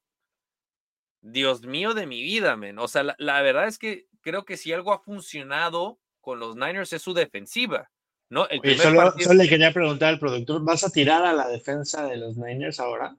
Dios 1.21 1.61
mío 1.61 1.93
de 1.93 2.05
mi 2.05 2.21
vida, 2.21 2.57
men. 2.57 2.77
O 2.77 2.89
sea, 2.89 3.03
la, 3.03 3.15
la 3.19 3.41
verdad 3.41 3.67
es 3.69 3.77
que 3.77 4.07
creo 4.19 4.43
que 4.43 4.57
si 4.57 4.73
algo 4.73 4.91
ha 4.91 4.99
funcionado 4.99 5.97
con 6.19 6.41
los 6.41 6.57
Niners 6.57 6.91
es 6.91 7.01
su 7.01 7.13
defensiva, 7.13 7.89
¿no? 8.29 8.49
El 8.49 8.59
Oye, 8.59 8.77
solo, 8.77 8.97
partido- 8.97 9.29
solo 9.29 9.43
le 9.43 9.47
quería 9.47 9.71
preguntar 9.71 10.09
al 10.09 10.19
productor, 10.19 10.61
¿vas 10.61 10.83
a 10.83 10.89
tirar 10.89 11.23
a 11.25 11.31
la 11.31 11.47
defensa 11.47 12.05
de 12.05 12.17
los 12.17 12.35
Niners 12.35 12.81
ahora? 12.81 13.15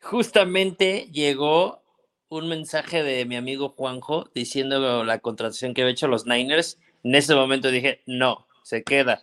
Justamente 0.00 1.08
llegó 1.12 1.82
un 2.28 2.48
mensaje 2.48 3.02
de 3.02 3.24
mi 3.26 3.36
amigo 3.36 3.70
Juanjo 3.70 4.30
diciendo 4.34 5.04
la 5.04 5.18
contratación 5.18 5.74
que 5.74 5.82
había 5.82 5.92
hecho 5.92 6.08
los 6.08 6.26
Niners. 6.26 6.78
En 7.02 7.14
ese 7.14 7.34
momento 7.34 7.70
dije, 7.70 8.02
no, 8.06 8.46
se 8.62 8.82
queda. 8.82 9.22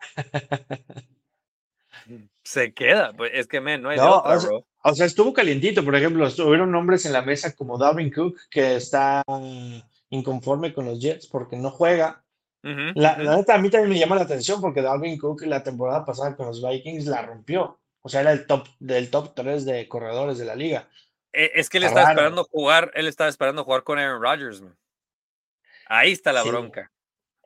se 2.42 2.72
queda. 2.72 3.12
Pues 3.12 3.32
es 3.34 3.46
que, 3.46 3.60
men, 3.60 3.82
no 3.82 3.90
hay 3.90 3.98
de 3.98 4.04
No, 4.04 4.18
otra, 4.18 4.36
o 4.36 4.40
sea, 4.40 4.48
bro. 4.48 4.66
O 4.82 4.94
sea, 4.94 5.06
estuvo 5.06 5.32
calientito, 5.32 5.84
por 5.84 5.94
ejemplo, 5.94 6.26
estuvieron 6.26 6.70
nombres 6.70 7.04
en 7.04 7.12
la 7.12 7.22
mesa 7.22 7.54
como 7.54 7.76
Dalvin 7.76 8.10
Cook, 8.10 8.38
que 8.48 8.76
está 8.76 9.22
inconforme 10.08 10.72
con 10.72 10.86
los 10.86 11.00
Jets 11.00 11.26
porque 11.26 11.56
no 11.56 11.70
juega. 11.70 12.24
La, 12.62 13.16
la 13.16 13.36
neta, 13.36 13.54
a 13.54 13.58
mí 13.58 13.70
también 13.70 13.90
me 13.90 13.98
llama 13.98 14.16
la 14.16 14.22
atención 14.22 14.60
porque 14.60 14.82
Dalvin 14.82 15.18
Cook 15.18 15.42
la 15.46 15.62
temporada 15.62 16.04
pasada 16.04 16.36
con 16.36 16.46
los 16.46 16.62
Vikings 16.62 17.06
la 17.06 17.22
rompió. 17.22 17.78
O 18.02 18.08
sea, 18.08 18.20
era 18.22 18.32
el 18.32 18.46
top 18.46 18.66
del 18.78 19.10
top 19.10 19.34
3 19.34 19.64
de 19.64 19.88
corredores 19.88 20.38
de 20.38 20.44
la 20.44 20.54
liga. 20.54 20.88
Eh, 21.32 21.50
Es 21.54 21.68
que 21.68 21.78
él 21.78 21.84
estaba 21.84 22.02
raro. 22.06 22.12
esperando 22.20 22.44
jugar, 22.44 22.90
él 22.94 23.06
estaba 23.06 23.28
esperando 23.28 23.64
jugar 23.64 23.82
con 23.82 23.98
Aaron 23.98 24.22
Rodgers, 24.22 24.60
man. 24.60 24.76
Ahí 25.86 26.12
está 26.12 26.32
la 26.32 26.42
Sí. 26.42 26.48
bronca. 26.48 26.90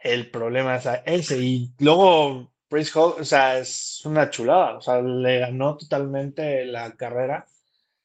El 0.02 0.30
problema 0.30 0.76
es 0.76 0.86
ese. 1.06 1.38
Y 1.38 1.70
luego, 1.78 2.52
Price 2.68 2.90
Hall, 2.98 3.14
o 3.20 3.24
sea, 3.24 3.58
es 3.58 4.02
una 4.04 4.30
chulada. 4.30 4.76
O 4.78 4.80
sea, 4.80 5.00
le 5.00 5.38
ganó 5.38 5.76
totalmente 5.76 6.64
la 6.64 6.92
carrera 6.96 7.46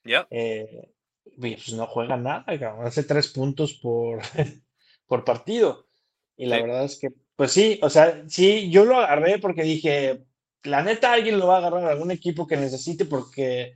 Ya. 0.04 0.28
eh, 0.30 0.90
pues 1.40 1.74
no 1.74 1.86
juega 1.88 2.18
nada, 2.18 2.44
cabrón, 2.60 2.86
hace 2.88 3.04
tres 3.04 3.28
puntos 3.28 3.74
por, 3.76 4.20
por 5.08 5.24
partido. 5.24 5.86
Y 6.36 6.46
la 6.46 6.58
Sí. 6.58 6.62
verdad 6.64 6.84
es 6.86 7.00
que, 7.00 7.10
pues 7.36 7.52
sí, 7.52 7.80
o 7.84 7.90
sea, 7.90 8.24
sí, 8.28 8.70
yo 8.70 8.86
lo 8.86 8.98
agarré 9.00 9.38
porque 9.40 9.64
dije, 9.64 10.24
la 10.64 10.84
neta 10.84 11.14
alguien 11.14 11.40
lo 11.40 11.48
va 11.48 11.56
a 11.56 11.58
agarrar, 11.60 11.86
algún 11.86 12.12
equipo 12.12 12.48
que 12.48 12.58
necesite, 12.58 13.06
porque 13.06 13.76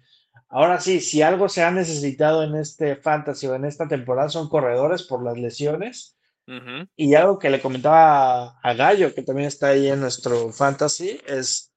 ahora 0.49 0.79
sí, 0.79 0.99
si 0.99 1.21
algo 1.21 1.49
se 1.49 1.63
ha 1.63 1.71
necesitado 1.71 2.43
en 2.43 2.55
este 2.55 2.95
fantasy 2.95 3.47
o 3.47 3.55
en 3.55 3.65
esta 3.65 3.87
temporada 3.87 4.29
son 4.29 4.49
corredores 4.49 5.03
por 5.03 5.23
las 5.23 5.37
lesiones. 5.37 6.17
Y 6.97 7.15
algo 7.15 7.39
que 7.39 7.49
le 7.49 7.61
comentaba 7.61 8.43
a, 8.43 8.59
a 8.61 8.73
Gallo, 8.73 9.13
que 9.15 9.21
también 9.21 9.47
está 9.47 9.69
ahí 9.69 9.87
en 9.87 10.01
nuestro 10.01 10.51
fantasy, 10.51 11.21
es 11.25 11.71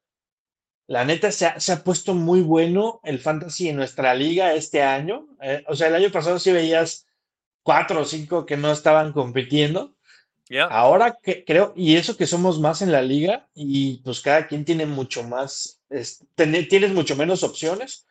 la 0.87 1.05
neta 1.05 1.33
se 1.33 1.47
ha, 1.47 1.61
se 1.61 1.73
ha 1.73 1.83
puesto 1.83 2.14
muy 2.14 2.43
bueno 2.43 3.01
el 3.05 3.19
fantasy 3.19 3.69
en 3.69 3.77
nuestra 3.77 4.14
liga 4.14 4.55
este 4.55 4.83
año. 4.83 5.27
Eh, 5.40 5.64
o 5.69 5.75
sea, 5.75 5.88
el 5.88 5.95
año 5.95 6.11
pasado 6.11 6.38
sí 6.38 6.53
veías 6.53 7.07
cuatro 7.62 8.03
o 8.03 8.05
cinco 8.05 8.45
que 8.45 8.57
no 8.57 8.71
estaban 8.71 9.12
compitiendo. 9.12 9.93
Ya. 10.48 10.64
Ahora 10.66 11.16
que 11.22 11.44
creo, 11.44 11.72
y 11.74 11.96
eso 11.96 12.16
que 12.16 12.26
somos 12.26 12.61
más 12.61 12.83
en 12.83 12.92
la 12.92 13.00
liga, 13.02 13.48
y 13.54 13.98
pues 14.02 14.20
cada 14.20 14.46
quien 14.46 14.64
tiene 14.64 14.85
mucho 14.87 15.22
más, 15.22 15.80
es- 15.88 16.24
ten- 16.35 16.68
tienes 16.68 16.92
mucho 16.92 17.16
menos 17.16 17.42
opciones. 17.42 18.07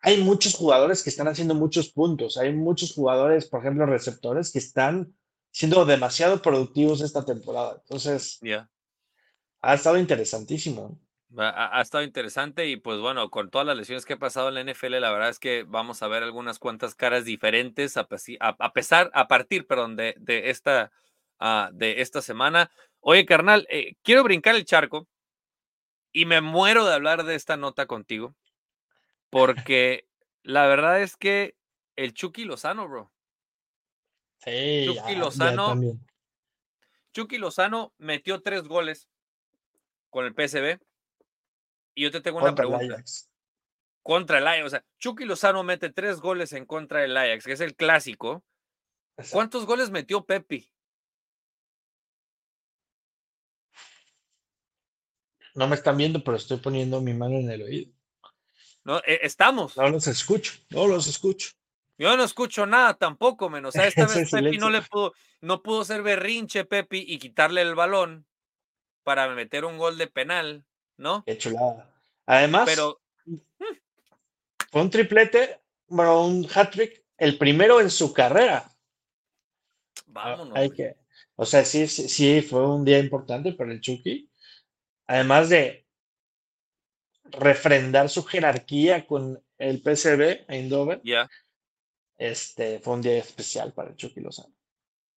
Hay 0.00 0.18
muchos 0.22 0.54
jugadores 0.54 1.02
que 1.02 1.10
están 1.10 1.28
haciendo 1.28 1.54
muchos 1.54 1.88
puntos. 1.90 2.36
Hay 2.36 2.52
muchos 2.52 2.92
jugadores, 2.92 3.46
por 3.46 3.60
ejemplo, 3.60 3.86
receptores, 3.86 4.52
que 4.52 4.58
están 4.58 5.14
siendo 5.50 5.84
demasiado 5.84 6.42
productivos 6.42 7.00
esta 7.00 7.24
temporada. 7.24 7.76
Entonces, 7.82 8.38
Ya. 8.42 8.68
ha 9.60 9.74
estado 9.74 9.96
interesantísimo. 9.98 10.98
Ha, 11.38 11.78
ha- 11.78 11.80
estado 11.80 12.04
interesante 12.04 12.66
y 12.68 12.76
pues 12.76 13.00
bueno, 13.00 13.30
con 13.30 13.48
todas 13.48 13.66
las 13.66 13.76
lesiones 13.76 14.04
que 14.04 14.12
ha 14.14 14.18
pasado 14.18 14.48
en 14.48 14.54
la 14.54 14.60
NFL, 14.60 15.00
la 15.00 15.10
verdad 15.12 15.30
es 15.30 15.38
que 15.38 15.62
vamos 15.62 16.02
a 16.02 16.08
ver 16.08 16.22
algunas 16.22 16.58
cuantas 16.58 16.94
caras 16.94 17.24
diferentes 17.24 17.96
a, 17.96 18.06
a- 18.40 18.56
a 18.58 18.72
pesar, 18.74 19.10
a 19.14 19.28
partir, 19.28 19.66
perdón, 19.66 19.96
de, 19.96 20.14
de 20.18 20.50
esta, 20.50 20.90
ah, 21.38 21.70
de 21.72 22.00
esta 22.00 22.22
semana. 22.22 22.70
Oye, 23.00 23.26
carnal, 23.26 23.66
eh, 23.70 23.94
quiero 24.02 24.22
brincar 24.22 24.54
el 24.54 24.64
charco 24.64 25.08
y 26.12 26.26
me 26.26 26.40
muero 26.40 26.84
de 26.84 26.94
hablar 26.94 27.24
de 27.24 27.34
esta 27.34 27.56
nota 27.56 27.86
contigo, 27.86 28.34
porque 29.30 30.06
la 30.42 30.66
verdad 30.66 31.00
es 31.02 31.16
que 31.16 31.56
el 31.96 32.14
Chucky 32.14 32.44
Lozano, 32.44 32.88
bro. 32.88 33.12
Sí, 34.38 34.84
Chucky 34.86 35.12
ya- 35.14 35.18
Lozano. 35.18 35.74
Chucky 37.12 37.38
Lozano 37.38 37.92
metió 37.98 38.40
tres 38.42 38.62
goles 38.62 39.08
con 40.10 40.24
el 40.26 40.34
PSV. 40.34 40.80
Y 41.94 42.04
yo 42.04 42.10
te 42.10 42.20
tengo 42.20 42.38
una 42.38 42.48
Contra 42.48 42.64
el 42.64 42.70
pregunta. 42.70 43.02
Contra 44.02 44.38
el 44.38 44.46
Ajax. 44.46 44.66
O 44.66 44.70
sea, 44.70 44.84
Chucky 44.98 45.24
Lozano 45.24 45.62
mete 45.62 45.90
tres 45.90 46.20
goles 46.20 46.52
en 46.52 46.64
contra 46.66 47.00
del 47.00 47.16
Ajax, 47.16 47.44
que 47.44 47.52
es 47.52 47.60
el 47.60 47.76
clásico. 47.76 48.42
Exacto. 49.16 49.36
¿Cuántos 49.36 49.66
goles 49.66 49.90
metió 49.90 50.24
Pepi? 50.24 50.72
No 55.54 55.68
me 55.68 55.76
están 55.76 55.96
viendo, 55.96 56.22
pero 56.22 56.36
estoy 56.36 56.58
poniendo 56.58 57.00
mi 57.00 57.14
mano 57.14 57.36
en 57.36 57.50
el 57.50 57.62
oído. 57.62 57.92
No, 58.84 58.98
Eh, 59.06 59.20
estamos. 59.22 59.76
No 59.76 59.88
los 59.88 60.06
escucho, 60.06 60.54
no 60.70 60.86
los 60.86 61.06
escucho. 61.06 61.50
Yo 61.98 62.16
no 62.16 62.24
escucho 62.24 62.66
nada 62.66 62.94
tampoco, 62.94 63.48
menos. 63.48 63.74
O 63.74 63.78
sea, 63.78 63.86
esta 63.86 64.06
vez 64.06 64.30
Pepi 64.30 64.58
no 64.58 64.70
le 64.70 64.82
pudo, 64.82 65.12
no 65.40 65.62
pudo 65.62 65.84
ser 65.84 66.02
berrinche 66.02 66.64
Pepi 66.64 67.04
y 67.06 67.18
quitarle 67.18 67.62
el 67.62 67.74
balón 67.74 68.26
para 69.04 69.28
meter 69.34 69.64
un 69.64 69.78
gol 69.78 69.98
de 69.98 70.06
penal, 70.06 70.64
¿no? 70.96 71.24
Qué 71.24 71.38
chulada. 71.38 71.88
Además, 72.26 72.64
Pero 72.66 73.00
fue 74.70 74.80
un 74.80 74.90
triplete, 74.90 75.60
bueno, 75.88 76.26
un 76.26 76.48
hat-trick, 76.52 77.04
el 77.18 77.36
primero 77.36 77.80
en 77.80 77.90
su 77.90 78.12
carrera. 78.12 78.64
Ah, 80.14 80.30
vámonos. 80.30 80.56
hay 80.56 80.68
güey. 80.68 80.76
que, 80.76 80.96
o 81.36 81.44
sea, 81.44 81.64
sí, 81.64 81.86
sí, 81.88 82.08
sí, 82.08 82.42
fue 82.42 82.66
un 82.66 82.84
día 82.84 82.98
importante 82.98 83.52
para 83.52 83.72
el 83.72 83.80
Chucky. 83.80 84.28
Además 85.12 85.50
de 85.50 85.84
refrendar 87.38 88.08
su 88.08 88.24
jerarquía 88.24 89.06
con 89.06 89.38
el 89.58 89.82
PSV 89.82 90.46
Eindhoven, 90.48 91.02
Ya. 91.04 91.28
este, 92.16 92.80
fue 92.80 92.94
un 92.94 93.02
día 93.02 93.18
especial 93.18 93.74
para 93.74 93.90
el 93.90 93.96
Chucky 93.96 94.20
Lozano. 94.20 94.54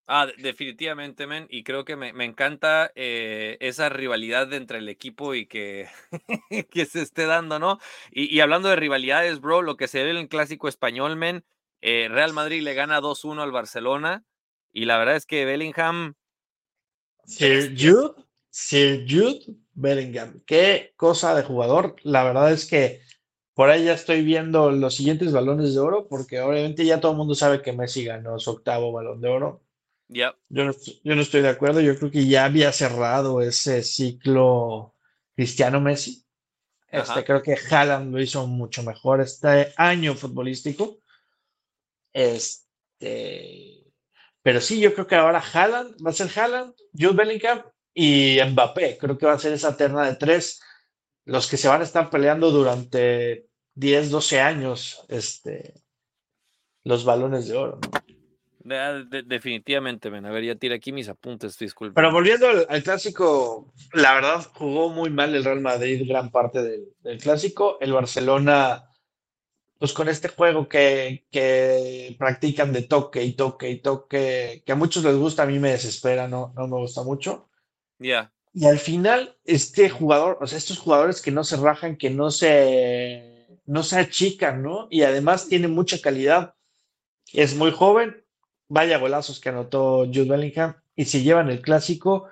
Ah, 0.08 0.25
de- 0.25 0.34
definitivamente, 0.38 1.27
men. 1.27 1.47
Y 1.49 1.63
creo 1.63 1.86
que 1.86 1.95
me, 1.95 2.12
me 2.12 2.25
encanta 2.25 2.91
eh, 2.95 3.55
esa 3.62 3.88
rivalidad 3.88 4.47
de 4.47 4.58
entre 4.58 4.79
el 4.79 4.89
equipo 4.89 5.34
y 5.34 5.45
que, 5.47 5.88
que 6.69 6.86
se 6.86 7.01
esté 7.01 7.25
dando, 7.25 7.58
¿no? 7.58 7.79
Y, 8.12 8.25
y 8.36 8.41
hablando 8.41 8.67
de 8.67 8.75
rivalidades, 8.75 9.39
bro, 9.39 9.62
lo 9.62 9.77
que 9.77 9.88
se 9.88 10.03
ve 10.03 10.12
en 10.12 10.17
el 10.17 10.27
clásico 10.27 10.67
español, 10.67 11.15
men, 11.15 11.45
eh, 11.81 12.10
Real 12.10 12.34
Madrid 12.34 12.62
le 12.63 12.73
gana 12.73 12.99
2-1 12.99 13.43
al 13.43 13.51
Barcelona. 13.53 14.25
Y 14.73 14.84
la 14.86 14.97
verdad 14.97 15.15
es 15.15 15.25
que 15.25 15.45
Bellingham, 15.45 16.15
Sir 17.27 17.69
Jude, 17.75 18.24
Sir 18.57 19.05
Jude 19.05 19.41
Bellingham, 19.73 20.41
qué 20.45 20.93
cosa 20.95 21.35
de 21.35 21.43
jugador. 21.43 21.97
La 22.03 22.23
verdad 22.23 22.53
es 22.53 22.65
que 22.65 23.01
por 23.53 23.69
ahí 23.69 23.83
ya 23.83 23.91
estoy 23.91 24.23
viendo 24.23 24.71
los 24.71 24.95
siguientes 24.95 25.33
balones 25.33 25.73
de 25.73 25.81
oro, 25.81 26.07
porque 26.07 26.39
obviamente 26.39 26.85
ya 26.85 27.01
todo 27.01 27.11
el 27.11 27.17
mundo 27.17 27.35
sabe 27.35 27.61
que 27.61 27.73
Messi 27.73 28.05
ganó 28.05 28.39
su 28.39 28.51
octavo 28.51 28.93
balón 28.93 29.19
de 29.19 29.27
oro. 29.27 29.61
ya, 30.07 30.33
Yo 30.47 30.63
no, 30.63 30.71
yo 31.03 31.15
no 31.17 31.21
estoy 31.21 31.41
de 31.41 31.49
acuerdo, 31.49 31.81
yo 31.81 31.97
creo 31.97 32.09
que 32.09 32.27
ya 32.27 32.45
había 32.45 32.71
cerrado 32.71 33.41
ese 33.41 33.83
ciclo 33.83 34.95
Cristiano 35.35 35.81
Messi. 35.81 36.23
Este, 36.89 37.11
Ajá. 37.11 37.25
creo 37.25 37.41
que 37.41 37.57
Haaland 37.69 38.13
lo 38.13 38.21
hizo 38.21 38.47
mucho 38.47 38.83
mejor 38.83 39.19
este 39.19 39.73
año 39.75 40.15
futbolístico. 40.15 40.99
Este, 42.13 43.83
pero 44.41 44.61
sí, 44.61 44.79
yo 44.79 44.93
creo 44.93 45.07
que 45.07 45.15
ahora 45.15 45.43
Haaland 45.43 45.97
va 46.01 46.11
a 46.11 46.13
ser 46.13 46.29
Haaland, 46.39 46.73
Jude 46.97 47.17
Bellingham 47.17 47.61
y 47.95 48.38
Mbappé. 48.51 48.97
Creo 48.99 49.17
que 49.17 49.25
va 49.25 49.34
a 49.34 49.39
ser 49.39 49.53
esa 49.53 49.75
terna 49.75 50.05
de 50.05 50.15
tres 50.17 50.62
los 51.23 51.49
que 51.49 51.58
se 51.58 51.67
van 51.67 51.81
a 51.81 51.86
estar 51.86 52.12
peleando 52.12 52.51
durante 52.51 53.47
10, 53.73 54.12
12 54.12 54.39
años 54.41 55.03
este, 55.10 55.73
los 56.84 57.03
balones 57.03 57.47
de 57.47 57.58
oro. 57.58 57.79
¿no? 57.81 57.89
de- 58.75 59.05
de- 59.05 59.23
definitivamente, 59.23 60.10
men. 60.10 60.25
A 60.25 60.31
ver, 60.31 60.43
ya 60.43 60.55
tiré 60.55 60.75
aquí 60.75 60.91
mis 60.91 61.08
apuntes, 61.10 61.58
disculpe. 61.58 61.93
Pero 61.95 62.12
volviendo 62.12 62.47
al, 62.47 62.65
al 62.69 62.84
clásico, 62.84 63.71
la 63.93 64.13
verdad 64.15 64.45
jugó 64.55 64.89
muy 64.89 65.10
mal 65.10 65.34
el 65.36 65.43
Real 65.43 65.62
Madrid 65.62 66.03
gran 66.08 66.29
parte 66.31 66.62
del, 66.62 66.86
del 67.01 67.19
clásico. 67.19 67.77
El 67.79 67.93
Barcelona, 67.93 68.84
pues 69.79 69.93
con 69.93 70.10
este 70.10 70.29
juego 70.29 70.67
que, 70.67 71.25
que 71.31 72.15
practican 72.19 72.73
de 72.73 72.84
toque 72.84 73.23
y 73.23 73.34
toque 73.34 73.69
y 73.69 73.81
toque, 73.81 74.63
que 74.65 74.71
a 74.71 74.75
muchos 74.75 75.03
les 75.03 75.15
gusta, 75.15 75.43
a 75.43 75.47
mí 75.47 75.60
me 75.60 75.71
desespera, 75.71 76.27
no, 76.27 76.51
no 76.55 76.67
me 76.67 76.77
gusta 76.77 77.03
mucho. 77.03 77.49
Ya, 77.99 78.31
Y 78.53 78.65
al 78.65 78.79
final, 78.79 79.36
este 79.45 79.89
jugador, 79.89 80.38
o 80.41 80.47
sea, 80.47 80.58
estos 80.58 80.79
jugadores 80.79 81.21
que 81.21 81.31
no 81.31 81.43
se 81.43 81.58
rajan, 81.58 81.97
que 81.97 82.10
no 82.10 82.31
se, 82.31 83.47
no 83.65 83.84
se 83.84 83.99
achican, 83.99 84.62
¿no? 84.62 84.88
Y 84.89 85.03
además 85.03 85.47
tiene 85.47 85.67
mucha 85.67 85.99
calidad. 85.99 86.55
Es 87.34 87.55
muy 87.55 87.71
joven, 87.71 88.23
vaya 88.67 88.97
golazos 88.97 89.39
que 89.39 89.49
anotó 89.49 90.05
Jude 90.05 90.25
Bellingham. 90.25 90.75
Y 90.95 91.05
si 91.05 91.23
llevan 91.23 91.49
el 91.49 91.62
clásico, 91.62 92.29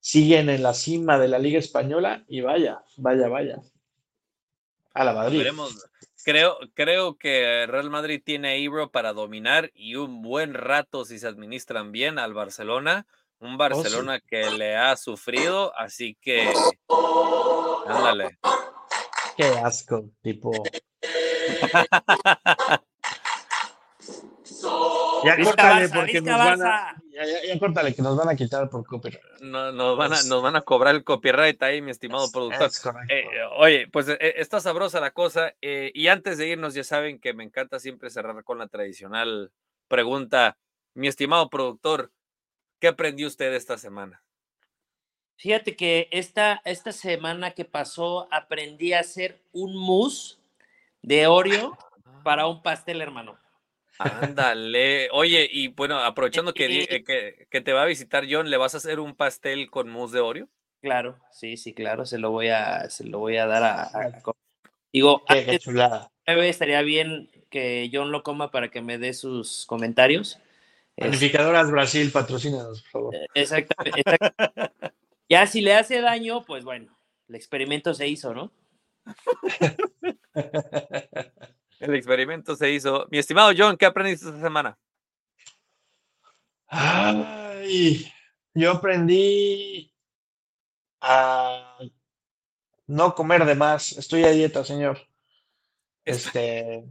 siguen 0.00 0.50
en 0.50 0.62
la 0.62 0.74
cima 0.74 1.18
de 1.18 1.28
la 1.28 1.38
Liga 1.38 1.58
Española 1.58 2.24
y 2.28 2.40
vaya, 2.40 2.82
vaya, 2.96 3.28
vaya. 3.28 3.60
A 4.94 5.04
la 5.04 5.12
Madrid. 5.12 5.38
veremos. 5.38 5.84
Creo, 6.24 6.58
creo 6.74 7.18
que 7.18 7.66
Real 7.68 7.90
Madrid 7.90 8.20
tiene 8.24 8.48
a 8.48 8.56
Ibro 8.56 8.90
para 8.90 9.12
dominar 9.12 9.70
y 9.74 9.94
un 9.94 10.22
buen 10.22 10.54
rato 10.54 11.04
si 11.04 11.18
se 11.18 11.28
administran 11.28 11.92
bien 11.92 12.18
al 12.18 12.34
Barcelona. 12.34 13.06
Un 13.38 13.56
Barcelona 13.58 14.18
que 14.20 14.50
le 14.50 14.76
ha 14.76 14.96
sufrido, 14.96 15.76
así 15.78 16.16
que 16.20 16.52
ándale. 17.86 18.38
Qué 19.36 19.44
asco, 19.48 20.10
tipo. 20.22 20.50
Ya 25.24 25.36
córtale 25.42 25.86
Barça, 25.88 25.94
porque 25.94 26.20
nos 26.20 26.38
van 26.38 26.62
a. 26.62 27.02
Ya, 27.10 27.24
ya- 27.24 27.44
ya 27.54 27.58
córtale 27.58 27.94
que 27.94 28.02
nos 28.02 28.16
van 28.16 28.28
a 28.28 28.36
quitar 28.36 28.68
por 28.70 28.84
copyright. 28.86 29.20
No, 29.40 29.72
nos, 29.72 29.96
van 29.96 30.12
a, 30.12 30.22
nos 30.24 30.42
van 30.42 30.56
a 30.56 30.60
cobrar 30.62 30.94
el 30.94 31.02
copyright 31.04 31.60
ahí, 31.62 31.80
mi 31.82 31.90
estimado 31.90 32.26
Es- 32.26 32.32
productor. 32.32 32.66
es 32.66 32.80
correcto. 32.80 33.12
Eh, 33.12 33.26
oye, 33.56 33.88
pues 33.90 34.08
eh, 34.08 34.18
está 34.36 34.60
sabrosa 34.60 35.00
la 35.00 35.10
cosa. 35.10 35.54
eh, 35.62 35.90
y 35.94 36.08
antes 36.08 36.38
de 36.38 36.48
irnos, 36.48 36.74
ya 36.74 36.84
saben 36.84 37.18
que 37.18 37.34
me 37.34 37.44
encanta 37.44 37.80
siempre 37.80 38.10
cerrar 38.10 38.44
con 38.44 38.58
la 38.58 38.68
tradicional 38.68 39.50
pregunta. 39.88 40.58
Mi 40.94 41.08
estimado 41.08 41.50
productor, 41.50 42.12
¿qué 42.80 42.88
aprendió 42.88 43.26
usted 43.26 43.52
esta 43.54 43.78
semana? 43.78 44.22
Fíjate 45.38 45.76
que 45.76 46.08
esta, 46.12 46.62
esta 46.64 46.92
semana 46.92 47.50
que 47.50 47.64
pasó 47.64 48.26
aprendí 48.32 48.94
a 48.94 49.00
hacer 49.00 49.38
un 49.52 49.76
mousse 49.76 50.38
de 51.02 51.26
Oreo 51.26 51.76
para 52.22 52.46
un 52.46 52.62
pastel, 52.62 53.02
hermano. 53.02 53.38
Ándale. 53.98 55.08
Oye, 55.12 55.48
y 55.50 55.68
bueno, 55.68 55.98
aprovechando 55.98 56.52
que, 56.54 56.86
eh, 56.90 57.04
que, 57.04 57.46
que 57.50 57.60
te 57.60 57.72
va 57.72 57.82
a 57.82 57.86
visitar 57.86 58.24
John, 58.28 58.50
¿le 58.50 58.56
vas 58.56 58.74
a 58.74 58.78
hacer 58.78 58.98
un 58.98 59.14
pastel 59.14 59.70
con 59.70 59.88
mousse 59.88 60.12
de 60.14 60.20
Oreo? 60.20 60.48
Claro, 60.80 61.18
sí, 61.32 61.56
sí, 61.56 61.72
claro, 61.74 62.06
se 62.06 62.18
lo 62.18 62.30
voy 62.30 62.48
a, 62.48 62.88
se 62.90 63.04
lo 63.04 63.18
voy 63.18 63.36
a 63.36 63.46
dar 63.46 63.62
a, 63.62 63.82
a- 63.82 64.00
a- 64.00 64.22
Digo, 64.92 65.24
Qué, 65.26 65.34
antes 65.38 65.60
chulada. 65.60 66.10
estaría 66.24 66.80
bien 66.82 67.30
que 67.50 67.90
John 67.92 68.10
lo 68.12 68.22
coma 68.22 68.50
para 68.50 68.70
que 68.70 68.80
me 68.80 68.98
dé 68.98 69.12
sus 69.12 69.66
comentarios. 69.66 70.38
Es- 70.96 71.04
Panificadoras 71.06 71.70
Brasil, 71.70 72.10
patrocínanos, 72.10 72.82
por 72.82 72.90
favor. 72.90 73.14
Eh, 73.14 73.26
Exactamente. 73.34 74.00
exact- 74.02 74.92
Ya 75.28 75.46
si 75.46 75.60
le 75.60 75.74
hace 75.74 76.00
daño, 76.00 76.44
pues 76.44 76.64
bueno, 76.64 76.96
el 77.28 77.34
experimento 77.34 77.92
se 77.94 78.06
hizo, 78.08 78.32
¿no? 78.32 78.52
El 81.78 81.94
experimento 81.94 82.56
se 82.56 82.70
hizo. 82.70 83.06
Mi 83.10 83.18
estimado 83.18 83.52
John, 83.56 83.76
¿qué 83.76 83.86
aprendiste 83.86 84.26
esta 84.26 84.40
semana? 84.40 84.78
Ay, 86.68 88.10
yo 88.54 88.72
aprendí 88.72 89.92
a 91.00 91.78
no 92.86 93.14
comer 93.14 93.44
de 93.44 93.54
más. 93.54 93.92
Estoy 93.92 94.24
a 94.24 94.30
dieta, 94.30 94.64
señor. 94.64 94.98
Este. 96.04 96.84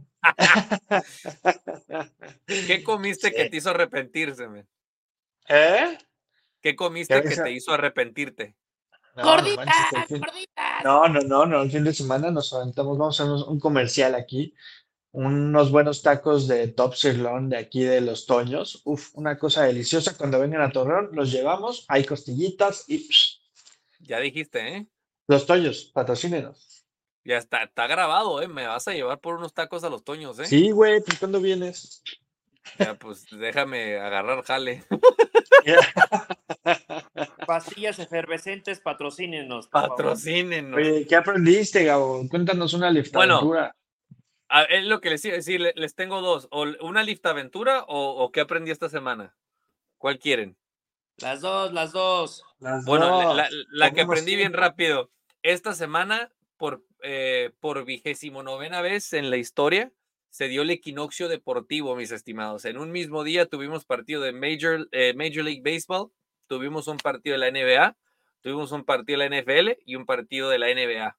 ¿Qué 2.46 2.82
comiste 2.84 3.32
que 3.32 3.48
te 3.48 3.56
hizo 3.56 3.70
arrepentirse, 3.70 4.48
men? 4.48 4.66
¿Eh? 5.48 5.98
¿Qué 6.60 6.74
comiste 6.74 7.22
que 7.22 7.36
te 7.36 7.50
hizo 7.52 7.72
arrepentirte? 7.72 8.56
No, 9.14 9.22
no 9.22 9.30
¡Gorditas! 9.30 9.56
manches, 9.66 9.92
el 9.92 10.04
fin- 10.06 10.20
¡Gorditas! 10.20 10.84
No, 10.84 11.08
no, 11.08 11.20
no, 11.20 11.46
no. 11.46 11.62
El 11.62 11.70
fin 11.70 11.84
de 11.84 11.94
semana 11.94 12.30
nos 12.30 12.52
aventamos, 12.52 12.98
vamos 12.98 13.18
a 13.20 13.24
hacer 13.24 13.48
un 13.48 13.60
comercial 13.60 14.14
aquí. 14.14 14.54
Unos 15.12 15.70
buenos 15.70 16.02
tacos 16.02 16.46
de 16.46 16.68
top 16.68 16.94
sirloin 16.94 17.48
de 17.48 17.56
aquí 17.56 17.82
de 17.82 18.02
Los 18.02 18.26
Toños. 18.26 18.82
Uf, 18.84 19.10
una 19.14 19.38
cosa 19.38 19.62
deliciosa. 19.62 20.14
Cuando 20.18 20.38
vengan 20.38 20.60
a 20.60 20.70
Torreón, 20.70 21.08
los 21.12 21.32
llevamos. 21.32 21.86
Hay 21.88 22.04
costillitas 22.04 22.84
y 22.88 22.98
psh, 22.98 23.38
Ya 24.00 24.20
dijiste, 24.20 24.76
¿eh? 24.76 24.86
Los 25.28 25.46
Toños, 25.46 25.90
patrocínenos. 25.94 26.75
Ya 27.26 27.38
está, 27.38 27.64
está 27.64 27.86
grabado, 27.88 28.40
¿eh? 28.40 28.46
Me 28.48 28.66
vas 28.66 28.86
a 28.86 28.92
llevar 28.92 29.18
por 29.18 29.34
unos 29.34 29.52
tacos 29.52 29.82
a 29.84 29.90
los 29.90 30.04
toños, 30.04 30.38
¿eh? 30.38 30.46
Sí, 30.46 30.70
güey, 30.70 31.00
pues 31.00 31.18
cuando 31.18 31.40
vienes. 31.40 32.02
Ya, 32.78 32.94
pues 32.94 33.26
déjame 33.30 33.98
agarrar 33.98 34.42
jale. 34.44 34.84
Pastillas 37.46 37.98
efervescentes, 37.98 38.80
patrocínenos. 38.80 39.68
Patrocínenos. 39.68 40.76
Oye, 40.78 41.06
¿qué 41.06 41.16
aprendiste, 41.16 41.84
Gabo? 41.84 42.26
Cuéntanos 42.28 42.74
una 42.74 42.90
liftaventura. 42.90 43.74
Ah, 44.48 44.62
es 44.64 44.84
lo 44.84 45.00
que 45.00 45.10
les 45.10 45.24
iba 45.24 45.34
a 45.34 45.38
decir, 45.38 45.60
le- 45.60 45.72
les 45.76 45.94
tengo 45.94 46.20
dos. 46.20 46.48
O 46.50 46.64
una 46.82 47.02
lift 47.02 47.24
aventura 47.26 47.84
o, 47.88 48.10
o 48.24 48.30
qué 48.30 48.40
aprendí 48.40 48.70
esta 48.70 48.88
semana. 48.88 49.34
¿Cuál 49.98 50.18
quieren? 50.18 50.56
Las 51.18 51.40
dos, 51.40 51.72
las 51.72 51.92
dos. 51.92 52.44
Las 52.60 52.84
Bueno, 52.84 53.06
la, 53.18 53.24
dos. 53.24 53.36
la- 53.36 53.48
la 53.70 53.90
que 53.92 54.02
aprendí 54.02 54.36
bien 54.36 54.52
rápido. 54.52 55.10
Esta 55.42 55.74
semana, 55.74 56.30
por, 56.58 56.84
eh, 57.08 57.52
por 57.60 57.84
vigésimo 57.84 58.42
novena 58.42 58.80
vez 58.80 59.12
en 59.12 59.30
la 59.30 59.36
historia, 59.36 59.92
se 60.30 60.48
dio 60.48 60.62
el 60.62 60.70
equinoccio 60.70 61.28
deportivo, 61.28 61.94
mis 61.94 62.10
estimados. 62.10 62.64
En 62.64 62.78
un 62.78 62.90
mismo 62.90 63.22
día 63.22 63.46
tuvimos 63.46 63.84
partido 63.84 64.22
de 64.22 64.32
Major, 64.32 64.88
eh, 64.90 65.14
Major 65.14 65.44
League 65.44 65.62
Baseball, 65.64 66.10
tuvimos 66.48 66.88
un 66.88 66.96
partido 66.96 67.38
de 67.38 67.38
la 67.38 67.50
NBA, 67.52 67.96
tuvimos 68.40 68.72
un 68.72 68.84
partido 68.84 69.20
de 69.20 69.28
la 69.28 69.40
NFL 69.40 69.78
y 69.86 69.94
un 69.94 70.04
partido 70.04 70.50
de 70.50 70.58
la 70.58 70.66
NBA. 70.66 71.16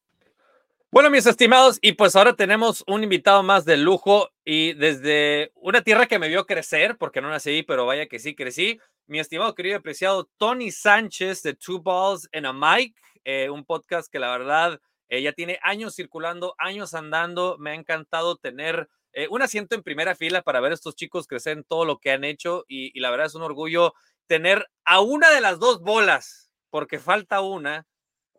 Bueno, 0.92 1.10
mis 1.10 1.26
estimados, 1.26 1.80
y 1.82 1.94
pues 1.94 2.18
ahora 2.18 2.34
tenemos 2.34 2.84
un 2.86 3.04
invitado 3.04 3.42
más 3.42 3.64
de 3.64 3.78
lujo 3.78 4.30
y 4.44 4.74
desde 4.74 5.54
una 5.56 5.82
tierra 5.84 6.08
que 6.08 6.20
me 6.20 6.28
vio 6.28 6.46
crecer, 6.46 6.98
porque 6.98 7.22
no 7.22 7.30
nací 7.30 7.64
pero 7.64 7.86
vaya 7.86 8.08
que 8.08 8.20
sí 8.20 8.36
crecí, 8.36 8.78
mi 9.06 9.20
estimado, 9.20 9.56
querido 9.56 9.76
y 9.76 9.80
apreciado 9.80 10.30
Tony 10.36 10.70
Sánchez 10.70 11.44
de 11.44 11.54
Two 11.54 11.82
Balls 11.82 12.28
and 12.34 12.46
a 12.46 12.52
Mic, 12.52 12.94
eh, 13.24 13.50
un 13.50 13.64
podcast 13.64 14.12
que 14.12 14.20
la 14.20 14.32
verdad 14.32 14.82
eh, 15.10 15.22
ya 15.22 15.34
tiene 15.34 15.60
años 15.64 15.96
circulando, 15.96 16.56
años 16.58 16.94
andando. 16.94 17.58
Me 17.60 17.72
ha 17.72 17.76
encantado 17.76 18.36
tener 18.38 18.90
eh, 19.14 19.28
un 19.30 19.42
asiento 19.42 19.76
en 19.76 19.84
primera 19.84 20.16
fila 20.16 20.42
para 20.42 20.60
ver 20.60 20.72
a 20.72 20.76
estos 20.76 20.96
chicos 20.96 21.28
crecer 21.28 21.58
en 21.58 21.64
todo 21.64 21.86
lo 21.86 21.98
que 22.00 22.12
han 22.12 22.24
hecho 22.24 22.66
y, 22.68 22.92
y 22.98 23.00
la 23.02 23.10
verdad 23.12 23.28
es 23.28 23.36
un 23.36 23.42
orgullo 23.44 23.94
tener 24.28 24.68
a 24.84 25.00
una 25.00 25.30
de 25.32 25.42
las 25.42 25.58
dos 25.60 25.80
bolas, 25.82 26.52
porque 26.70 27.00
falta 27.00 27.42
una. 27.42 27.86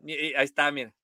Y- 0.01 0.13
y 0.15 0.35
ahí 0.35 0.45
está, 0.45 0.71
mira, 0.71 0.95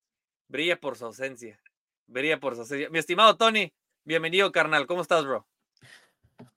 brilla 0.48 0.78
por 0.78 0.96
su 0.96 1.06
ausencia, 1.06 1.58
brilla 2.06 2.38
por 2.38 2.54
su 2.54 2.60
ausencia. 2.60 2.90
Mi 2.90 2.98
estimado 2.98 3.36
Tony, 3.36 3.72
bienvenido, 4.04 4.52
carnal, 4.52 4.86
¿cómo 4.86 5.00
estás, 5.02 5.24
bro? 5.24 5.46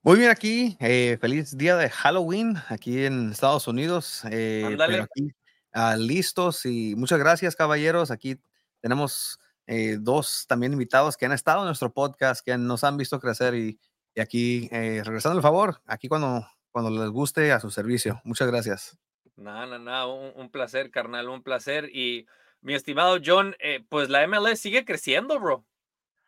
Muy 0.01 0.19
bien 0.19 0.29
aquí, 0.29 0.75
eh, 0.79 1.17
feliz 1.21 1.57
día 1.57 1.75
de 1.77 1.89
Halloween 1.89 2.55
aquí 2.69 3.05
en 3.05 3.31
Estados 3.31 3.67
Unidos. 3.67 4.23
eh, 4.31 4.63
Ándale. 4.65 4.93
pero 4.93 5.03
aquí 5.03 5.31
ah, 5.73 5.95
listos 5.97 6.65
y 6.65 6.95
muchas 6.95 7.19
gracias 7.19 7.55
caballeros. 7.55 8.11
Aquí 8.11 8.37
tenemos 8.81 9.39
eh, 9.65 9.97
dos 9.99 10.45
también 10.47 10.73
invitados 10.73 11.17
que 11.17 11.25
han 11.25 11.33
estado 11.33 11.59
en 11.61 11.65
nuestro 11.67 11.93
podcast, 11.93 12.45
que 12.45 12.57
nos 12.57 12.83
han 12.83 12.97
visto 12.97 13.19
crecer 13.19 13.55
y, 13.55 13.79
y 14.15 14.21
aquí 14.21 14.69
eh, 14.71 15.01
regresando 15.03 15.37
el 15.37 15.43
favor, 15.43 15.81
aquí 15.85 16.07
cuando, 16.07 16.47
cuando 16.71 16.89
les 16.91 17.09
guste 17.09 17.51
a 17.51 17.59
su 17.59 17.69
servicio. 17.69 18.21
Muchas 18.23 18.47
gracias. 18.47 18.97
No, 19.35 19.65
no, 19.67 19.77
no, 19.77 20.15
un, 20.15 20.31
un 20.35 20.49
placer, 20.49 20.89
carnal, 20.89 21.29
un 21.29 21.43
placer. 21.43 21.89
Y 21.93 22.27
mi 22.61 22.73
estimado 22.73 23.17
John, 23.23 23.55
eh, 23.59 23.85
pues 23.87 24.09
la 24.09 24.25
MLS 24.27 24.59
sigue 24.59 24.83
creciendo, 24.85 25.39
bro. 25.39 25.65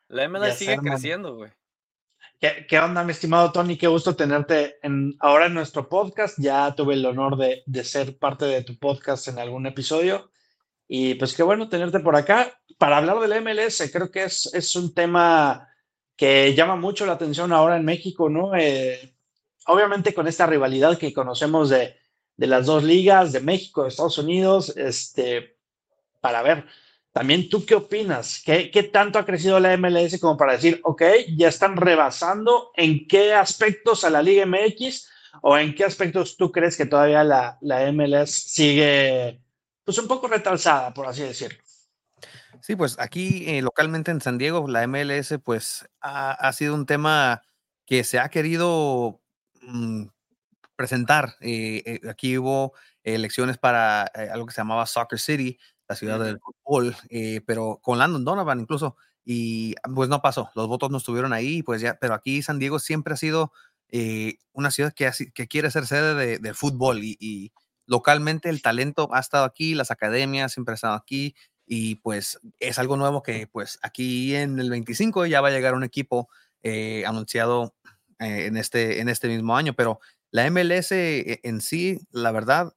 La 0.07 0.27
MLS 0.29 0.45
Ya 0.47 0.51
sé, 0.53 0.57
sigue 0.59 0.73
hermano. 0.73 0.91
creciendo, 0.91 1.35
güey. 1.35 1.51
¿Qué, 2.39 2.65
qué 2.69 2.79
onda, 2.79 3.03
mi 3.03 3.12
estimado 3.12 3.51
Tony? 3.51 3.77
Qué 3.77 3.88
gusto 3.88 4.15
tenerte 4.15 4.77
en, 4.81 5.15
ahora 5.19 5.47
en 5.47 5.53
nuestro 5.53 5.89
podcast. 5.89 6.38
Ya 6.39 6.73
tuve 6.75 6.93
el 6.93 7.05
honor 7.05 7.35
de, 7.38 7.63
de 7.65 7.83
ser 7.83 8.17
parte 8.17 8.45
de 8.45 8.63
tu 8.63 8.77
podcast 8.77 9.27
en 9.27 9.39
algún 9.39 9.65
episodio. 9.65 10.31
Y 10.91 11.13
pues 11.13 11.36
qué 11.36 11.43
bueno 11.43 11.69
tenerte 11.69 11.99
por 11.99 12.15
acá 12.15 12.52
para 12.80 12.97
hablar 12.97 13.19
del 13.19 13.43
MLS. 13.43 13.89
Creo 13.93 14.10
que 14.10 14.23
es, 14.23 14.52
es 14.54 14.75
un 14.75 14.91
tema 14.91 15.69
que 16.17 16.56
llama 16.56 16.75
mucho 16.75 17.06
la 17.06 17.13
atención 17.13 17.54
ahora 17.54 17.78
en 17.78 17.86
México, 17.86 18.28
¿no? 18.28 18.56
Eh, 18.56 19.15
obviamente 19.67 20.15
con 20.15 20.28
esta 20.28 20.47
rivalidad 20.47 20.97
que 20.97 21.13
conocemos 21.13 21.69
de, 21.69 21.95
de 22.36 22.47
las 22.47 22.65
dos 22.65 22.84
ligas, 22.84 23.32
de 23.32 23.39
México, 23.39 23.84
de 23.84 23.89
Estados 23.89 24.17
Unidos, 24.17 24.75
este, 24.75 25.58
para 26.19 26.41
ver, 26.41 26.65
también 27.12 27.49
tú 27.49 27.65
qué 27.65 27.75
opinas, 27.75 28.41
¿Qué, 28.43 28.71
qué 28.71 28.84
tanto 28.84 29.19
ha 29.19 29.25
crecido 29.25 29.60
la 29.60 29.78
MLS 29.78 30.19
como 30.19 30.38
para 30.38 30.54
decir, 30.54 30.82
ok, 30.84 31.04
ya 31.38 31.49
están 31.49 31.78
rebasando 31.78 32.71
en 32.75 33.08
qué 33.08 33.34
aspectos 33.36 34.04
a 34.04 34.10
la 34.10 34.23
Liga 34.23 34.45
MX 34.45 35.08
o 35.43 35.56
en 35.56 35.75
qué 35.75 35.86
aspectos 35.86 36.36
tú 36.36 36.52
crees 36.52 36.75
que 36.75 36.88
todavía 36.88 37.23
la, 37.23 37.60
la 37.62 37.91
MLS 37.91 38.32
sigue 38.32 39.39
pues 39.89 39.97
un 39.97 40.08
poco 40.08 40.28
retrasada, 40.28 40.93
por 40.93 41.08
así 41.08 41.23
decirlo. 41.23 41.58
Sí, 42.62 42.75
pues 42.75 42.99
aquí 42.99 43.45
eh, 43.47 43.63
localmente 43.63 44.12
en 44.12 44.21
San 44.21 44.38
Diego, 44.38 44.67
la 44.67 44.86
MLS, 44.86 45.39
pues 45.43 45.89
ha, 45.99 46.30
ha 46.30 46.54
sido 46.54 46.75
un 46.75 46.86
tema 46.86 47.41
que 47.88 48.04
se 48.04 48.19
ha 48.19 48.30
querido 48.30 49.19
mm, 49.63 50.04
presentar. 50.75 51.38
Eh, 51.41 51.82
eh, 51.88 52.02
aquí 52.08 52.38
hubo 52.38 52.73
elecciones 53.02 53.58
para 53.58 54.04
algo 54.04 54.45
que 54.45 54.54
se 54.54 54.62
llamaba 54.62 54.86
Soccer 54.86 55.17
City, 55.17 55.58
la 55.88 55.95
ciudad 55.95 56.19
del 56.19 56.38
fútbol, 56.39 56.95
pero 57.47 57.80
con 57.82 57.97
Landon 57.97 58.23
Donovan 58.23 58.60
incluso, 58.60 58.95
y 59.25 59.73
pues 59.95 60.08
no 60.08 60.21
pasó, 60.21 60.52
los 60.54 60.67
votos 60.67 60.91
no 60.91 60.99
estuvieron 60.99 61.34
ahí, 61.34 61.63
pues 61.63 61.82
ya, 61.82 61.97
pero 61.99 62.13
aquí 62.13 62.43
San 62.43 62.60
Diego 62.60 62.78
siempre 62.78 63.15
ha 63.15 63.17
sido 63.17 63.54
una 64.54 64.69
ciudad 64.69 64.93
que, 64.93 65.10
que 65.34 65.47
quiere 65.47 65.71
ser 65.71 65.88
sede 65.88 66.13
de, 66.13 66.38
del 66.38 66.54
fútbol 66.54 67.04
y, 67.04 67.17
y 67.19 67.52
localmente 67.89 68.49
el 68.49 68.62
talento 68.62 69.10
ha 69.13 69.19
estado 69.19 69.45
aquí, 69.45 69.73
las 69.75 69.91
academias 69.91 70.54
siempre 70.54 70.73
han 70.73 70.75
estado 70.75 70.93
aquí 70.95 71.36
y 71.65 71.95
pues 71.95 72.39
es 72.60 72.80
algo 72.80 72.95
nuevo 72.97 73.21
que 73.23 73.47
pues 73.47 73.80
aquí 73.82 74.36
en 74.36 74.60
el 74.60 74.69
25 74.69 75.25
ya 75.25 75.41
va 75.41 75.49
a 75.49 75.52
llegar 75.52 75.73
un 75.73 75.84
equipo 75.84 76.30
eh, 76.63 77.04
anunciado 77.06 77.75
eh, 78.19 78.45
en, 78.45 78.58
este, 78.58 79.02
en 79.02 79.10
este 79.10 79.28
mismo 79.28 79.58
año, 79.58 79.73
pero 79.73 79.99
la 80.32 80.45
MLS 80.45 80.91
e- 80.93 81.39
en 81.43 81.62
sí, 81.62 81.99
la 82.12 82.32
verdad, 82.32 82.73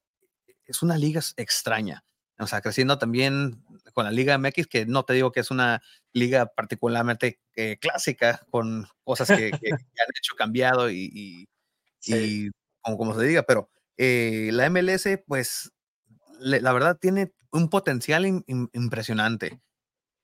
es 0.67 0.83
una 0.83 0.97
liga 0.97 1.21
extraña. 1.37 2.05
O 2.39 2.47
sea, 2.47 2.61
creciendo 2.61 2.99
también 2.99 3.63
con 3.93 4.05
la 4.05 4.11
Liga 4.11 4.35
MX, 4.35 4.67
que 4.67 4.87
no 4.87 5.05
te 5.05 5.13
digo 5.13 5.31
que 5.33 5.41
es 5.41 5.51
una 5.51 5.83
liga 6.13 6.47
particularmente 6.47 7.39
eh, 7.57 7.77
clásica, 7.81 8.41
con 8.51 8.87
cosas 9.05 9.29
que, 9.29 9.51
que- 9.51 9.59
que 9.61 10.03
han 10.03 10.09
hecho 10.19 10.35
cambiado 10.37 10.91
y, 10.91 11.11
y- 11.13 11.49
y 12.07 12.51
como, 12.81 12.97
como 12.99 13.19
se 13.19 13.27
diga, 13.27 13.43
pero 13.43 13.71
eh, 13.97 14.51
la 14.53 14.67
MLS, 14.71 15.19
pues, 15.27 15.73
le- 16.41 16.61
la 16.61 16.73
verdad 16.73 16.99
tiene 17.01 17.33
un 17.53 17.69
potencial 17.71 18.25
im- 18.27 18.45
im- 18.47 18.71
impresionante, 18.73 19.61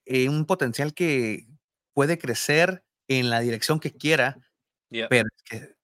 eh, 0.07 0.29
un 0.29 0.47
potencial 0.47 0.95
que 0.95 1.47
puede 1.95 2.19
crecer 2.19 2.85
en 3.09 3.31
la 3.31 3.41
dirección 3.41 3.81
que 3.81 3.93
quiera, 3.93 4.37
Yeah. 4.91 5.09
pero 5.09 5.29
es 5.37 5.43
que 5.45 5.75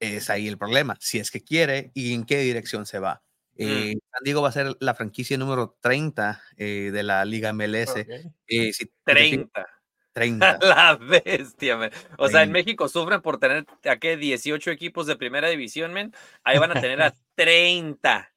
es 0.00 0.30
ahí 0.30 0.48
el 0.48 0.58
problema, 0.58 0.96
si 1.00 1.18
es 1.18 1.30
que 1.30 1.42
quiere 1.44 1.90
y 1.94 2.14
en 2.14 2.24
qué 2.24 2.38
dirección 2.40 2.86
se 2.86 2.98
va. 3.00 3.22
Eh, 3.56 3.94
San 4.12 4.24
Diego 4.24 4.42
va 4.42 4.50
a 4.50 4.52
ser 4.52 4.76
la 4.80 4.94
franquicia 4.94 5.38
número 5.38 5.76
30 5.80 6.42
eh, 6.58 6.90
de 6.92 7.02
la 7.02 7.24
Liga 7.24 7.50
MLS. 7.54 8.04
si- 8.46 8.72
fijas, 8.72 8.88
30. 9.04 9.66
30. 10.16 10.58
La 10.62 10.96
bestia, 10.96 11.76
man. 11.76 11.90
O 12.16 12.28
sea, 12.28 12.42
en 12.42 12.50
30. 12.50 12.52
México 12.52 12.88
sufren 12.88 13.20
por 13.20 13.38
tener 13.38 13.66
a 13.84 13.96
qué 13.98 14.16
18 14.16 14.70
equipos 14.70 15.06
de 15.06 15.16
primera 15.16 15.48
división, 15.48 15.92
men. 15.92 16.14
Ahí 16.42 16.58
van 16.58 16.76
a 16.76 16.80
tener 16.80 17.02
a 17.02 17.14
30. 17.34 18.32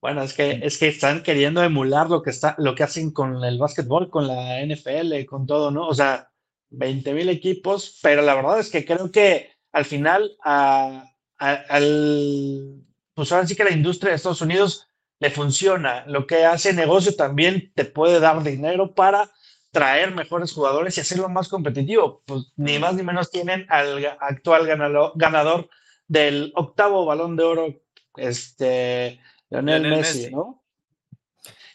Bueno, 0.00 0.22
es 0.22 0.32
que, 0.32 0.60
es 0.62 0.78
que 0.78 0.88
están 0.88 1.22
queriendo 1.22 1.62
emular 1.62 2.08
lo 2.08 2.22
que 2.22 2.30
está, 2.30 2.54
lo 2.58 2.74
que 2.74 2.82
hacen 2.82 3.10
con 3.10 3.44
el 3.44 3.58
básquetbol, 3.58 4.08
con 4.08 4.26
la 4.26 4.64
NFL, 4.64 5.24
con 5.26 5.46
todo, 5.46 5.70
¿no? 5.70 5.86
O 5.86 5.94
sea, 5.94 6.30
20 6.70 7.12
mil 7.12 7.28
equipos, 7.28 7.98
pero 8.02 8.22
la 8.22 8.34
verdad 8.34 8.58
es 8.58 8.70
que 8.70 8.84
creo 8.84 9.10
que 9.10 9.50
al 9.72 9.84
final 9.84 10.36
a, 10.42 11.04
al, 11.38 12.84
pues 13.14 13.32
ahora 13.32 13.46
sí 13.46 13.54
que 13.54 13.64
la 13.64 13.72
industria 13.72 14.10
de 14.10 14.16
Estados 14.16 14.40
Unidos 14.40 14.88
le 15.18 15.30
funciona. 15.30 16.04
Lo 16.06 16.26
que 16.26 16.44
hace 16.46 16.72
negocio 16.72 17.14
también 17.14 17.72
te 17.74 17.84
puede 17.84 18.18
dar 18.18 18.42
dinero 18.42 18.94
para 18.94 19.30
traer 19.76 20.14
mejores 20.14 20.54
jugadores 20.54 20.96
y 20.96 21.02
hacerlo 21.02 21.28
más 21.28 21.48
competitivo. 21.48 22.22
Pues 22.24 22.50
ni 22.56 22.78
más 22.78 22.94
ni 22.94 23.02
menos 23.02 23.30
tienen 23.30 23.66
al 23.68 24.06
actual 24.20 24.66
ganador, 24.66 25.68
del 26.08 26.50
octavo 26.56 27.04
balón 27.04 27.36
de 27.36 27.44
oro, 27.44 27.74
este, 28.16 29.20
Lionel, 29.50 29.90
Messi, 29.90 30.30
¿no? 30.30 30.64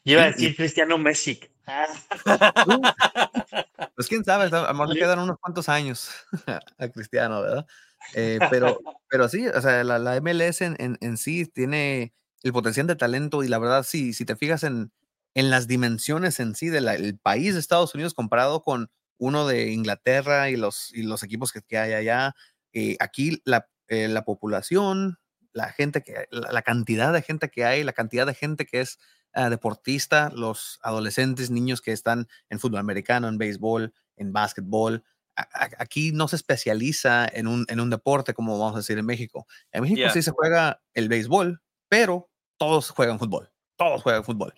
iba 0.04 0.24
a 0.24 0.32
decir 0.32 0.56
Cristiano 0.56 0.98
Messi. 0.98 1.40
pues 3.96 4.08
quién 4.08 4.26
sabe, 4.26 4.46
a 4.46 4.74
lo 4.74 4.86
le 4.88 5.00
quedan 5.00 5.20
unos 5.20 5.38
cuantos 5.40 5.70
años 5.70 6.10
a 6.80 6.90
Cristiano, 6.90 7.44
¿verdad? 7.44 7.68
Eh, 8.16 8.40
pero, 8.50 8.80
pero 9.10 9.30
sí, 9.30 9.48
o 9.48 9.62
sea, 9.62 9.84
la, 9.84 10.20
MLS 10.22 10.62
en, 10.62 11.18
sí 11.18 11.46
tiene 11.46 12.16
el 12.42 12.52
potencial 12.52 12.88
de 12.88 12.96
talento 12.96 13.44
y 13.44 13.48
la 13.48 13.60
verdad, 13.60 13.84
sí, 13.84 14.14
si 14.14 14.26
te 14.26 14.36
fijas 14.36 14.64
en, 14.64 14.92
en 15.34 15.50
las 15.50 15.68
dimensiones 15.68 16.40
en 16.40 16.56
sí 16.56 16.70
del 16.70 17.18
país 17.20 17.54
de 17.54 17.60
Estados 17.60 17.96
Unidos 17.96 18.14
comparado 18.14 18.62
con 18.62 18.90
uno 19.18 19.48
de 19.48 19.72
Inglaterra 19.72 20.50
y 20.50 20.58
los, 20.58 20.92
y 20.94 21.04
los 21.04 21.24
equipos 21.24 21.52
que, 21.52 21.78
hay 21.78 21.94
allá, 21.94 22.36
eh, 22.74 22.98
aquí 23.00 23.42
la, 23.46 23.70
eh, 23.88 24.08
la, 24.08 24.24
población, 24.24 25.20
la 25.54 25.70
gente 25.70 26.02
que, 26.02 26.26
la, 26.32 26.62
cantidad 26.64 27.14
de 27.14 27.22
gente 27.22 27.50
que 27.50 27.66
hay, 27.66 27.84
la 27.84 27.94
cantidad 27.94 28.26
de 28.26 28.34
gente 28.34 28.66
que 28.66 28.82
es 28.82 28.98
ah, 29.34 29.50
deportista, 29.50 30.32
los 30.34 30.80
adolescentes, 30.82 31.52
niños 31.52 31.82
que 31.82 31.92
están 31.92 32.28
en 32.50 32.60
fútbol 32.60 32.80
americano, 32.80 33.28
en 33.28 33.38
béisbol, 33.38 33.94
en 34.18 34.34
básquetbol, 34.34 35.04
aquí 35.36 36.12
no 36.12 36.28
se 36.28 36.36
especializa 36.36 37.28
en 37.28 37.48
un, 37.48 37.66
en 37.70 37.80
un 37.80 37.90
deporte 37.90 38.34
como 38.34 38.58
vamos 38.60 38.76
a 38.76 38.80
decir 38.80 38.98
en 38.98 39.06
México. 39.06 39.48
En 39.72 39.84
México 39.84 40.10
sí 40.12 40.22
se 40.22 40.32
juega 40.32 40.82
el 40.94 41.10
béisbol, 41.10 41.62
pero 41.88 42.30
todos 42.58 42.90
juegan 42.90 43.20
fútbol, 43.20 43.52
todos 43.78 44.02
juegan 44.02 44.24
fútbol. 44.24 44.54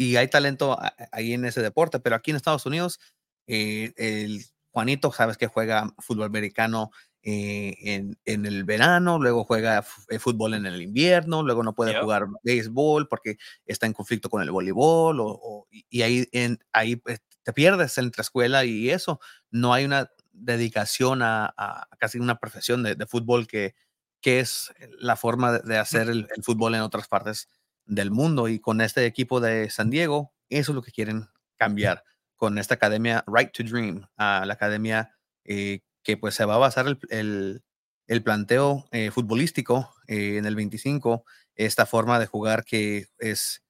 Y 0.00 0.14
hay 0.14 0.28
talento 0.28 0.78
ahí 1.10 1.32
en 1.32 1.44
ese 1.44 1.60
deporte, 1.60 1.98
pero 1.98 2.14
aquí 2.14 2.30
en 2.30 2.36
Estados 2.36 2.64
Unidos, 2.66 3.00
eh, 3.48 3.92
el 3.96 4.44
Juanito, 4.70 5.10
sabes 5.10 5.36
que 5.36 5.48
juega 5.48 5.92
fútbol 5.98 6.26
americano 6.26 6.92
eh, 7.22 7.74
en, 7.82 8.16
en, 8.24 8.46
el 8.46 8.62
verano, 8.62 9.18
luego 9.18 9.44
juega 9.44 9.84
eh, 10.08 10.20
fútbol 10.20 10.54
en 10.54 10.66
el 10.66 10.80
invierno, 10.80 11.42
luego 11.42 11.64
no 11.64 11.74
puede 11.74 12.00
jugar 12.00 12.26
béisbol 12.44 13.08
porque 13.08 13.38
está 13.66 13.86
en 13.86 13.92
conflicto 13.92 14.30
con 14.30 14.40
el 14.40 14.52
voleibol, 14.52 15.18
o, 15.20 15.66
y 15.70 16.02
ahí, 16.02 16.28
en, 16.30 16.60
ahí 16.72 16.94
pues, 16.94 17.20
te 17.42 17.52
pierdes 17.52 17.98
entre 17.98 18.22
escuela 18.22 18.64
y 18.64 18.90
eso. 18.90 19.18
No 19.50 19.74
hay 19.74 19.84
una 19.84 20.12
dedicación 20.30 21.22
a, 21.22 21.52
casi 21.98 22.18
una 22.18 22.38
profesión 22.38 22.84
de, 22.84 23.06
fútbol 23.06 23.48
que, 23.48 23.74
que 24.20 24.38
es 24.38 24.72
la 25.00 25.16
forma 25.16 25.58
de, 25.58 25.76
hacer 25.76 26.08
el, 26.08 26.28
fútbol 26.44 26.76
en 26.76 26.82
otras 26.82 27.08
partes 27.08 27.48
del 27.88 28.10
mundo. 28.12 28.48
Y 28.48 28.60
con 28.60 28.80
este 28.80 29.04
equipo 29.06 29.40
de 29.40 29.70
San 29.70 29.90
Diego, 29.90 30.32
eso 30.48 30.72
es 30.72 30.76
lo 30.76 30.82
que 30.82 30.92
quieren 30.92 31.28
cambiar 31.56 32.04
con 32.36 32.58
esta 32.58 32.74
academia 32.74 33.24
Right 33.26 33.50
to 33.52 33.64
Dream, 33.64 34.06
a 34.16 34.46
la 34.46 34.54
academia 34.54 35.16
eh, 35.44 35.80
que 36.04 36.16
pues 36.16 36.36
se 36.36 36.44
va 36.44 36.54
a 36.54 36.58
basar 36.58 36.86
el, 37.10 37.62
el, 38.06 38.22
planteo 38.22 38.86
eh, 38.92 39.10
futbolístico 39.10 39.92
eh, 40.06 40.36
en 40.36 40.46
el 40.46 40.54
25, 40.54 41.24
esta 41.56 41.84
forma 41.84 42.20
de 42.20 42.26
jugar 42.26 42.64
que 42.64 43.08
es, 43.18 43.64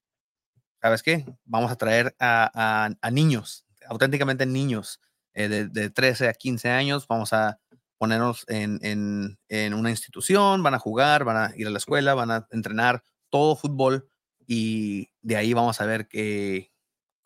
¿sabes 0.83 1.03
qué? 1.03 1.25
Vamos 1.47 1.73
a 1.73 1.77
traer 1.77 2.15
a, 2.21 2.91
a 3.01 3.11
niños, 3.11 3.65
auténticamente 3.89 4.45
niños, 4.45 5.01
eh, 5.39 5.69
de, 5.71 5.91
13 5.91 6.29
a 6.29 6.35
15 6.35 6.69
años, 6.69 7.07
vamos 7.07 7.33
a 7.33 7.61
ponernos 7.97 8.45
en, 8.49 8.81
en, 8.83 9.75
una 9.75 9.91
institución, 9.91 10.65
van 10.65 10.75
a 10.75 10.81
jugar, 10.81 11.23
van 11.23 11.37
a 11.37 11.53
ir 11.57 11.69
a 11.69 11.71
la 11.71 11.79
escuela, 11.79 12.15
van 12.15 12.33
a 12.33 12.49
entrenar 12.51 13.05
todo 13.31 13.57
fútbol 13.57 14.11
y 14.47 15.11
de 15.21 15.37
ahí 15.37 15.53
vamos 15.53 15.81
a 15.81 15.87
ver 15.87 16.09
que, 16.09 16.73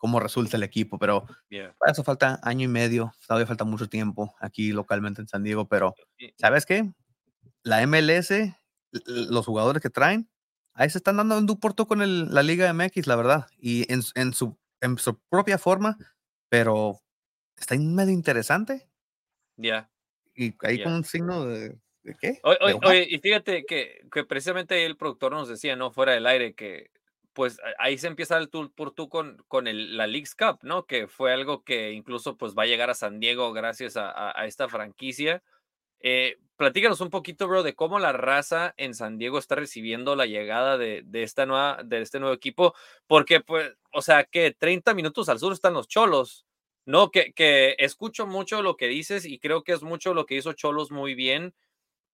cómo 0.03 0.19
resulta 0.19 0.57
el 0.57 0.63
equipo. 0.63 0.99
Pero 0.99 1.25
para 1.77 1.93
eso 1.93 2.03
falta 2.03 2.37
año 2.43 2.65
y 2.65 2.67
medio, 2.67 3.13
todavía 3.25 3.47
falta 3.47 3.63
mucho 3.63 3.87
tiempo 3.87 4.35
aquí 4.41 4.73
localmente 4.73 5.21
en 5.21 5.29
San 5.29 5.43
Diego, 5.43 5.69
pero 5.69 5.95
¿sabes 6.37 6.65
qué? 6.65 6.91
La 7.63 7.87
MLS, 7.87 8.33
los 9.05 9.45
jugadores 9.45 9.81
que 9.81 9.89
traen, 9.89 10.29
ahí 10.73 10.89
se 10.89 10.97
están 10.97 11.15
dando 11.15 11.37
un 11.37 11.45
duporto 11.45 11.87
con 11.87 12.01
el, 12.01 12.33
la 12.33 12.43
Liga 12.43 12.73
MX, 12.73 13.07
la 13.07 13.15
verdad, 13.15 13.47
y 13.57 13.89
en, 13.93 14.01
en, 14.15 14.33
su, 14.33 14.59
en 14.81 14.97
su 14.97 15.17
propia 15.29 15.57
forma, 15.57 15.97
pero 16.49 16.99
está 17.57 17.77
medio 17.77 18.11
interesante. 18.11 18.89
Ya. 19.55 19.89
Y 20.35 20.53
ahí 20.65 20.83
con 20.83 20.91
un 20.91 21.05
signo 21.05 21.45
de, 21.45 21.79
qué? 22.19 22.39
Oye, 22.43 23.07
y 23.09 23.17
fíjate 23.19 23.65
que, 23.65 24.05
que 24.11 24.23
precisamente 24.23 24.85
el 24.85 24.97
productor 24.97 25.31
nos 25.31 25.47
decía, 25.47 25.75
¿no? 25.75 25.91
Fuera 25.91 26.13
del 26.13 26.27
aire, 26.27 26.53
que 26.53 26.91
pues 27.33 27.59
ahí 27.79 27.97
se 27.97 28.07
empieza 28.07 28.37
el 28.37 28.49
tour 28.49 28.71
por 28.73 28.91
tú 28.91 29.09
con, 29.09 29.43
con 29.47 29.67
el, 29.67 29.97
la 29.97 30.05
Leagues 30.07 30.35
Cup, 30.35 30.59
¿no? 30.61 30.85
Que 30.85 31.07
fue 31.07 31.33
algo 31.33 31.63
que 31.63 31.91
incluso 31.91 32.37
pues 32.37 32.53
va 32.53 32.63
a 32.63 32.67
llegar 32.67 32.89
a 32.89 32.95
San 32.95 33.19
Diego 33.19 33.51
gracias 33.53 33.97
a, 33.97 34.39
a, 34.39 34.45
esta 34.45 34.69
franquicia. 34.69 35.43
Eh, 35.99 36.37
platícanos 36.57 37.01
un 37.01 37.09
poquito, 37.09 37.47
bro, 37.47 37.63
de 37.63 37.73
cómo 37.75 37.97
la 37.97 38.11
raza 38.11 38.73
en 38.77 38.93
San 38.93 39.17
Diego 39.17 39.39
está 39.39 39.55
recibiendo 39.55 40.15
la 40.15 40.25
llegada 40.25 40.77
de, 40.77 41.01
de, 41.05 41.23
esta 41.23 41.45
nueva, 41.45 41.79
de 41.83 42.01
este 42.01 42.19
nuevo 42.19 42.35
equipo, 42.35 42.75
porque 43.07 43.39
pues, 43.39 43.73
o 43.91 44.01
sea, 44.01 44.25
que 44.25 44.51
30 44.51 44.93
minutos 44.93 45.29
al 45.29 45.39
sur 45.39 45.53
están 45.53 45.73
los 45.73 45.87
cholos, 45.87 46.45
no, 46.85 47.11
que, 47.11 47.33
que 47.33 47.75
escucho 47.79 48.27
mucho 48.27 48.61
lo 48.61 48.75
que 48.75 48.87
dices 48.87 49.25
y 49.25 49.39
creo 49.39 49.63
que 49.63 49.71
es 49.71 49.83
mucho 49.83 50.13
lo 50.13 50.25
que 50.25 50.35
hizo 50.35 50.53
Cholos 50.53 50.91
muy 50.91 51.15
bien, 51.15 51.53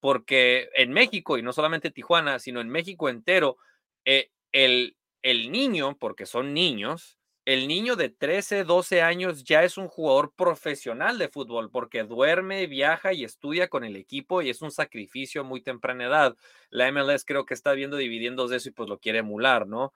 porque 0.00 0.70
en 0.74 0.92
México, 0.92 1.38
y 1.38 1.42
no 1.42 1.52
solamente 1.52 1.90
Tijuana, 1.90 2.38
sino 2.38 2.60
en 2.60 2.68
México 2.68 3.08
entero, 3.08 3.58
eh, 4.04 4.30
el, 4.52 4.96
el 5.22 5.52
niño, 5.52 5.96
porque 5.98 6.26
son 6.26 6.54
niños, 6.54 7.20
el 7.46 7.68
niño 7.68 7.96
de 7.96 8.10
13, 8.10 8.64
12 8.64 9.02
años 9.02 9.44
ya 9.44 9.64
es 9.64 9.78
un 9.78 9.88
jugador 9.88 10.32
profesional 10.34 11.18
de 11.18 11.28
fútbol 11.28 11.70
porque 11.70 12.04
duerme, 12.04 12.66
viaja 12.66 13.12
y 13.12 13.24
estudia 13.24 13.68
con 13.68 13.82
el 13.82 13.96
equipo 13.96 14.42
y 14.42 14.50
es 14.50 14.62
un 14.62 14.70
sacrificio 14.70 15.42
muy 15.42 15.62
temprana 15.62 16.04
edad. 16.04 16.36
La 16.68 16.92
MLS 16.92 17.24
creo 17.24 17.46
que 17.46 17.54
está 17.54 17.72
viendo 17.72 17.96
dividiendo 17.96 18.52
eso 18.52 18.68
y 18.68 18.72
pues 18.72 18.88
lo 18.88 18.98
quiere 18.98 19.20
emular, 19.20 19.66
¿no? 19.66 19.94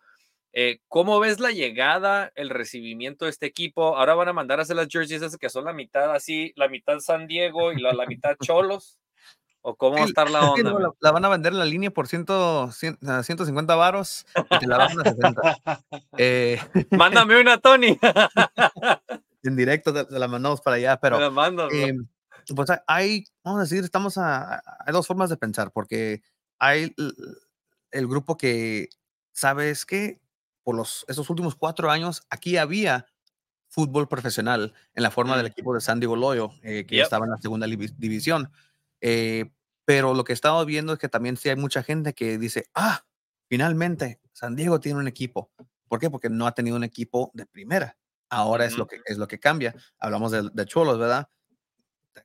Eh, 0.52 0.80
¿Cómo 0.88 1.20
ves 1.20 1.38
la 1.38 1.50
llegada, 1.50 2.32
el 2.34 2.48
recibimiento 2.48 3.24
de 3.24 3.32
este 3.32 3.46
equipo? 3.46 3.96
Ahora 3.96 4.14
van 4.14 4.28
a 4.28 4.32
mandar 4.32 4.58
a 4.58 4.62
hacer 4.62 4.76
las 4.76 4.88
jerseys 4.88 5.20
esas 5.20 5.36
que 5.36 5.50
son 5.50 5.64
la 5.64 5.72
mitad 5.72 6.12
así, 6.12 6.52
la 6.56 6.68
mitad 6.68 7.00
San 7.00 7.26
Diego 7.26 7.72
y 7.72 7.80
la, 7.80 7.92
mitad 8.06 8.36
Cholos. 8.42 8.98
¿O 9.66 9.77
cómo 9.77 9.96
va 9.96 10.03
a 10.03 10.05
estar 10.05 10.31
la 10.31 10.50
onda? 10.50 10.92
la, 11.00 11.11
van 11.11 11.24
a 11.24 11.29
vender 11.31 11.55
en 11.55 11.59
la 11.59 11.64
línea 11.64 11.90
por 11.90 12.07
100, 12.07 12.27
150 12.72 13.74
varos 13.74 14.27
y 14.61 14.66
la 14.66 14.77
van 14.77 15.00
a 15.00 15.03
60. 15.05 15.59
Eh, 16.18 16.61
Mándame 16.90 17.40
una, 17.40 17.59
Tony. 17.59 17.98
en 19.42 19.57
directo 19.57 19.92
te, 19.92 20.18
la 20.18 20.29
mandamos 20.29 20.61
para 20.61 20.77
allá, 20.77 20.98
pero. 20.98 21.18
La 21.18 21.31
mando, 21.31 21.70
eh, 21.70 21.94
pues 22.55 22.68
hay, 22.87 23.24
vamos 23.42 23.61
a 23.61 23.62
decir, 23.62 23.83
estamos 23.85 24.18
a, 24.18 24.57
hay 24.57 24.92
dos 24.92 25.07
formas 25.07 25.31
de 25.31 25.38
pensar, 25.38 25.72
porque 25.72 26.20
hay 26.59 26.94
el 27.90 28.07
grupo 28.07 28.37
que, 28.37 28.90
¿sabes 29.33 29.87
qué? 29.87 30.20
por 30.64 30.74
los, 30.74 31.05
esos 31.09 31.31
últimos 31.31 31.55
cuatro 31.55 31.90
años, 31.90 32.27
aquí 32.31 32.57
había 32.57 33.07
fútbol 33.68 34.09
profesional 34.09 34.72
en 34.94 35.03
la 35.03 35.11
forma 35.11 35.37
del 35.37 35.46
mm. 35.46 35.53
equipo 35.53 35.74
de 35.74 35.81
San 35.81 36.00
Diego 36.00 36.16
Loyo, 36.16 36.50
eh, 36.62 36.87
que 36.87 37.00
estaba 37.00 37.27
en 37.27 37.33
la 37.33 37.38
segunda 37.38 37.66
división. 37.66 38.50
Eh, 39.00 39.53
pero 39.84 40.14
lo 40.14 40.24
que 40.24 40.32
estamos 40.32 40.64
viendo 40.66 40.92
es 40.92 40.98
que 40.98 41.08
también 41.08 41.36
sí 41.36 41.48
hay 41.48 41.56
mucha 41.56 41.82
gente 41.82 42.14
que 42.14 42.38
dice, 42.38 42.66
ah, 42.74 43.04
finalmente 43.48 44.20
San 44.32 44.56
Diego 44.56 44.80
tiene 44.80 44.98
un 44.98 45.08
equipo. 45.08 45.50
¿Por 45.88 46.00
qué? 46.00 46.10
Porque 46.10 46.30
no 46.30 46.46
ha 46.46 46.52
tenido 46.52 46.76
un 46.76 46.84
equipo 46.84 47.30
de 47.34 47.46
primera. 47.46 47.96
Ahora 48.30 48.64
es, 48.64 48.76
lo 48.76 48.86
que, 48.86 49.00
es 49.04 49.18
lo 49.18 49.28
que 49.28 49.38
cambia. 49.38 49.74
Hablamos 49.98 50.32
de, 50.32 50.50
de 50.52 50.66
Cholos, 50.66 50.98
¿verdad? 50.98 51.28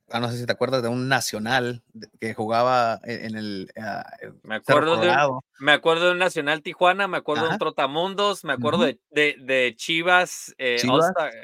Ah, 0.08 0.20
no 0.20 0.30
sé 0.30 0.38
si 0.38 0.46
te 0.46 0.52
acuerdas 0.52 0.82
de 0.82 0.88
un 0.88 1.08
nacional 1.08 1.82
que 2.20 2.34
jugaba 2.34 3.00
e-, 3.04 3.26
en 3.26 3.36
el. 3.36 3.72
Ah, 3.76 4.04
me, 4.42 4.56
acuerdo 4.56 4.96
de 4.96 5.08
un, 5.08 5.40
me 5.58 5.72
acuerdo 5.72 6.06
de 6.06 6.12
un 6.12 6.18
Nacional 6.18 6.62
Tijuana, 6.62 7.08
me 7.08 7.16
acuerdo 7.16 7.44
de 7.44 7.50
un 7.50 7.58
Trotamundos, 7.58 8.44
me 8.44 8.52
acuerdo 8.52 8.84
de, 8.84 8.98
de, 9.10 9.74
Chivas, 9.76 10.54
eh, 10.58 10.76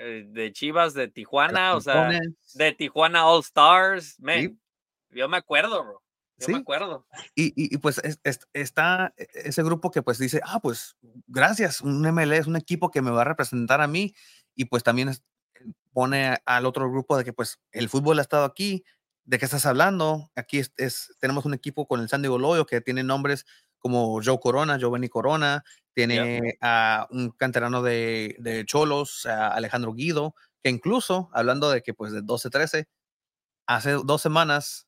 eh, 0.01 0.25
de 0.29 0.53
Chivas 0.53 0.95
de 0.95 1.09
Tijuana, 1.09 1.77
o 1.77 1.81
sea, 1.81 2.11
de 2.55 2.73
Tijuana 2.73 3.27
All 3.27 3.41
Stars. 3.41 4.17
Yo 5.11 5.29
me 5.29 5.37
acuerdo, 5.37 5.85
bro. 5.85 6.03
Yo 6.39 6.49
me 6.49 6.59
acuerdo. 6.59 7.07
Y, 7.35 7.53
y, 7.57 7.77
pues 7.79 8.01
está 8.53 9.15
e-, 9.17 9.27
ese 9.35 9.63
grupo 9.63 9.91
que 9.91 10.03
pues 10.03 10.19
dice, 10.19 10.41
ah, 10.45 10.61
pues 10.61 10.97
gracias, 11.27 11.81
un 11.81 12.05
MLE 12.07 12.37
es 12.37 12.47
un 12.47 12.57
equipo 12.57 12.91
que 12.91 13.03
me 13.03 13.11
va 13.11 13.23
a 13.23 13.25
representar 13.25 13.81
a 13.81 13.87
mí 13.87 14.15
y 14.55 14.67
pues 14.67 14.83
también 14.83 15.11
pone 15.93 16.37
al 16.45 16.67
otro 16.67 16.91
grupo 16.91 17.17
de 17.17 17.25
que 17.25 17.33
pues 17.33 17.59
el 17.73 17.89
fútbol 17.89 18.19
ha 18.19 18.23
estado 18.23 18.45
aquí, 18.45 18.85
¿de 19.25 19.39
qué 19.39 19.47
estás 19.47 19.67
hablando? 19.67 20.31
Aquí 20.35 20.59
es, 20.59 21.17
tenemos 21.19 21.45
un 21.47 21.55
equipo 21.55 21.87
con 21.87 22.01
el 22.01 22.09
San 22.09 22.23
Diego 22.23 22.39
Loyo 22.39 22.67
que 22.67 22.81
tiene 22.81 23.03
nombres 23.03 23.47
como 23.79 24.21
Joe 24.23 24.41
Corona, 24.41 24.79
Giovanni 24.79 25.09
Corona, 25.09 25.65
tiene 25.95 26.59
a 26.61 27.07
un 27.11 27.31
canterano 27.31 27.83
de, 27.83 28.37
de 28.41 28.65
Cholos, 28.67 29.25
Alejandro 29.27 29.95
Guido, 29.95 30.35
que 30.63 30.71
incluso, 30.71 31.31
hablando 31.33 31.71
de 31.71 31.83
que 31.83 31.95
pues 31.95 32.13
de 32.13 32.23
12-13, 32.23 32.89
hace 33.67 33.93
dos 34.05 34.21
semanas, 34.21 34.87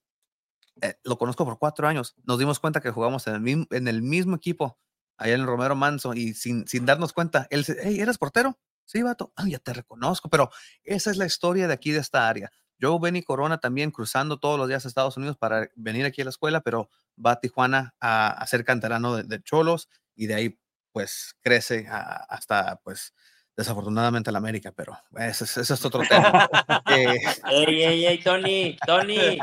eh, 0.82 0.94
lo 1.04 1.18
conozco 1.18 1.44
por 1.44 1.58
cuatro 1.58 1.86
años, 1.88 2.14
nos 2.24 2.38
dimos 2.38 2.58
cuenta 2.60 2.80
que 2.80 2.90
jugamos 2.90 3.26
en 3.26 3.34
el 3.34 3.40
mismo, 3.40 3.66
en 3.70 3.88
el 3.88 4.02
mismo 4.02 4.36
equipo, 4.36 4.78
allá 5.16 5.34
en 5.34 5.40
el 5.42 5.46
Romero 5.46 5.74
Manso, 5.76 6.14
y 6.14 6.34
sin, 6.34 6.66
sin 6.68 6.86
darnos 6.86 7.12
cuenta, 7.12 7.46
él 7.50 7.60
dice, 7.60 7.76
hey, 7.82 8.00
¿eres 8.00 8.18
portero? 8.18 8.58
Sí, 8.84 9.02
vato, 9.02 9.32
ah, 9.36 9.44
ya 9.46 9.58
te 9.58 9.72
reconozco, 9.74 10.28
pero 10.30 10.50
esa 10.84 11.10
es 11.10 11.16
la 11.16 11.26
historia 11.26 11.66
de 11.68 11.74
aquí, 11.74 11.90
de 11.90 11.98
esta 11.98 12.28
área. 12.28 12.50
Yo, 12.78 12.98
Benny 13.00 13.22
Corona, 13.22 13.58
también 13.58 13.90
cruzando 13.90 14.38
todos 14.38 14.58
los 14.58 14.68
días 14.68 14.84
a 14.84 14.88
Estados 14.88 15.16
Unidos 15.16 15.36
para 15.36 15.68
venir 15.74 16.06
aquí 16.06 16.20
a 16.22 16.24
la 16.24 16.30
escuela, 16.30 16.60
pero 16.60 16.88
va 17.24 17.32
a 17.32 17.40
Tijuana 17.40 17.94
a, 18.00 18.28
a 18.30 18.46
ser 18.46 18.64
canterano 18.64 19.16
de, 19.16 19.24
de 19.24 19.42
Cholos 19.42 19.88
y 20.14 20.26
de 20.26 20.34
ahí 20.36 20.60
pues 20.92 21.34
crece 21.42 21.86
a- 21.90 22.24
hasta 22.28 22.76
pues 22.84 23.12
desafortunadamente 23.56 24.30
la 24.32 24.38
América, 24.38 24.72
pero 24.72 24.96
ese, 25.16 25.42
es- 25.44 25.56
ese 25.58 25.74
es 25.74 25.84
otro 25.84 26.02
tema. 26.08 26.48
Eh, 26.90 27.18
Ey, 27.50 27.82
ey, 27.82 28.06
ey, 28.06 28.22
Tony, 28.22 28.78
Tony, 28.86 29.38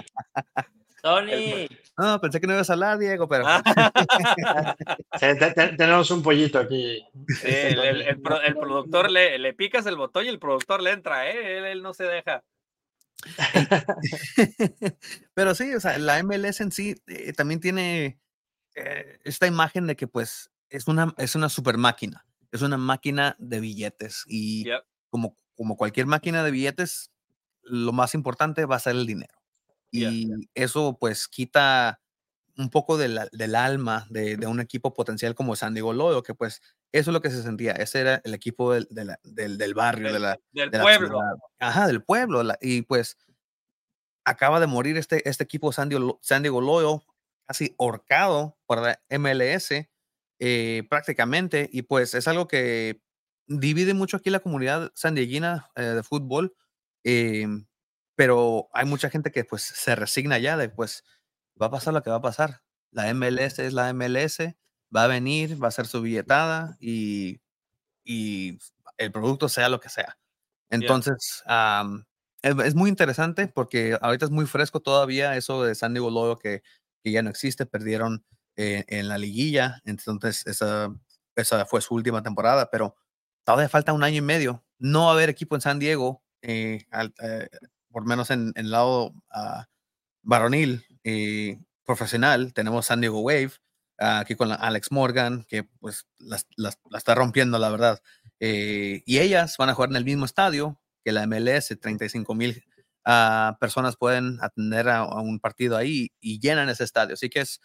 Tony. 1.05 1.67
no, 1.99 2.19
pensé 2.19 2.41
que 2.41 2.47
no 2.47 2.53
ibas 2.53 2.69
a 2.69 2.73
hablar, 2.73 2.97
Diego, 2.97 3.27
pero 3.27 3.43
Ah, 3.47 3.61
Sí, 5.19 5.25
te- 5.39 5.51
te- 5.51 5.75
tenemos 5.77 6.09
un 6.09 6.23
pollito 6.23 6.57
aquí. 6.57 7.05
Sí, 7.27 7.47
el, 7.47 7.79
el- 7.79 8.01
el 8.01 8.21
pro- 8.21 8.41
el 8.41 8.57
productor 8.57 9.11
le, 9.11 9.37
le 9.37 9.53
picas 9.53 9.85
el 9.85 9.97
botón 9.97 10.25
y 10.25 10.29
el 10.29 10.39
productor 10.39 10.81
le 10.81 10.91
entra, 10.91 11.29
¿eh? 11.29 11.57
Él, 11.59 11.65
él 11.65 11.83
no 11.83 11.93
se 11.93 12.05
deja. 12.05 12.43
pero 15.33 15.55
sí, 15.55 15.73
o 15.75 15.79
sea, 15.79 15.97
la 15.99 16.21
MLS 16.23 16.61
en 16.61 16.71
sí 16.71 16.95
eh, 17.07 17.33
también 17.33 17.59
tiene 17.59 18.19
eh, 18.75 19.19
esta 19.23 19.47
imagen 19.47 19.87
de 19.87 19.95
que 19.95 20.07
pues 20.07 20.51
es 20.69 20.87
una, 20.87 21.13
es 21.17 21.35
una 21.35 21.49
super 21.49 21.77
máquina, 21.77 22.25
es 22.51 22.61
una 22.61 22.77
máquina 22.77 23.35
de 23.39 23.59
billetes 23.59 24.23
y 24.27 24.65
Yep. 24.65 24.83
como, 25.09 25.35
como 25.55 25.77
cualquier 25.77 26.05
máquina 26.07 26.43
de 26.43 26.51
billetes, 26.51 27.11
lo 27.61 27.93
más 27.93 28.13
importante 28.15 28.65
va 28.65 28.75
a 28.75 28.79
ser 28.79 28.95
el 28.95 29.05
dinero. 29.05 29.33
Yeah. 29.99 30.11
Y 30.11 30.49
eso 30.53 30.97
pues 30.99 31.27
quita 31.27 32.01
un 32.57 32.69
poco 32.69 32.97
de 32.97 33.09
la- 33.09 33.27
del 33.33 33.53
alma 33.55 34.07
de, 34.09 34.37
de 34.37 34.47
un 34.47 34.59
equipo 34.61 34.93
potencial 34.93 35.35
como 35.35 35.55
San 35.57 35.73
Diego 35.73 35.91
Loyo, 35.93 36.23
que 36.23 36.33
pues 36.33 36.61
eso 36.93 37.09
es 37.11 37.13
lo 37.13 37.21
que 37.21 37.29
se 37.29 37.43
sentía, 37.43 37.73
ese 37.73 37.99
era 37.99 38.21
el 38.23 38.33
equipo 38.33 38.71
del, 38.73 38.87
del, 38.89 39.57
del 39.57 39.73
barrio, 39.73 40.07
de 40.07 40.13
Del, 40.13 40.21
la, 40.21 40.39
del 40.53 40.71
de 40.71 40.77
la 40.77 40.83
pueblo. 40.83 41.19
Ajá, 41.59 41.87
del 41.87 42.01
pueblo. 42.03 42.43
la- 42.43 42.57
y 42.61 42.83
pues 42.83 43.17
acaba 44.25 44.59
de 44.59 44.67
morir 44.67 44.97
este, 44.97 45.27
este 45.27 45.43
equipo 45.43 45.71
San 45.71 45.89
Diego, 45.89 46.17
San 46.21 46.41
Diego 46.43 47.03
casi 47.47 47.73
horcado 47.77 48.57
por 48.65 48.81
la 48.81 49.01
MLS 49.09 49.71
eh, 50.39 50.83
prácticamente. 50.89 51.69
Y 51.71 51.83
pues 51.83 52.13
es 52.13 52.27
algo 52.27 52.47
que 52.47 53.01
divide 53.47 53.93
mucho 53.93 54.17
aquí 54.17 54.29
la 54.29 54.39
comunidad 54.39 54.91
sandieguina 54.95 55.69
eh, 55.75 55.81
de 55.83 56.03
fútbol. 56.03 56.55
em, 57.03 57.65
pero 58.15 58.69
hay 58.73 58.85
mucha 58.85 59.09
gente 59.09 59.31
que 59.31 59.43
pues 59.45 59.63
se 59.63 59.95
resigna 59.95 60.37
ya 60.39 60.57
de 60.57 60.69
pues 60.69 61.03
va 61.61 61.67
a 61.67 61.71
pasar 61.71 61.93
lo 61.93 62.03
que 62.03 62.09
va 62.09 62.17
a 62.17 62.21
pasar. 62.21 62.61
La 62.91 63.09
MLS 63.09 63.65
es 63.65 63.73
la 63.73 63.89
MLS, 63.89 64.57
va 64.95 65.05
a 65.05 65.07
venir, 65.07 65.61
va 65.63 65.69
a 65.69 65.71
ser 65.71 65.87
su 65.87 66.01
billetada 66.01 66.77
y, 66.79 67.41
y 68.05 68.59
el 68.97 69.11
producto 69.13 69.49
sea 69.49 69.69
lo 69.69 69.79
que 69.81 69.89
sea. 69.89 70.17
Entonces, 70.71 71.43
es, 72.41 72.55
es 72.65 72.75
muy 72.75 72.89
interesante 72.89 73.47
porque 73.47 73.97
ahorita 74.01 74.25
es 74.25 74.31
muy 74.31 74.45
fresco 74.45 74.79
todavía 74.81 75.35
eso 75.37 75.63
de 75.63 75.75
San 75.75 75.93
Diego 75.93 76.09
Loyo 76.09 76.37
que, 76.37 76.63
que 77.03 77.11
ya 77.11 77.21
no 77.21 77.29
existe, 77.29 77.65
perdieron 77.65 78.25
eh, 78.57 78.85
en 78.87 79.07
la 79.07 79.17
liguilla, 79.17 79.81
entonces 79.85 80.45
esa, 80.47 80.89
esa 81.35 81.65
fue 81.65 81.81
su 81.81 81.93
última 81.95 82.23
temporada, 82.23 82.69
pero 82.71 82.95
todavía 83.45 83.69
falta 83.69 83.93
un 83.93 84.03
año 84.03 84.17
y 84.17 84.21
medio. 84.21 84.65
No 84.79 85.05
va 85.05 85.11
a 85.11 85.13
haber 85.13 85.29
equipo 85.29 85.55
en 85.55 85.61
San 85.61 85.79
Diego, 85.79 86.23
eh, 86.41 86.85
al- 86.91 87.13
eh, 87.21 87.49
por 87.95 88.05
menos 88.05 88.29
en 88.29 88.51
el 88.55 88.71
lado 88.71 89.13
ah, 89.31 89.67
varonil 90.21 90.85
eh, 91.05 91.57
profesional. 91.85 92.53
Tenemos 92.53 92.87
San 92.87 92.99
Diego 92.99 93.21
Wave, 93.21 93.51
ah, 93.99 94.19
aquí 94.19 94.35
con 94.35 94.49
la 94.49 94.55
Alex 94.55 94.91
Morgan, 94.91 95.45
que 95.47 95.63
pues 95.63 96.05
las- 96.17 96.45
las- 96.57 96.77
la 96.89 96.97
está 96.97 97.15
rompiendo, 97.15 97.57
la 97.57 97.69
verdad. 97.69 98.01
Eh, 98.41 99.01
y 99.05 99.19
ellas 99.19 99.55
van 99.57 99.69
a 99.69 99.73
jugar 99.75 99.91
en 99.91 99.95
el 99.95 100.03
mismo 100.03 100.25
estadio 100.25 100.77
que 101.05 101.13
la 101.13 101.23
MLS, 101.25 101.77
35 101.79 102.35
mil 102.35 102.65
ah, 103.05 103.55
personas 103.61 103.95
pueden 103.95 104.39
atender 104.41 104.89
a, 104.89 104.97
a 104.97 105.21
un 105.21 105.39
partido 105.39 105.77
ahí 105.77 106.11
y 106.19 106.41
llenan 106.41 106.67
ese 106.67 106.83
estadio. 106.83 107.13
Así 107.13 107.29
que 107.29 107.39
es, 107.39 107.61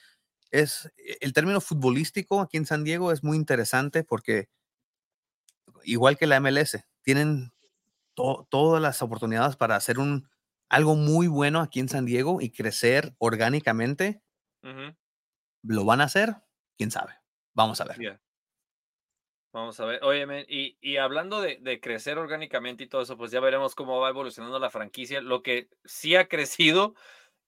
es 0.53 0.93
el 1.21 1.33
término 1.33 1.61
futbolístico 1.61 2.41
aquí 2.41 2.57
en 2.57 2.67
San 2.67 2.85
Diego 2.85 3.11
es 3.11 3.25
muy 3.25 3.37
interesante 3.37 4.05
porque 4.05 4.49
igual 5.83 6.17
que 6.17 6.29
la 6.29 6.37
MLS, 6.41 6.85
tienen 7.03 7.51
to- 8.15 8.47
todas 8.51 8.81
las 8.83 9.03
oportunidades 9.03 9.57
para 9.57 9.77
hacer 9.77 9.99
un 9.99 10.29
algo 10.69 10.95
muy 10.95 11.27
bueno 11.27 11.61
aquí 11.61 11.81
en 11.81 11.89
San 11.89 12.07
Diego 12.07 12.41
y 12.41 12.51
crecer 12.51 13.15
orgánicamente. 13.19 14.23
¿Lo 15.63 15.85
van 15.85 16.01
a 16.01 16.05
hacer? 16.05 16.37
¿Quién 16.79 16.91
sabe? 16.91 17.15
Vamos 17.55 17.81
a 17.81 17.85
ver. 17.85 17.99
yeah. 17.99 18.21
Vamos 19.53 19.81
a 19.81 19.85
ver. 19.85 20.03
Oye, 20.05 20.47
y, 20.49 20.79
y 20.81 20.97
hablando 20.99 21.41
de, 21.41 21.59
de 21.61 21.81
crecer 21.81 22.19
orgánicamente 22.19 22.85
y 22.85 22.89
todo 22.89 23.03
eso, 23.03 23.17
pues 23.17 23.33
ya 23.33 23.41
veremos 23.41 23.75
cómo 23.75 23.99
va 23.99 24.09
evolucionando 24.11 24.61
la 24.61 24.71
franquicia. 24.71 25.21
Lo 25.21 25.43
que 25.43 25.69
sí 25.85 26.15
ha 26.15 26.29
crecido 26.29 26.95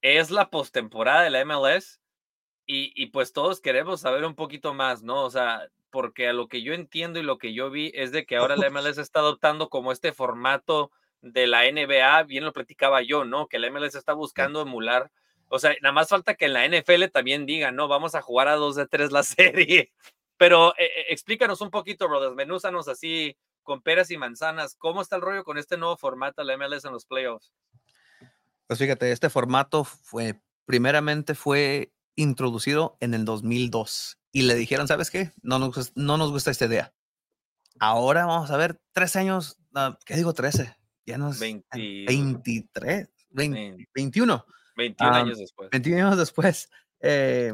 es 0.01 0.31
la 0.33 0.51
postemporada 0.51 1.23
de 1.23 1.31
la 1.31 1.41
MLS. 1.41 2.01
Y, 2.67 2.93
y 3.01 3.07
pues 3.09 3.33
todos 3.33 3.61
queremos 3.61 4.01
saber 4.01 4.25
un 4.25 4.35
poquito 4.37 4.75
más, 4.75 5.03
¿no? 5.03 5.25
O 5.25 5.31
sea, 5.31 5.69
porque 5.93 6.27
a 6.27 6.33
lo 6.33 6.49
que 6.49 6.63
yo 6.63 6.73
entiendo 6.73 7.21
y 7.21 7.23
lo 7.23 7.39
que 7.39 7.55
yo 7.55 7.71
vi 7.71 7.93
es 7.95 8.11
de 8.11 8.27
que 8.27 8.37
ahora 8.37 8.57
la 8.57 8.71
MLS 8.71 8.99
está 8.99 9.21
adoptando 9.21 9.69
como 9.69 9.93
este 9.93 10.13
formato 10.13 10.91
de 11.21 11.47
la 11.47 11.71
NBA, 11.71 12.25
bien 12.25 12.45
lo 12.45 12.53
platicaba 12.53 13.03
yo, 13.03 13.25
¿no? 13.25 13.47
Que 13.47 13.61
la 13.61 13.71
MLS 13.71 13.95
está 13.95 14.15
buscando 14.15 14.63
emular. 14.63 15.13
O 15.49 15.61
sea, 15.61 15.77
nada 15.83 15.93
más 15.93 16.09
falta 16.09 16.35
que 16.35 16.47
en 16.47 16.55
la 16.55 16.67
NFL 16.67 17.05
también 17.13 17.47
digan, 17.47 17.77
no, 17.77 17.87
vamos 17.87 18.17
a 18.17 18.23
jugar 18.23 18.49
a 18.49 18.57
dos 18.57 18.75
de 18.75 18.89
tres 18.89 19.13
la 19.13 19.23
serie. 19.69 19.93
Pero 20.39 20.71
eh, 20.79 20.87
eh, 20.87 21.05
explícanos 21.11 21.61
un 21.61 21.71
poquito, 21.71 22.09
bro, 22.09 22.21
desmenúzanos 22.21 22.89
así 22.89 23.37
con 23.63 23.83
peras 23.83 24.11
y 24.11 24.17
manzanas. 24.17 24.75
¿Cómo 24.75 25.03
está 25.03 25.17
el 25.17 25.23
rollo 25.23 25.45
con 25.45 25.59
este 25.59 25.77
nuevo 25.77 25.97
formato 25.97 26.43
de 26.43 26.47
la 26.47 26.57
MLS 26.57 26.87
en 26.87 26.93
los 26.93 27.05
playoffs? 27.05 27.53
Pues 28.67 28.79
fíjate, 28.79 29.13
este 29.13 29.29
formato 29.29 29.85
fue, 29.85 30.41
primeramente 30.65 31.35
fue 31.35 31.93
introducido 32.17 32.97
en 33.01 33.13
el 33.13 33.25
2002 33.27 34.22
y 34.33 34.43
le 34.43 34.55
dijeron, 34.55 34.89
¿sabes 34.89 35.11
qué? 35.11 35.33
No 35.43 35.59
nos, 35.59 35.93
no 35.97 36.17
nos 36.17 36.31
gusta 36.31 36.51
esta 36.51 36.65
idea. 36.67 36.93
Ahora 37.79 38.27
vamos 38.27 38.51
a 38.51 38.57
ver, 38.57 38.81
13 38.93 39.19
años, 39.21 39.59
¿qué 40.05 40.17
digo 40.17 40.33
13? 40.35 40.77
Ya 41.07 41.19
nos... 41.19 41.39
20 41.39 41.67
23, 42.07 43.09
20, 43.31 43.59
Vein- 43.61 43.89
21. 43.95 44.47
21 44.77 45.13
Ah, 45.15 45.19
años 45.19 45.39
después. 45.39 45.69
21 45.71 46.07
años 46.07 46.19
después, 46.19 46.71
eh, 47.01 47.53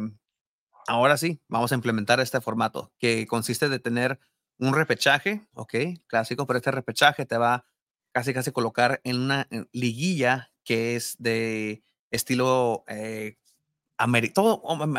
ahora 0.86 1.16
sí, 1.16 1.40
vamos 1.48 1.72
a 1.72 1.74
implementar 1.74 2.20
este 2.20 2.40
formato 2.40 2.92
que 2.98 3.26
consiste 3.26 3.68
de 3.68 3.78
tener 3.78 4.18
un 4.58 4.74
repechaje, 4.74 5.46
ok, 5.54 5.74
clásico, 6.06 6.46
pero 6.46 6.58
este 6.58 6.70
repechaje 6.70 7.26
te 7.26 7.38
va 7.38 7.64
casi 8.12 8.32
casi 8.34 8.50
colocar 8.52 9.00
en 9.04 9.16
una 9.20 9.48
liguilla 9.72 10.50
que 10.64 10.96
es 10.96 11.16
de 11.18 11.82
estilo 12.10 12.84
eh, 12.88 13.36
todo 14.34 14.62
am- 14.70 14.96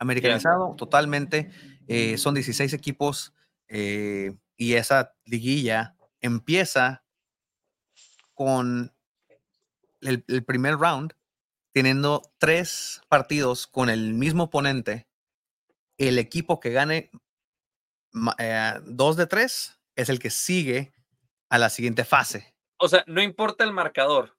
americanizado, 0.00 0.74
totalmente. 0.76 1.50
eh, 1.86 2.18
son 2.18 2.34
16 2.34 2.72
equipos 2.72 3.32
eh, 3.68 4.34
y 4.56 4.74
esa 4.74 5.14
liguilla 5.24 5.96
empieza 6.20 7.04
con 8.34 8.92
el, 10.00 10.24
el 10.26 10.44
primer 10.44 10.76
round 10.76 11.14
teniendo 11.72 12.22
tres 12.38 13.00
partidos 13.08 13.66
con 13.66 13.90
el 13.90 14.14
mismo 14.14 14.44
oponente, 14.44 15.08
el 15.98 16.18
equipo 16.18 16.60
que 16.60 16.70
gane 16.70 17.10
eh, 18.38 18.72
dos 18.84 19.16
de 19.16 19.26
tres 19.26 19.78
es 19.94 20.08
el 20.08 20.18
que 20.18 20.30
sigue 20.30 20.92
a 21.48 21.58
la 21.58 21.70
siguiente 21.70 22.04
fase. 22.04 22.54
O 22.78 22.88
sea, 22.88 23.04
no 23.06 23.22
importa 23.22 23.64
el 23.64 23.72
marcador. 23.72 24.36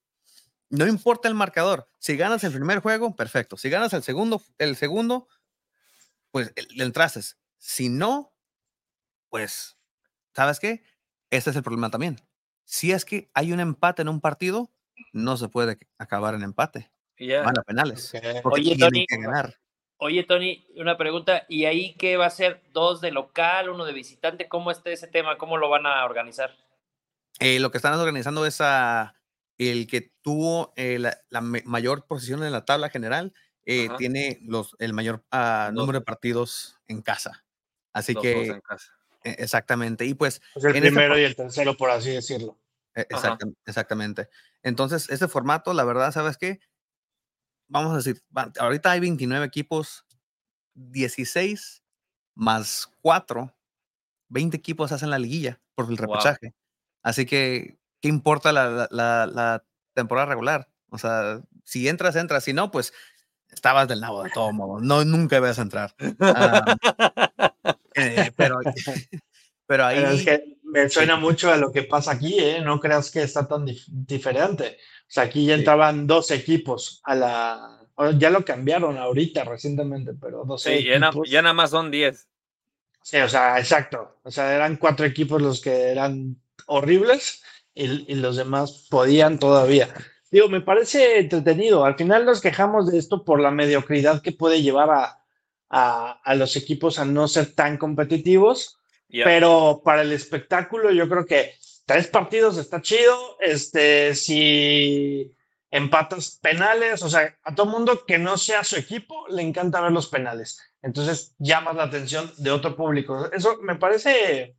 No 0.69 0.87
importa 0.87 1.27
el 1.27 1.35
marcador. 1.35 1.87
Si 1.99 2.15
ganas 2.15 2.43
el 2.43 2.53
primer 2.53 2.79
juego, 2.79 3.15
perfecto. 3.15 3.57
Si 3.57 3.69
ganas 3.69 3.93
el 3.93 4.03
segundo, 4.03 4.41
el 4.57 4.75
segundo, 4.75 5.27
pues 6.31 6.53
le 6.73 6.83
entraste. 6.83 7.21
Si 7.57 7.89
no, 7.89 8.33
pues, 9.29 9.77
¿sabes 10.33 10.59
qué? 10.59 10.83
Este 11.29 11.49
es 11.51 11.55
el 11.55 11.63
problema 11.63 11.89
también. 11.89 12.17
Si 12.65 12.91
es 12.91 13.05
que 13.05 13.29
hay 13.33 13.51
un 13.51 13.59
empate 13.59 14.01
en 14.01 14.09
un 14.09 14.21
partido, 14.21 14.71
no 15.13 15.37
se 15.37 15.49
puede 15.49 15.77
acabar 15.97 16.33
en 16.35 16.43
empate. 16.43 16.91
Ya. 17.17 17.43
Van 17.43 17.57
a 17.57 17.63
penales. 17.63 18.13
Ok. 18.15 18.23
Porque 18.43 18.61
Oye, 18.61 18.75
tienen 18.75 18.89
Tony. 18.89 19.05
que 19.07 19.17
ganar. 19.17 19.59
Oye, 19.97 20.23
Tony, 20.23 20.65
una 20.75 20.97
pregunta. 20.97 21.45
¿Y 21.47 21.65
ahí 21.65 21.93
qué 21.95 22.17
va 22.17 22.25
a 22.25 22.31
ser? 22.31 22.63
¿Dos 22.71 23.01
de 23.01 23.11
local, 23.11 23.69
uno 23.69 23.85
de 23.85 23.93
visitante? 23.93 24.47
¿Cómo 24.49 24.71
está 24.71 24.89
ese 24.89 25.07
tema? 25.07 25.37
¿Cómo 25.37 25.57
lo 25.57 25.69
van 25.69 25.85
a 25.85 26.03
organizar? 26.05 26.55
Eh, 27.39 27.59
lo 27.59 27.71
que 27.71 27.77
están 27.77 27.93
organizando 27.93 28.45
es 28.45 28.61
a 28.61 29.15
el 29.57 29.85
que 29.85 30.11
tuvo 30.23 30.73
eh, 30.75 30.97
la, 30.97 31.21
la 31.29 31.41
mayor 31.41 32.07
posición 32.07 32.43
en 32.43 32.51
la 32.51 32.65
tabla 32.65 32.89
general, 32.89 33.33
eh, 33.65 33.89
tiene 33.97 34.39
los, 34.43 34.75
el 34.79 34.93
mayor 34.93 35.23
Dos. 35.31 35.73
número 35.73 35.99
de 35.99 36.05
partidos 36.05 36.77
en 36.87 37.01
casa. 37.01 37.43
Así 37.93 38.13
Los 38.13 38.21
que, 38.23 38.47
en 38.47 38.61
casa. 38.61 38.91
eh, 39.23 39.35
exactamente. 39.39 40.05
Y 40.05 40.13
pues, 40.13 40.41
Pues 40.53 40.65
el 40.65 40.75
esta 40.75 40.81
primero 40.87 41.19
y 41.19 41.23
el 41.23 41.35
tercero, 41.35 41.75
por 41.77 41.89
así 41.91 42.09
decirlo. 42.11 42.57
eh, 42.95 43.05
Ajá. 43.11 43.35
exactam- 43.37 43.55
exactamente. 43.65 44.29
Entonces, 44.63 45.09
este 45.09 45.27
formato, 45.27 45.73
la 45.73 45.83
verdad, 45.83 46.11
¿sabes 46.11 46.37
qué? 46.37 46.59
Vamos 47.67 47.93
a 47.93 47.97
decir, 47.97 48.21
ahorita 48.59 48.91
hay 48.91 48.99
29 48.99 49.45
equipos, 49.45 50.05
16 50.73 51.83
más 52.35 52.89
4, 53.01 53.53
20 54.29 54.57
equipos 54.57 54.91
hacen 54.91 55.09
la 55.09 55.19
liguilla 55.19 55.59
por 55.75 55.85
el 55.89 55.95
Wow. 55.97 56.07
repechaje. 56.15 56.53
Así 57.03 57.25
que, 57.25 57.77
¿qué 58.01 58.09
importa 58.09 58.51
la, 58.51 58.69
la- 58.69 58.87
la- 58.91 59.25
la 59.27 59.65
temporada 59.93 60.27
regular? 60.27 60.69
O 60.89 60.97
sea, 60.97 61.41
si 61.63 61.87
entras, 61.87 62.15
entras. 62.15 62.43
Si 62.43 62.53
no, 62.53 62.71
pues 62.71 62.93
estabas 63.51 63.87
del 63.87 64.01
nabo 64.01 64.23
de 64.23 64.29
todo 64.31 64.51
modo. 64.53 64.79
No, 64.79 65.03
nunca 65.05 65.37
ibas 65.37 65.59
a 65.59 65.63
entrar. 65.63 65.93
Eh, 67.95 68.31
pero, 68.37 68.59
pero 69.67 69.85
ahí. 69.85 69.97
Pero 69.97 70.11
es 70.11 70.23
que 70.25 70.57
me 70.63 70.89
suena 70.89 71.17
mucho 71.17 71.51
a 71.51 71.57
lo 71.57 71.71
que 71.71 71.83
pasa 71.83 72.11
aquí, 72.13 72.39
¿eh? 72.39 72.61
No 72.61 72.79
creas 72.79 73.11
que 73.11 73.21
está 73.21 73.47
tan 73.47 73.65
dif- 73.65 73.85
diferente. 73.87 74.77
O 75.01 75.05
sea, 75.09 75.23
aquí 75.23 75.45
ya 75.45 75.55
Sí. 75.55 75.59
entraban 75.59 76.07
dos 76.07 76.31
equipos 76.31 77.01
a 77.03 77.15
la... 77.15 77.77
Ya 78.17 78.29
lo 78.29 78.43
cambiaron 78.45 78.97
ahorita 78.97 79.43
recientemente, 79.43 80.13
pero 80.13 80.43
dos 80.45 80.63
Sí, 80.63 80.83
ya, 80.85 80.97
na- 80.99 81.09
equipos. 81.09 81.29
ya 81.29 81.41
nada 81.41 81.53
más 81.53 81.69
son 81.71 81.91
10. 81.91 82.27
Sí, 83.03 83.17
o 83.17 83.27
sea, 83.29 83.59
exacto. 83.59 84.19
O 84.23 84.31
sea, 84.31 84.55
eran 84.55 84.77
cuatro 84.77 85.05
equipos 85.05 85.41
los 85.41 85.59
que 85.61 85.89
eran 85.91 86.37
horribles 86.67 87.43
y, 87.75 88.09
y 88.11 88.15
los 88.15 88.37
demás 88.37 88.87
podían 88.89 89.37
todavía. 89.37 89.89
Digo, 90.31 90.47
me 90.49 90.61
parece 90.61 91.19
entretenido. 91.19 91.83
Al 91.85 91.95
final 91.95 92.25
nos 92.25 92.41
quejamos 92.41 92.89
de 92.91 92.97
esto 92.97 93.23
por 93.25 93.39
la 93.41 93.51
mediocridad 93.51 94.21
que 94.21 94.31
puede 94.31 94.61
llevar 94.61 94.89
a, 94.89 95.21
a- 95.69 96.21
a 96.23 96.35
los 96.35 96.55
equipos 96.55 96.99
a 96.99 97.05
no 97.05 97.27
ser 97.27 97.53
tan 97.53 97.77
competitivos, 97.77 98.77
pero 99.23 99.81
para 99.83 100.01
el 100.03 100.11
espectáculo 100.13 100.91
yo 100.91 101.09
creo 101.09 101.25
que 101.25 101.53
tres 101.85 102.07
partidos 102.07 102.57
está 102.57 102.81
chido. 102.81 103.37
Este, 103.41 104.15
si 104.15 105.33
empatas 105.69 106.39
penales, 106.41 107.03
o 107.03 107.09
sea, 107.09 107.37
a 107.43 107.53
todo 107.55 107.65
mundo 107.67 108.05
que 108.05 108.17
no 108.17 108.37
sea 108.37 108.63
su 108.63 108.77
equipo 108.77 109.27
le 109.29 109.41
encanta 109.41 109.81
ver 109.81 109.91
los 109.91 110.07
penales. 110.07 110.59
Entonces 110.81 111.35
llamas 111.39 111.75
la 111.75 111.83
atención 111.83 112.31
de 112.37 112.51
otro 112.51 112.75
público. 112.75 113.29
Eso 113.33 113.57
me 113.61 113.75
parece, 113.75 114.55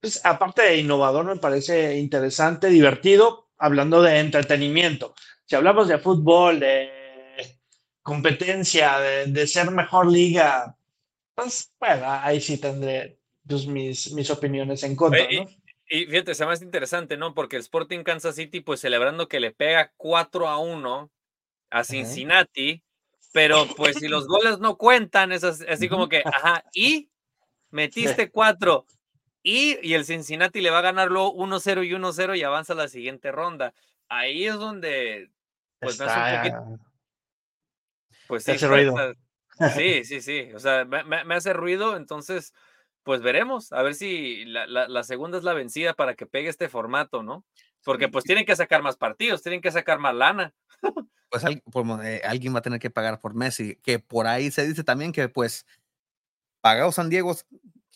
pues, 0.00 0.24
aparte 0.24 0.62
de 0.62 0.78
innovador, 0.78 1.24
me 1.24 1.36
parece 1.36 1.98
interesante, 1.98 2.68
divertido, 2.68 3.47
hablando 3.58 4.02
de 4.02 4.18
entretenimiento. 4.18 5.14
Si 5.44 5.56
hablamos 5.56 5.88
de 5.88 5.98
fútbol, 5.98 6.60
de 6.60 6.90
competencia, 8.02 8.98
de, 9.00 9.26
de 9.26 9.46
ser 9.46 9.70
mejor 9.70 10.10
liga, 10.10 10.76
pues 11.34 11.72
bueno, 11.78 12.04
ahí 12.08 12.40
sí 12.40 12.58
tendré 12.58 13.18
pues, 13.46 13.66
mis, 13.66 14.12
mis 14.12 14.30
opiniones 14.30 14.82
en 14.82 14.96
contra, 14.96 15.20
¿no? 15.44 15.46
Y 15.90 16.04
fíjate, 16.06 16.34
se 16.34 16.44
me 16.44 16.52
hace 16.52 16.64
interesante, 16.64 17.16
¿no? 17.16 17.34
Porque 17.34 17.56
el 17.56 17.60
Sporting 17.62 18.02
Kansas 18.02 18.34
City, 18.36 18.60
pues 18.60 18.80
celebrando 18.80 19.26
que 19.28 19.40
le 19.40 19.52
pega 19.52 19.92
4 19.96 20.48
a 20.48 20.58
1 20.58 21.10
a 21.70 21.84
Cincinnati, 21.84 22.82
pero 23.32 23.66
pues 23.76 23.96
si 23.96 24.08
los 24.08 24.26
goles 24.26 24.58
no 24.58 24.76
cuentan, 24.76 25.32
es 25.32 25.44
as- 25.44 25.64
así 25.68 25.88
como 25.88 26.08
que, 26.08 26.22
ajá, 26.24 26.64
y 26.74 27.10
metiste 27.70 28.30
4 28.30 28.84
y, 29.42 29.78
y 29.86 29.94
el 29.94 30.04
Cincinnati 30.04 30.60
le 30.60 30.70
va 30.70 30.78
a 30.78 30.82
ganar 30.82 31.10
luego 31.10 31.32
1-0 31.34 31.82
y 31.84 31.92
1-0 31.94 32.36
y 32.36 32.42
avanza 32.42 32.72
a 32.72 32.76
la 32.76 32.88
siguiente 32.88 33.32
ronda. 33.32 33.72
Ahí 34.08 34.46
es 34.46 34.54
donde, 34.54 35.30
pues 35.80 35.98
me 35.98 36.06
hace 36.06 36.18
un 36.18 36.36
poquito, 36.36 36.88
pues 38.26 38.44
sí, 38.44 38.52
hace 38.52 38.68
ruido. 38.68 38.94
sí, 39.74 40.04
sí, 40.04 40.20
sí, 40.20 40.52
o 40.54 40.58
sea, 40.58 40.84
me, 40.84 41.04
me- 41.04 41.34
hace 41.34 41.52
ruido, 41.52 41.96
entonces, 41.96 42.52
pues 43.02 43.22
veremos, 43.22 43.72
a 43.72 43.82
ver 43.82 43.94
si 43.94 44.44
la, 44.44 44.66
la- 44.66 44.88
la 44.88 45.02
segunda 45.02 45.38
es 45.38 45.44
la 45.44 45.54
vencida 45.54 45.94
para 45.94 46.14
que 46.14 46.26
pegue 46.26 46.48
este 46.48 46.68
formato, 46.68 47.22
¿no? 47.22 47.44
Porque 47.84 48.08
pues 48.08 48.24
tienen 48.24 48.44
que 48.44 48.56
sacar 48.56 48.82
más 48.82 48.96
partidos, 48.96 49.42
tienen 49.42 49.60
que 49.60 49.70
sacar 49.70 49.98
más 49.98 50.14
lana. 50.14 50.54
pues 51.30 51.44
eh, 51.44 52.20
alguien 52.24 52.54
va 52.54 52.58
a 52.58 52.62
tener 52.62 52.80
que 52.80 52.90
pagar 52.90 53.20
por 53.20 53.34
Messi, 53.34 53.76
que 53.76 53.98
por 53.98 54.26
ahí 54.26 54.50
se 54.50 54.66
dice 54.66 54.84
también 54.84 55.12
que 55.12 55.28
pues 55.28 55.66
pagó 56.60 56.92
San 56.92 57.08
Diego 57.08 57.34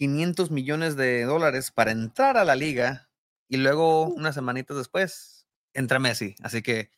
500 0.02 0.50
millones 0.50 0.96
de 0.96 1.22
dólares 1.22 1.70
para 1.70 1.92
entrar 1.92 2.36
a 2.36 2.44
la 2.44 2.56
liga 2.56 3.08
y 3.46 3.58
luego 3.58 4.06
unas 4.06 4.34
semanitas 4.34 4.76
después 4.76 5.46
entra 5.74 6.00
Messi, 6.00 6.34
así 6.42 6.60
que 6.60 6.90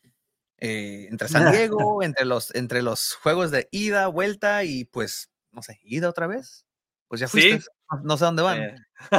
eh, 0.57 1.05
entre 1.11 1.27
San 1.27 1.45
Diego, 1.69 2.01
entre 2.01 2.25
los, 2.25 2.55
entre 2.55 2.81
los 2.81 3.13
juegos 3.13 3.51
de 3.51 3.69
ida, 3.69 4.07
vuelta 4.07 4.63
y 4.63 4.85
pues, 4.85 5.29
no 5.51 5.61
sé, 5.61 5.79
ida 5.83 6.09
otra 6.09 6.25
vez, 6.25 6.65
pues 7.07 7.21
ya 7.21 7.27
fuiste, 7.27 7.59
no, 7.91 8.01
no 8.01 8.17
sé 8.17 8.25
dónde 8.25 8.41
van. 8.41 8.61
Eh, 8.63 8.75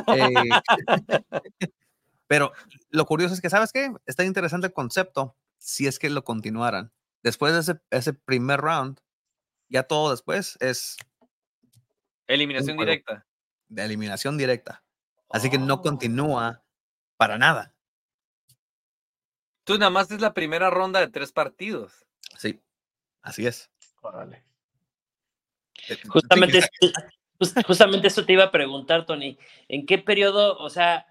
Eh, 0.09 0.33
pero 2.27 2.51
lo 2.91 3.07
curioso 3.07 3.35
es 3.35 3.41
que, 3.41 3.51
¿sabes 3.51 3.71
qué? 3.71 3.93
Está 4.05 4.25
interesante 4.25 4.67
el 4.67 4.73
concepto 4.73 5.37
si 5.59 5.87
es 5.87 6.01
que 6.01 6.11
lo 6.11 6.25
continuaran. 6.25 6.93
Después 7.23 7.53
de 7.53 7.61
ese, 7.61 7.81
ese 7.91 8.15
primer 8.15 8.63
round, 8.63 8.99
ya 9.69 9.85
todo 9.85 10.11
después 10.11 10.59
es 10.59 10.97
eliminación 12.27 12.77
directa. 12.77 13.25
De 13.69 13.85
eliminación 13.85 14.37
directa. 14.39 14.83
Así 15.31 15.51
que 15.51 15.59
no 15.59 15.75
Oh. 15.75 15.83
continúa 15.83 16.63
para 17.17 17.39
nada. 17.39 17.75
Tú 19.65 19.79
nada 19.79 19.91
más 19.91 20.11
es 20.11 20.21
la 20.21 20.33
primera 20.35 20.71
ronda 20.71 21.01
de 21.01 21.09
tres 21.09 21.33
partidos. 21.33 22.07
Sí, 22.39 22.61
así 23.23 23.47
es. 23.47 23.71
Órale. 24.01 24.45
Eh, 25.89 25.99
Justamente, 26.09 26.61
justamente 27.67 28.07
eso 28.09 28.25
te 28.25 28.33
iba 28.35 28.45
a 28.45 28.51
preguntar, 28.53 29.05
Tony. 29.07 29.37
¿En 29.69 29.85
qué 29.87 29.99
periodo, 29.99 30.57
o 30.59 30.71
sea, 30.71 31.07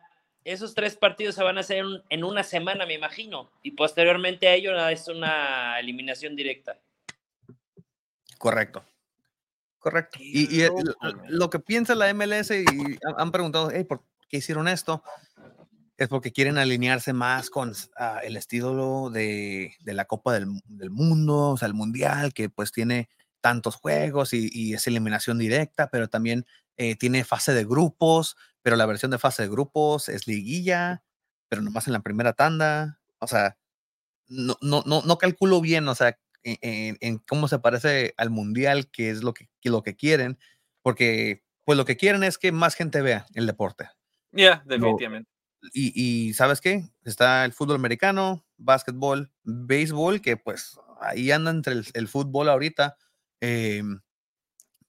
esos 0.46 0.74
tres 0.74 0.96
partidos 0.96 1.36
se 1.36 1.44
van 1.44 1.58
a 1.58 1.62
hacer 1.62 1.80
en, 1.80 2.04
en 2.10 2.24
una 2.24 2.44
semana, 2.44 2.86
me 2.86 2.94
imagino, 2.94 3.52
y 3.62 3.72
posteriormente 3.72 4.48
a 4.48 4.54
ello 4.54 4.88
es 4.88 5.08
una 5.08 5.78
eliminación 5.80 6.36
directa? 6.36 6.80
Correcto. 8.38 8.86
Correcto. 9.86 10.18
Y, 10.20 10.64
loco, 10.64 10.82
lo, 11.28 11.52
que 11.52 11.60
piensa 11.60 11.94
la 11.94 12.12
MLS 12.12 12.50
y 12.50 12.66
han, 13.20 13.32
preguntado, 13.32 13.70
"Hey, 13.72 13.84
¿por 13.84 14.04
qué 14.28 14.38
hicieron 14.38 14.68
esto? 14.68 15.04
Es 15.96 16.08
porque 16.08 16.32
quieren 16.32 16.58
alinearse 16.58 17.14
más 17.14 17.52
con 17.52 17.72
ah, 17.96 18.20
el 18.24 18.36
estilo 18.36 19.12
de, 19.12 19.76
de 19.82 19.94
la 19.94 20.06
Copa 20.06 20.34
del, 20.34 20.48
del 20.66 20.90
Mundo, 20.90 21.52
o 21.52 21.58
sea, 21.58 21.68
el 21.68 21.76
Mundial, 21.76 22.34
que 22.34 22.50
pues 22.50 22.72
tiene 22.72 23.10
tantos 23.42 23.76
juegos 23.76 24.34
y, 24.34 24.50
y 24.52 24.74
es 24.74 24.88
eliminación 24.88 25.38
directa, 25.38 25.88
pero 25.92 26.08
también 26.08 26.48
eh, 26.78 26.96
tiene 26.96 27.24
fase 27.24 27.54
de 27.54 27.64
grupos, 27.64 28.38
pero 28.64 28.78
la 28.78 28.88
versión 28.88 29.12
de 29.12 29.20
fase 29.20 29.44
de 29.44 29.50
grupos 29.50 30.10
es 30.10 30.26
liguilla, 30.26 31.04
pero 31.48 31.62
nomás 31.62 31.86
en 31.86 31.94
la 31.94 32.02
primera 32.02 32.34
tanda. 32.34 33.00
O 33.20 33.28
sea, 33.28 33.56
no, 34.30 34.58
no, 34.62 34.82
no, 34.88 35.04
no 35.04 35.18
calculo 35.20 35.62
bien, 35.62 35.88
o 35.88 35.94
sea, 35.94 36.18
en, 36.46 37.18
cómo 37.28 37.48
se 37.48 37.60
parece 37.60 38.14
al 38.18 38.30
mundial, 38.30 38.90
que 38.92 39.10
es 39.10 39.24
lo 39.24 39.34
que, 39.34 39.50
que 39.60 39.70
lo 39.70 39.82
que 39.84 39.96
quieren, 39.96 40.38
porque 40.82 41.44
pues 41.64 41.78
lo 41.78 41.86
que 41.86 41.98
quieren 41.98 42.24
es 42.24 42.38
que 42.38 42.52
más 42.52 42.76
gente 42.76 43.02
vea 43.02 43.26
el 43.34 43.48
deporte. 43.48 43.90
Ya, 44.32 44.64
definitivamente. 44.66 45.30
Y, 45.74 45.92
y 45.96 46.34
¿sabes 46.34 46.62
qué? 46.62 46.84
Está 47.04 47.44
el 47.46 47.54
fútbol 47.54 47.76
americano, 47.78 48.46
básquetbol, 48.58 49.32
béisbol, 49.44 50.22
que 50.22 50.38
pues 50.38 50.80
ahí 51.02 51.32
anda 51.32 51.50
entre 51.50 51.74
el, 51.74 51.86
el 51.94 52.08
fútbol 52.08 52.50
ahorita, 52.50 52.98
em, 53.42 54.02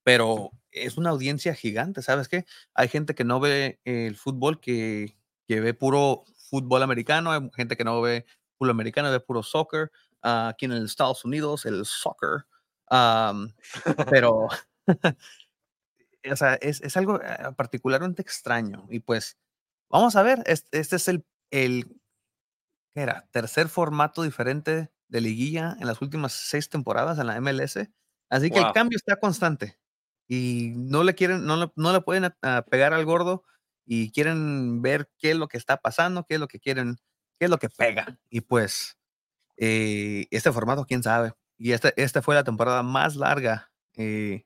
pero 0.03 0.51
es 0.71 0.99
una 0.99 1.11
audiencia 1.11 1.55
gigante, 1.55 2.03
¿sabes 2.03 2.29
qué? 2.29 2.45
Hay 2.75 2.89
gente 2.89 3.15
que 3.15 3.25
no 3.25 3.41
ve 3.41 3.81
el 3.85 4.17
fútbol, 4.17 4.61
que, 4.61 5.17
que 5.49 5.61
ve 5.61 5.73
puro 5.73 6.25
fútbol 6.51 6.83
americano, 6.83 7.33
hay 7.33 7.51
gente 7.57 7.77
que 7.77 7.85
no 7.85 8.01
ve 8.03 8.27
fútbol 8.59 8.71
americano, 8.71 9.11
ve 9.11 9.21
puro 9.21 9.43
soccer, 9.43 9.91
ah, 10.27 10.51
aquí 10.51 10.66
en 10.66 10.72
los 10.83 10.91
Estados 10.91 11.24
Unidos, 11.27 11.66
el 11.66 11.87
soccer, 11.87 12.47
am, 12.89 13.55
pero, 14.09 14.49
o 16.33 16.37
sea, 16.37 16.55
es, 16.55 16.81
es 16.83 16.97
algo 16.97 17.20
ah, 17.24 17.53
particularmente 17.57 18.22
extraño 18.22 18.87
y 18.91 19.01
pues 19.01 19.37
Vamos 19.91 20.16
a 20.16 20.22
ver, 20.22 20.45
es- 20.47 20.66
este, 20.72 20.97
es 20.99 21.09
el, 21.09 21.27
el 21.51 21.87
¿qué 22.95 23.03
era? 23.03 23.29
tercer 23.31 23.68
formato 23.68 24.22
diferente 24.22 24.91
de 25.09 25.20
liguilla 25.20 25.77
en 25.81 25.87
las 25.87 26.03
últimas 26.03 26.33
seis 26.33 26.68
temporadas 26.68 27.18
en 27.18 27.27
la 27.29 27.37
MLS. 27.37 27.91
Así 28.31 28.51
que 28.51 28.59
el 28.61 28.66
Wow. 28.66 28.72
cambio 28.72 28.97
está 28.97 29.16
constante 29.16 29.79
y 30.29 30.72
no 30.77 31.05
le 31.05 31.14
quieren, 31.14 31.45
no 31.47 31.57
le, 31.57 31.72
no 31.77 31.93
le 31.93 32.01
pueden 32.01 32.24
a- 32.27 32.37
a 32.43 32.62
pegar 32.62 32.93
al 32.95 33.05
gordo 33.05 33.45
y 33.85 34.11
quieren 34.12 34.83
ver 34.83 35.11
qué 35.18 35.33
es 35.33 35.37
lo 35.37 35.49
que 35.49 35.59
está 35.59 35.77
pasando, 35.79 36.24
qué 36.24 36.35
es 36.35 36.41
lo 36.41 36.49
que 36.49 36.59
quieren, 36.61 36.97
qué 37.39 37.47
es 37.47 37.51
lo 37.51 37.59
que 37.59 37.68
pega. 37.70 38.18
Y 38.31 38.41
pues 38.43 38.99
eh, 39.57 40.27
este 40.31 40.53
formato, 40.53 40.85
quién 40.87 41.03
sabe. 41.03 41.33
Y 41.59 41.73
esta, 41.73 41.91
esta 41.97 42.23
fue 42.23 42.35
la 42.35 42.45
temporada 42.45 42.83
más 42.83 43.17
larga 43.17 43.71
eh, 43.95 44.45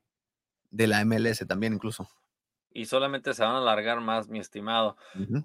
de 0.70 0.86
la 0.86 1.04
MLS 1.04 1.46
también 1.46 1.72
incluso. 1.74 2.08
Y 2.72 2.86
solamente 2.86 3.34
se 3.34 3.42
van 3.42 3.54
a 3.56 3.58
alargar 3.58 4.00
más, 4.00 4.28
mi 4.28 4.38
estimado. 4.38 4.96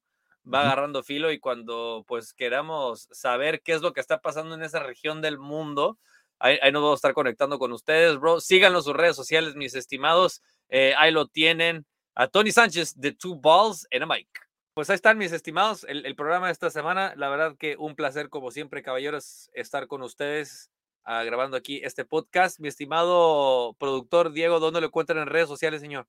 va 0.51 0.61
agarrando 0.61 1.03
filo 1.03 1.31
y 1.31 1.39
cuando 1.39 2.03
pues 2.07 2.33
queramos 2.33 3.07
saber 3.11 3.61
qué 3.61 3.73
es 3.73 3.81
lo 3.81 3.93
que 3.93 4.01
está 4.01 4.19
pasando 4.21 4.55
en 4.55 4.63
esa 4.63 4.79
región 4.79 5.21
del 5.21 5.37
mundo, 5.37 5.97
ahí, 6.39 6.57
ahí 6.61 6.71
nos 6.71 6.81
vamos 6.81 6.97
a 6.97 6.99
estar 6.99 7.13
conectando 7.13 7.59
con 7.59 7.71
ustedes, 7.71 8.17
bro. 8.17 8.39
Síganos 8.39 8.85
sus 8.85 8.95
redes 8.95 9.15
sociales, 9.15 9.55
mis 9.55 9.75
estimados. 9.75 10.41
Eh, 10.69 10.93
ahí 10.97 11.11
lo 11.11 11.27
tienen. 11.27 11.85
A 12.15 12.27
Tony 12.27 12.51
Sánchez 12.51 12.95
de 12.95 13.11
Two 13.11 13.35
Balls 13.35 13.87
and 13.91 14.03
a 14.03 14.05
Mic. 14.05 14.27
Pues 14.73 14.89
ahí 14.89 14.95
están 14.95 15.17
mis 15.17 15.31
estimados, 15.31 15.85
el, 15.85 16.05
el 16.05 16.15
programa 16.15 16.47
de 16.47 16.53
esta 16.53 16.69
semana. 16.69 17.13
La 17.15 17.29
verdad 17.29 17.55
que 17.57 17.77
un 17.77 17.95
placer, 17.95 18.29
como 18.29 18.51
siempre, 18.51 18.83
caballeros, 18.83 19.49
estar 19.53 19.87
con 19.87 20.01
ustedes 20.01 20.69
ah, 21.03 21.23
grabando 21.23 21.57
aquí 21.57 21.81
este 21.83 22.05
podcast. 22.05 22.59
Mi 22.59 22.67
estimado 22.67 23.73
productor 23.79 24.31
Diego, 24.31 24.59
¿dónde 24.59 24.81
lo 24.81 24.87
encuentran 24.87 25.19
en 25.19 25.27
redes 25.27 25.47
sociales, 25.47 25.81
señor? 25.81 26.07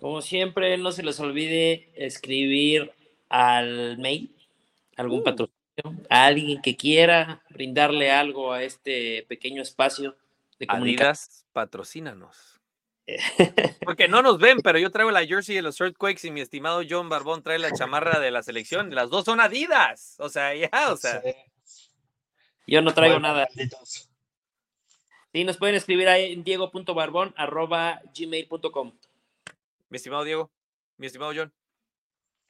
Como 0.00 0.22
siempre, 0.22 0.78
no 0.78 0.92
se 0.92 1.02
les 1.02 1.20
olvide 1.20 1.90
escribir 1.94 2.92
al 3.28 3.98
mail, 3.98 4.34
algún 4.96 5.22
patrocinio, 5.22 5.56
a 6.08 6.26
alguien 6.26 6.62
que 6.62 6.76
quiera 6.76 7.42
brindarle 7.50 8.10
algo 8.10 8.52
a 8.52 8.62
este 8.62 9.24
pequeño 9.28 9.60
espacio 9.62 10.16
de 10.58 10.66
comunicación. 10.66 11.08
Adidas, 11.08 11.46
patrocínanos. 11.52 12.60
Porque 13.84 14.08
no 14.08 14.22
nos 14.22 14.38
ven, 14.38 14.60
pero 14.60 14.78
yo 14.78 14.90
traigo 14.90 15.10
la 15.10 15.26
jersey 15.26 15.54
de 15.56 15.62
los 15.62 15.80
Earthquakes 15.80 16.26
y 16.26 16.30
mi 16.30 16.40
estimado 16.40 16.82
John 16.88 17.08
Barbón 17.08 17.42
trae 17.42 17.58
la 17.58 17.72
chamarra 17.72 18.20
de 18.20 18.30
la 18.30 18.42
selección. 18.42 18.94
Las 18.94 19.10
dos 19.10 19.24
son 19.24 19.40
Adidas. 19.40 20.16
O 20.18 20.28
sea, 20.28 20.54
ya, 20.54 20.70
o 20.90 20.96
sea. 20.96 21.20
Yo 22.66 22.82
no 22.82 22.94
traigo 22.94 23.16
Bueno, 23.16 23.28
nada. 23.28 23.48
malditos. 23.54 24.08
Sí, 25.32 25.44
nos 25.44 25.56
pueden 25.56 25.74
escribir 25.76 26.08
ahí 26.08 26.32
en 26.32 26.42
diego.barbón 26.44 27.34
arroba 27.36 28.00
gmail.com. 28.16 28.92
Mi 29.90 29.96
estimado 29.96 30.24
Diego, 30.24 30.50
mi 30.96 31.06
estimado 31.06 31.32
John. 31.34 31.52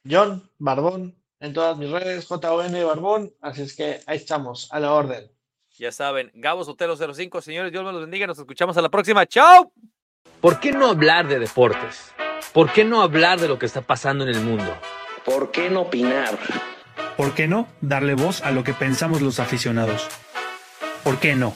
John 0.09 0.49
Barbón 0.57 1.21
en 1.41 1.53
todas 1.53 1.75
mis 1.75 1.89
redes, 1.89 2.27
JON 2.27 2.39
Barbón, 2.39 3.33
así 3.41 3.63
es 3.63 3.75
que 3.75 3.99
ahí 4.05 4.17
estamos, 4.17 4.71
a 4.71 4.79
la 4.79 4.93
orden. 4.93 5.29
Ya 5.71 5.91
saben, 5.91 6.31
Gabo 6.35 6.63
Sotelo 6.63 6.95
05, 6.95 7.41
señores, 7.41 7.71
Dios 7.71 7.83
me 7.83 7.91
los 7.91 8.01
bendiga. 8.01 8.27
Nos 8.27 8.37
escuchamos 8.37 8.77
a 8.77 8.81
la 8.81 8.89
próxima. 8.89 9.25
¡Chao! 9.25 9.73
¿Por 10.39 10.59
qué 10.59 10.71
no 10.71 10.87
hablar 10.87 11.27
de 11.27 11.39
deportes? 11.39 12.13
¿Por 12.53 12.71
qué 12.71 12.83
no 12.85 13.01
hablar 13.01 13.39
de 13.39 13.47
lo 13.47 13.57
que 13.57 13.65
está 13.65 13.81
pasando 13.81 14.23
en 14.23 14.35
el 14.35 14.41
mundo? 14.41 14.77
¿Por 15.25 15.49
qué 15.51 15.71
no 15.71 15.81
opinar? 15.81 16.37
¿Por 17.17 17.33
qué 17.33 17.47
no 17.47 17.67
darle 17.81 18.13
voz 18.13 18.41
a 18.43 18.51
lo 18.51 18.63
que 18.63 18.73
pensamos 18.73 19.21
los 19.21 19.39
aficionados? 19.39 20.07
¿Por 21.03 21.19
qué 21.19 21.35
no? 21.35 21.55